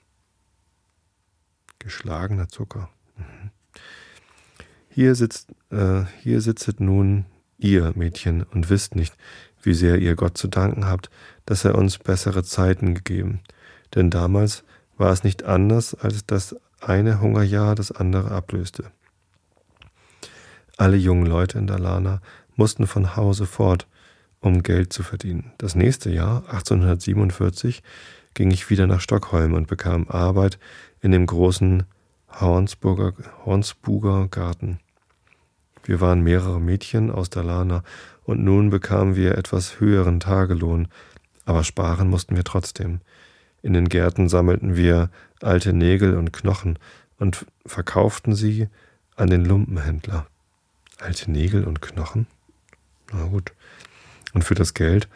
Geschlagener 1.78 2.48
Zucker. 2.48 2.90
Mhm. 3.16 3.50
Hier 4.94 5.16
sitzt, 5.16 5.48
äh, 5.70 6.04
hier 6.22 6.40
sitzet 6.40 6.78
nun 6.78 7.24
ihr, 7.58 7.92
Mädchen, 7.96 8.44
und 8.44 8.70
wisst 8.70 8.94
nicht, 8.94 9.12
wie 9.60 9.74
sehr 9.74 9.98
ihr 9.98 10.14
Gott 10.14 10.38
zu 10.38 10.46
danken 10.46 10.86
habt, 10.86 11.10
dass 11.46 11.64
er 11.64 11.74
uns 11.74 11.98
bessere 11.98 12.44
Zeiten 12.44 12.94
gegeben. 12.94 13.40
Denn 13.96 14.08
damals 14.08 14.62
war 14.96 15.10
es 15.10 15.24
nicht 15.24 15.42
anders, 15.42 15.96
als 15.96 16.24
dass 16.26 16.54
eine 16.80 17.20
Hungerjahr 17.20 17.74
das 17.74 17.90
andere 17.90 18.30
ablöste. 18.30 18.92
Alle 20.76 20.96
jungen 20.96 21.26
Leute 21.26 21.58
in 21.58 21.66
Dalarna 21.66 22.20
mussten 22.54 22.86
von 22.86 23.16
Hause 23.16 23.46
fort, 23.46 23.88
um 24.38 24.62
Geld 24.62 24.92
zu 24.92 25.02
verdienen. 25.02 25.50
Das 25.58 25.74
nächste 25.74 26.08
Jahr, 26.10 26.44
1847, 26.50 27.82
ging 28.34 28.52
ich 28.52 28.70
wieder 28.70 28.86
nach 28.86 29.00
Stockholm 29.00 29.54
und 29.54 29.66
bekam 29.66 30.06
Arbeit 30.08 30.60
in 31.00 31.10
dem 31.10 31.26
großen 31.26 31.82
Hornsburger, 32.40 33.12
Hornsburger 33.44 34.28
Garten. 34.28 34.78
Wir 35.84 36.00
waren 36.00 36.22
mehrere 36.22 36.60
Mädchen 36.60 37.10
aus 37.10 37.30
Dalarna 37.30 37.82
und 38.24 38.42
nun 38.42 38.70
bekamen 38.70 39.16
wir 39.16 39.36
etwas 39.36 39.80
höheren 39.80 40.18
Tagelohn, 40.18 40.88
aber 41.44 41.62
sparen 41.62 42.08
mussten 42.08 42.36
wir 42.36 42.44
trotzdem. 42.44 43.00
In 43.62 43.74
den 43.74 43.88
Gärten 43.88 44.28
sammelten 44.28 44.76
wir 44.76 45.10
alte 45.40 45.72
Nägel 45.72 46.16
und 46.16 46.32
Knochen 46.32 46.78
und 47.18 47.46
verkauften 47.66 48.34
sie 48.34 48.68
an 49.16 49.28
den 49.28 49.44
Lumpenhändler. 49.44 50.26
Alte 50.98 51.30
Nägel 51.30 51.64
und 51.64 51.82
Knochen? 51.82 52.26
Na 53.12 53.24
gut. 53.26 53.52
Und 54.32 54.42
für 54.42 54.54
das 54.54 54.74
Geld 54.74 55.08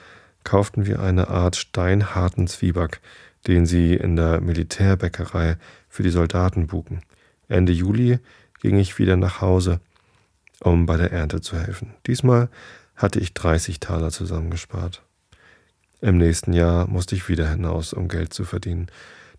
kauften 0.44 0.86
wir 0.86 1.00
eine 1.00 1.28
Art 1.28 1.56
steinharten 1.56 2.46
Zwieback, 2.46 3.00
den 3.46 3.66
sie 3.66 3.94
in 3.94 4.16
der 4.16 4.40
Militärbäckerei 4.40 5.56
für 5.88 6.02
die 6.02 6.10
Soldaten 6.10 6.66
buken. 6.66 7.02
Ende 7.48 7.72
Juli 7.72 8.18
ging 8.60 8.78
ich 8.78 8.98
wieder 8.98 9.16
nach 9.16 9.40
Hause, 9.40 9.80
um 10.60 10.86
bei 10.86 10.96
der 10.96 11.12
Ernte 11.12 11.40
zu 11.40 11.58
helfen. 11.58 11.94
Diesmal 12.06 12.48
hatte 12.96 13.20
ich 13.20 13.34
30 13.34 13.80
Taler 13.80 14.10
zusammengespart. 14.10 15.02
Im 16.00 16.18
nächsten 16.18 16.52
Jahr 16.52 16.88
musste 16.88 17.14
ich 17.14 17.28
wieder 17.28 17.48
hinaus, 17.48 17.92
um 17.92 18.08
Geld 18.08 18.32
zu 18.32 18.44
verdienen. 18.44 18.88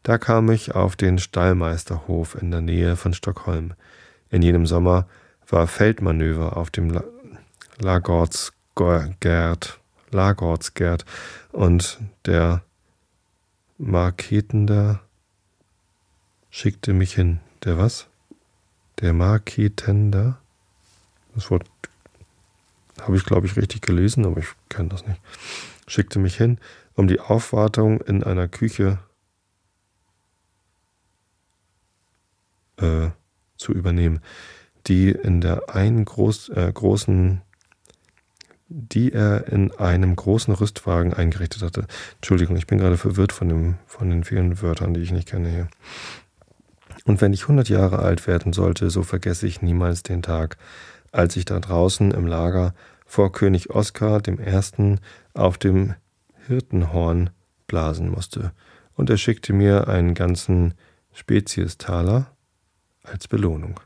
Da 0.04 0.18
kam 0.18 0.50
ich 0.50 0.76
auf 0.76 0.96
den 0.96 1.20
Stallmeisterhof 1.20 2.36
in 2.36 2.52
der 2.52 2.62
Nähe 2.62 2.96
von 2.96 3.14
Stockholm. 3.14 3.74
In 4.30 4.42
jenem 4.42 4.66
Sommer 4.66 5.08
war 5.48 5.68
Feldmanöver 5.68 6.58
auf 6.58 6.70
dem 6.70 7.02
Lagortsgerd, 7.80 9.80
Lagortsgerd 10.12 11.06
und 11.52 12.00
der 12.26 12.62
Marketender 13.78 15.02
schickte 16.50 16.94
mich 16.94 17.14
hin. 17.14 17.40
Der 17.64 17.78
was? 17.78 18.08
Der 19.00 19.14
Marketender? 19.14 20.40
Das 21.36 21.50
Wort 21.52 21.66
habe 23.02 23.16
ich, 23.16 23.26
glaube 23.26 23.48
ich, 23.48 23.56
richtig 23.56 23.82
gelesen, 23.82 24.26
aber 24.26 24.40
ich 24.40 24.48
kenne 24.68 24.90
das 24.90 25.08
nicht 25.08 25.22
schickte 25.90 26.20
mich 26.20 26.36
hin, 26.36 26.60
um 26.94 27.08
die 27.08 27.20
Aufwartung 27.20 28.02
in 28.02 28.24
einer 28.24 28.48
Küche 28.48 29.00
äh, 32.78 33.10
zu 33.58 33.74
übernehmen, 33.74 34.22
die 34.88 35.10
in 35.10 35.42
der 35.42 35.76
einen 35.76 36.06
groß, 36.06 36.50
äh, 36.50 36.72
großen, 36.74 37.42
die 38.68 39.12
er 39.12 39.48
in 39.48 39.72
einem 39.72 40.16
großen 40.16 40.54
Rüstwagen 40.54 41.14
eingerichtet 41.14 41.64
hatte. 41.64 41.88
Entschuldigung, 42.16 42.56
ich 42.56 42.68
bin 42.68 42.78
gerade 42.78 42.98
verwirrt 42.98 43.34
von, 43.34 43.50
dem, 43.50 43.76
von 43.86 44.10
den 44.10 44.24
vielen 44.24 44.62
Wörtern, 44.62 44.94
die 44.94 45.02
ich 45.02 45.12
nicht 45.12 45.28
kenne 45.28 45.50
hier. 45.50 45.68
Und 47.06 47.22
wenn 47.22 47.34
ich 47.34 47.44
100 47.44 47.70
Jahre 47.70 48.00
alt 48.00 48.28
werden 48.28 48.54
sollte, 48.54 48.90
so 48.90 49.04
vergesse 49.04 49.48
ich 49.48 49.62
niemals 49.62 50.04
den 50.04 50.22
Tag, 50.22 50.58
als 51.12 51.36
ich 51.36 51.46
da 51.46 51.60
draußen 51.60 52.12
im 52.12 52.28
Lager 52.28 52.74
vor 53.06 53.32
König 53.32 53.70
Oskar 53.70 54.22
I. 54.28 54.96
auf 55.34 55.58
dem 55.58 55.96
Hirtenhorn 56.48 57.30
blasen 57.68 58.10
musste, 58.10 58.52
und 58.96 59.10
er 59.10 59.18
schickte 59.18 59.54
mir 59.54 59.88
einen 59.88 60.14
ganzen 60.14 60.74
Speziestaler 61.14 62.28
als 63.04 63.28
Belohnung. 63.28 63.80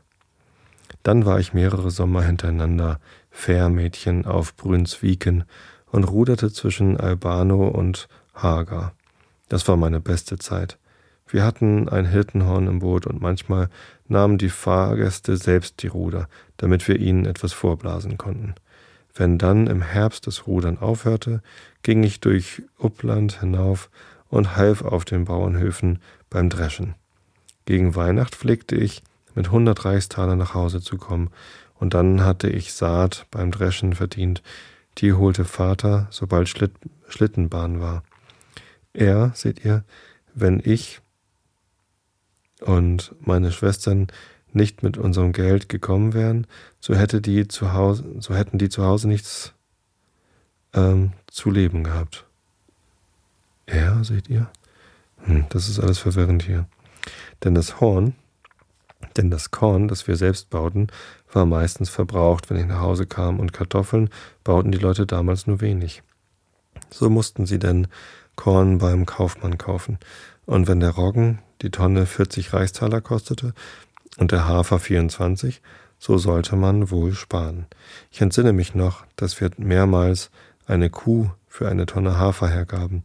Dann 1.02 1.26
war 1.26 1.38
ich 1.38 1.52
mehrere 1.52 1.90
Sommer 1.90 2.22
hintereinander 2.22 2.98
Fährmädchen 3.30 4.26
auf 4.26 4.56
Brünsviken 4.56 5.44
und 5.86 6.04
ruderte 6.04 6.52
zwischen 6.52 6.98
Albano 6.98 7.68
und 7.68 8.08
Haga. 8.34 8.92
Das 9.48 9.68
war 9.68 9.76
meine 9.76 10.00
beste 10.00 10.38
Zeit. 10.38 10.78
Wir 11.26 11.44
hatten 11.44 11.88
ein 11.88 12.06
Hirtenhorn 12.06 12.66
im 12.66 12.78
Boot 12.80 13.06
und 13.06 13.20
manchmal 13.20 13.68
nahmen 14.06 14.38
die 14.38 14.48
Fahrgäste 14.48 15.36
selbst 15.36 15.82
die 15.82 15.88
Ruder, 15.88 16.28
damit 16.56 16.86
wir 16.88 16.98
ihnen 16.98 17.26
etwas 17.26 17.52
vorblasen 17.52 18.18
konnten. 18.18 18.54
Wenn 19.14 19.38
dann 19.38 19.66
im 19.66 19.82
Herbst 19.82 20.26
das 20.26 20.46
Rudern 20.46 20.78
aufhörte, 20.78 21.40
ging 21.82 22.02
ich 22.02 22.20
durch 22.20 22.62
Uppland 22.78 23.40
hinauf 23.40 23.90
und 24.28 24.56
half 24.56 24.82
auf 24.82 25.04
den 25.04 25.24
Bauernhöfen 25.24 26.00
beim 26.30 26.50
Dreschen. 26.50 26.94
Gegen 27.66 27.94
Weihnacht 27.94 28.34
pflegte 28.34 28.76
ich, 28.76 29.02
mit 29.34 29.50
hundert 29.50 29.84
Reichstaler 29.84 30.36
nach 30.36 30.54
Hause 30.54 30.80
zu 30.80 30.96
kommen, 30.96 31.30
und 31.74 31.94
dann 31.94 32.24
hatte 32.24 32.48
ich 32.48 32.72
Saat 32.72 33.26
beim 33.30 33.50
Dreschen 33.50 33.94
verdient, 33.94 34.42
die 34.98 35.12
holte 35.12 35.44
Vater, 35.44 36.06
sobald 36.10 36.48
Schlitt, 36.48 36.72
Schlittenbahn 37.08 37.80
war. 37.80 38.02
Er, 38.92 39.32
seht 39.34 39.64
ihr, 39.64 39.84
wenn 40.34 40.60
ich 40.64 41.00
und 42.64 43.14
meine 43.20 43.52
Schwestern 43.52 44.08
nicht 44.52 44.82
mit 44.82 44.96
unserem 44.96 45.32
Geld 45.32 45.68
gekommen 45.68 46.14
wären, 46.14 46.46
so 46.80 46.94
hätte 46.94 47.20
die 47.20 47.48
zu 47.48 47.72
Hause, 47.72 48.04
so 48.20 48.34
hätten 48.34 48.58
die 48.58 48.68
zu 48.68 48.84
Hause 48.84 49.08
nichts 49.08 49.52
ähm, 50.72 51.12
zu 51.26 51.50
leben 51.50 51.84
gehabt. 51.84 52.24
Er, 53.66 54.02
seht 54.04 54.28
ihr? 54.28 54.50
Hm, 55.24 55.46
das 55.50 55.68
ist 55.68 55.80
alles 55.80 55.98
verwirrend 55.98 56.42
hier. 56.42 56.66
Denn 57.42 57.54
das 57.54 57.80
Horn, 57.80 58.14
denn 59.16 59.30
das 59.30 59.50
Korn, 59.50 59.88
das 59.88 60.06
wir 60.06 60.16
selbst 60.16 60.50
bauten, 60.50 60.88
war 61.32 61.46
meistens 61.46 61.90
verbraucht, 61.90 62.48
wenn 62.48 62.56
ich 62.56 62.66
nach 62.66 62.80
Hause 62.80 63.06
kam, 63.06 63.40
und 63.40 63.52
Kartoffeln 63.52 64.08
bauten 64.44 64.72
die 64.72 64.78
Leute 64.78 65.06
damals 65.06 65.46
nur 65.46 65.60
wenig. 65.60 66.02
So 66.90 67.10
mussten 67.10 67.44
sie 67.46 67.58
denn 67.58 67.88
Korn 68.36 68.78
beim 68.78 69.04
Kaufmann 69.04 69.58
kaufen. 69.58 69.98
Und 70.46 70.68
wenn 70.68 70.80
der 70.80 70.90
Roggen 70.90 71.40
die 71.62 71.70
Tonne 71.70 72.06
40 72.06 72.52
Reichstaler 72.52 73.00
kostete, 73.00 73.54
und 74.16 74.32
der 74.32 74.46
Hafer 74.46 74.78
24, 74.78 75.60
so 75.98 76.18
sollte 76.18 76.56
man 76.56 76.90
wohl 76.90 77.14
sparen. 77.14 77.66
Ich 78.10 78.20
entsinne 78.20 78.52
mich 78.52 78.74
noch, 78.74 79.04
dass 79.16 79.40
wir 79.40 79.50
mehrmals 79.56 80.30
eine 80.66 80.90
Kuh 80.90 81.30
für 81.48 81.68
eine 81.68 81.86
Tonne 81.86 82.18
Hafer 82.18 82.48
hergaben. 82.48 83.04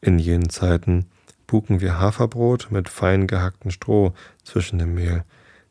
In 0.00 0.18
jenen 0.18 0.50
Zeiten 0.50 1.06
buken 1.46 1.80
wir 1.80 1.98
Haferbrot 1.98 2.68
mit 2.70 2.88
fein 2.88 3.26
gehacktem 3.26 3.70
Stroh 3.70 4.14
zwischen 4.44 4.78
dem 4.78 4.94
Mehl. 4.94 5.24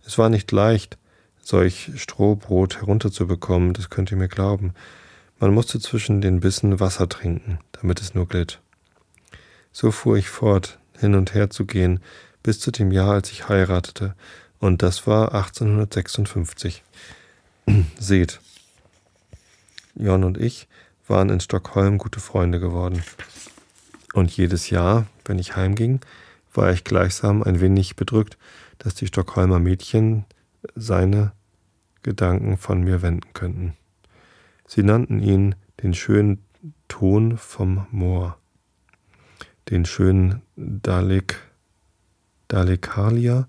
Es 0.06 0.18
war 0.18 0.30
nicht 0.30 0.52
leicht, 0.52 0.98
solch 1.42 1.92
Strohbrot 1.96 2.82
herunterzubekommen, 2.82 3.74
das 3.74 3.90
könnt 3.90 4.12
ihr 4.12 4.18
mir 4.18 4.28
glauben. 4.28 4.74
Man 5.40 5.54
musste 5.54 5.80
zwischen 5.80 6.22
den 6.22 6.40
Bissen 6.40 6.80
Wasser 6.80 7.10
trinken, 7.10 7.60
damit 7.74 8.02
es 8.02 8.16
nur 8.16 8.28
glitt. 8.28 8.62
So 9.72 9.92
fuhr 9.92 10.18
ich 10.18 10.30
fort, 10.30 10.80
hin 11.00 11.16
und 11.16 11.34
her 11.34 11.50
zu 11.50 11.66
gehen, 11.66 12.00
bis 12.42 12.60
zu 12.60 12.72
dem 12.72 12.92
Jahr, 12.92 13.14
als 13.14 13.32
ich 13.32 13.50
heiratete, 13.50 14.16
und 14.60 14.82
das 14.82 15.08
war 15.08 15.34
1856. 15.34 16.84
Seht, 18.00 18.40
Jon 19.96 20.24
und 20.24 20.38
ich 20.38 20.68
waren 21.08 21.30
in 21.30 21.40
Stockholm 21.40 21.98
gute 21.98 22.20
Freunde 22.20 22.60
geworden. 22.60 23.04
Und 24.14 24.32
jedes 24.32 24.70
Jahr, 24.70 25.08
wenn 25.26 25.40
ich 25.40 25.56
heimging, 25.56 26.00
war 26.54 26.72
ich 26.72 26.84
gleichsam 26.84 27.44
ein 27.44 27.60
wenig 27.60 27.96
bedrückt, 27.96 28.38
dass 28.78 28.96
die 28.96 29.08
Stockholmer 29.08 29.60
Mädchen 29.60 30.26
seine 30.76 31.34
Gedanken 32.04 32.58
von 32.58 32.82
mir 32.82 33.02
wenden 33.02 33.34
könnten. 33.34 33.74
Sie 34.68 34.84
nannten 34.84 35.20
ihn 35.20 35.56
den 35.82 35.94
schönen 35.94 36.44
Ton 36.88 37.38
vom 37.38 37.88
Moor, 37.92 38.38
den 39.70 39.86
schönen 39.86 40.42
Dalek, 40.56 41.40
Dalekalia, 42.48 43.48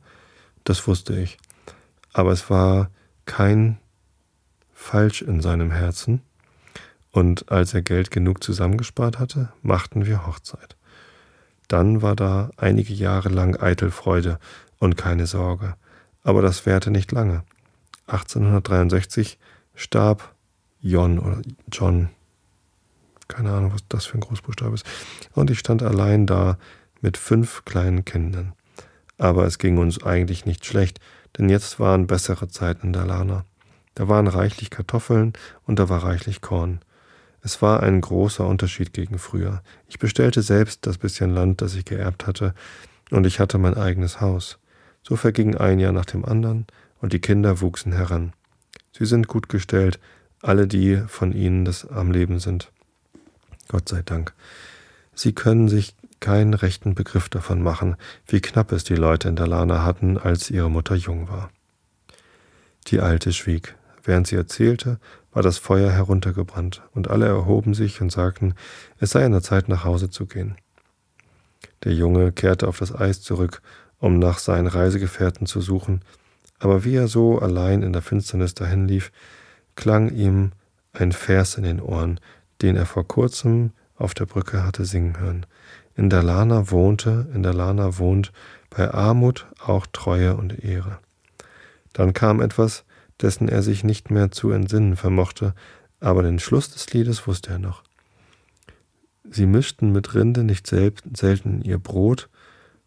das 0.65 0.87
wusste 0.87 1.19
ich, 1.19 1.39
aber 2.13 2.33
es 2.33 2.49
war 2.51 2.91
kein 3.27 3.79
Falsch 4.73 5.23
in 5.23 5.41
seinem 5.41 5.71
Herzen, 5.71 6.23
und 7.15 7.53
als 7.53 7.73
er 7.75 7.83
Geld 7.83 8.11
genug 8.11 8.43
zusammengespart 8.43 9.21
hatte, 9.21 9.53
machten 9.63 10.05
wir 10.05 10.27
Hochzeit. 10.27 10.77
Dann 11.69 12.03
war 12.03 12.17
da 12.17 12.51
einige 12.57 12.93
Jahre 12.93 13.29
lang 13.29 13.57
Eitelfreude 13.57 14.41
und 14.79 14.97
keine 14.97 15.29
Sorge, 15.29 15.77
aber 16.25 16.43
das 16.43 16.67
währte 16.67 16.91
nicht 16.91 17.13
lange. 17.13 17.45
1863 18.09 19.39
starb 19.77 20.35
Jon 20.81 21.21
oder 21.21 21.41
John, 21.71 22.11
keine 23.35 23.53
Ahnung, 23.53 23.73
was 23.73 23.83
das 23.89 24.07
für 24.07 24.17
ein 24.17 24.21
Großbuchstabe 24.21 24.75
ist, 24.75 24.87
und 25.33 25.51
ich 25.51 25.59
stand 25.59 25.83
allein 25.83 26.27
da 26.27 26.57
mit 27.01 27.17
fünf 27.17 27.65
kleinen 27.65 28.05
Kindern. 28.05 28.53
Aber 29.19 29.45
es 29.45 29.59
ging 29.59 29.79
uns 29.79 30.03
eigentlich 30.03 30.47
nicht 30.47 30.65
schlecht, 30.65 31.01
denn 31.37 31.49
jetzt 31.49 31.81
waren 31.81 32.07
bessere 32.07 32.49
Zeiten 32.49 32.89
in 32.89 32.93
Dalarna. 32.93 33.45
Da 33.95 34.09
waren 34.09 34.27
reichlich 34.27 34.71
Kartoffeln 34.71 35.33
und 35.67 35.79
da 35.79 35.89
war 35.89 36.05
reichlich 36.05 36.41
Korn. 36.41 36.81
Es 37.43 37.61
war 37.61 37.83
ein 37.83 38.01
großer 38.01 38.47
Unterschied 38.47 38.93
gegen 38.93 39.19
früher. 39.19 39.63
Ich 39.89 39.99
bestellte 39.99 40.43
selbst 40.43 40.87
das 40.87 40.99
bisschen 40.99 41.31
Land, 41.31 41.61
das 41.61 41.75
ich 41.75 41.85
geerbt 41.85 42.27
hatte, 42.27 42.55
und 43.11 43.27
ich 43.27 43.39
hatte 43.39 43.59
mein 43.59 43.75
eigenes 43.75 44.21
Haus. 44.21 44.59
So 45.03 45.17
verging 45.17 45.57
ein 45.57 45.79
Jahr 45.79 45.93
nach 45.93 46.07
dem 46.07 46.25
anderen, 46.25 46.67
und 47.01 47.13
die 47.13 47.21
Kinder 47.21 47.61
wuchsen 47.61 47.93
heran. 47.93 48.33
Sie 48.93 49.05
sind 49.05 49.29
gut 49.29 49.49
gestellt, 49.49 50.01
alle 50.41 50.67
die 50.67 50.97
von 51.09 51.33
ihnen 51.33 51.65
das 51.65 51.87
am 51.87 52.11
Leben 52.13 52.39
sind. 52.39 52.71
Gott 53.69 53.89
sei 53.89 54.03
Dank. 54.03 54.33
Sie 55.15 55.33
können 55.33 55.69
sich 55.69 55.95
keinen 56.21 56.55
rechten 56.55 56.95
Begriff 56.95 57.29
davon 57.29 57.63
machen, 57.63 57.97
wie 58.27 58.41
knapp 58.41 58.73
es 58.73 58.85
die 58.85 58.95
Leute 58.95 59.29
in 59.29 59.37
Dalana 59.37 59.85
hatten, 59.85 60.19
als 60.19 60.51
ihre 60.51 60.71
Mutter 60.71 60.95
jung 60.95 61.29
war. 61.29 61.51
Die 62.87 63.01
Alte 63.01 63.33
schwieg. 63.33 63.77
Während 64.03 64.27
sie 64.27 64.37
erzählte, 64.37 64.99
war 65.33 65.43
das 65.43 65.59
Feuer 65.59 65.91
heruntergebrannt, 65.91 66.83
und 66.93 67.09
alle 67.09 67.27
erhoben 67.27 67.75
sich 67.75 68.01
und 68.01 68.13
sagten, 68.13 68.55
es 68.99 69.11
sei 69.11 69.25
an 69.25 69.33
der 69.33 69.43
Zeit, 69.43 69.69
nach 69.69 69.85
Hause 69.85 70.11
zu 70.11 70.27
gehen. 70.27 70.57
Der 71.85 71.93
Junge 71.93 72.33
kehrte 72.33 72.69
auf 72.69 72.79
das 72.79 72.95
Eis 72.95 73.23
zurück, 73.23 73.63
um 73.99 74.19
nach 74.19 74.39
seinen 74.39 74.67
Reisegefährten 74.67 75.47
zu 75.47 75.61
suchen, 75.61 76.03
aber 76.59 76.85
wie 76.85 76.95
er 76.95 77.09
so 77.09 77.39
allein 77.39 77.83
in 77.83 77.93
der 77.93 78.03
Finsternis 78.03 78.55
dahinlief, 78.55 79.11
klang 79.77 80.11
ihm 80.11 80.53
ein 80.93 81.13
Vers 81.13 81.57
in 81.57 81.65
den 81.65 81.81
Ohren, 81.81 82.21
den 82.63 82.77
er 82.77 82.87
vor 82.87 83.07
kurzem 83.07 83.73
auf 83.97 84.15
der 84.15 84.27
Brücke 84.27 84.65
hatte 84.65 84.85
singen 84.85 85.19
hören. 85.19 85.47
In 85.97 86.11
der 86.11 86.23
Lana 86.23 86.71
wohnte, 86.71 87.29
in 87.35 87.43
der 87.43 87.55
Lana 87.55 87.99
wohnt 87.99 88.33
bei 88.71 88.93
Armut 88.93 89.47
auch 89.65 89.87
Treue 89.93 90.37
und 90.37 90.65
Ehre. 90.65 90.99
Dann 91.93 92.13
kam 92.13 92.41
etwas, 92.41 92.85
dessen 93.21 93.49
er 93.49 93.63
sich 93.63 93.85
nicht 93.85 94.11
mehr 94.11 94.31
zu 94.31 94.51
entsinnen 94.51 94.97
vermochte, 94.97 95.55
aber 96.01 96.23
den 96.23 96.41
Schluss 96.41 96.71
des 96.71 96.93
Liedes 96.93 97.27
wusste 97.27 97.51
er 97.51 97.59
noch. 97.59 97.83
Sie 99.31 99.47
mischten 99.47 99.93
mit 99.93 100.15
Rinde 100.15 100.45
nicht 100.45 100.67
selten 100.67 101.63
ihr 101.63 101.79
Brot, 101.79 102.29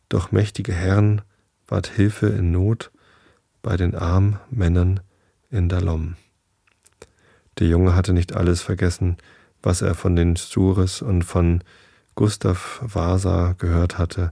doch 0.09 0.31
mächtige 0.31 0.73
Herren 0.73 1.21
ward 1.67 1.87
Hilfe 1.87 2.27
in 2.27 2.51
Not 2.51 2.91
bei 3.61 3.75
den 3.75 3.95
armen 3.95 4.39
Männern 4.49 4.99
in 5.49 5.67
Dalom. 5.67 6.15
Der 7.59 7.67
Junge 7.67 7.95
hatte 7.95 8.13
nicht 8.13 8.33
alles 8.33 8.61
vergessen, 8.61 9.17
was 9.61 9.81
er 9.81 9.95
von 9.95 10.15
den 10.15 10.35
Stures 10.35 11.01
und 11.01 11.23
von 11.23 11.63
Gustav 12.15 12.79
Vasa 12.81 13.55
gehört 13.57 13.97
hatte. 13.97 14.31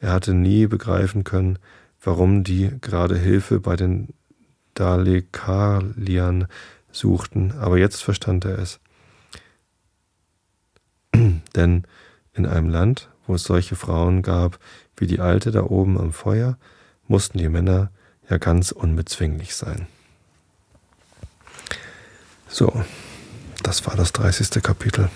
Er 0.00 0.12
hatte 0.12 0.34
nie 0.34 0.66
begreifen 0.66 1.24
können, 1.24 1.58
warum 2.02 2.44
die 2.44 2.70
gerade 2.80 3.16
Hilfe 3.16 3.60
bei 3.60 3.76
den 3.76 4.08
Dalekalian 4.74 6.46
suchten, 6.90 7.52
aber 7.52 7.78
jetzt 7.78 8.02
verstand 8.02 8.44
er 8.44 8.58
es. 8.58 8.80
Denn 11.54 11.84
in 12.32 12.46
einem 12.46 12.68
Land, 12.70 13.08
wo 13.26 13.34
es 13.34 13.44
solche 13.44 13.76
Frauen 13.76 14.22
gab 14.22 14.58
wie 14.96 15.06
die 15.06 15.20
alte 15.20 15.50
da 15.50 15.62
oben 15.62 15.98
am 15.98 16.12
Feuer, 16.12 16.58
mussten 17.06 17.38
die 17.38 17.48
Männer 17.48 17.90
ja 18.28 18.38
ganz 18.38 18.70
unbezwinglich 18.70 19.54
sein. 19.54 19.86
So, 22.48 22.84
das 23.62 23.86
war 23.86 23.96
das 23.96 24.12
30. 24.12 24.62
Kapitel. 24.62 25.08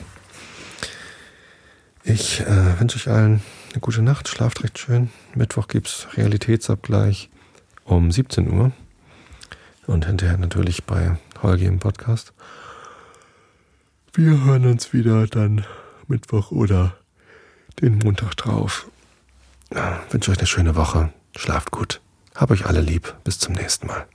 Ich 2.03 2.41
äh, 2.41 2.79
wünsche 2.79 2.99
euch 2.99 3.09
allen 3.09 3.43
eine 3.73 3.81
gute 3.81 4.03
Nacht, 4.03 4.29
schlaft 4.29 4.63
recht 4.63 4.79
schön. 4.79 5.11
Mittwoch 5.35 5.69
gibt 5.69 5.89
es 5.89 6.07
Realitätsabgleich 6.17 7.31
um 7.85 8.11
17 8.11 8.51
Uhr 8.51 8.73
und 9.87 10.07
hinterher 10.07 10.37
natürlich 10.37 10.85
bei 10.85 11.17
Holgi 11.43 11.65
im 11.65 11.79
Podcast. 11.79 12.33
Wir 14.13 14.45
hören 14.45 14.67
uns 14.67 14.93
wieder 14.93 15.27
dann 15.27 15.67
Mittwoch 16.07 16.51
oder 16.51 16.97
den 17.81 17.99
Montag 17.99 18.37
drauf. 18.37 18.89
Ja, 19.75 20.03
wünsche 20.11 20.31
euch 20.31 20.39
eine 20.39 20.47
schöne 20.47 20.77
Woche. 20.77 21.13
Schlaft 21.37 21.71
gut. 21.71 22.01
Hab 22.35 22.51
euch 22.51 22.67
alle 22.67 22.81
lieb. 22.81 23.15
Bis 23.25 23.39
zum 23.39 23.55
nächsten 23.55 23.87
Mal. 23.87 24.07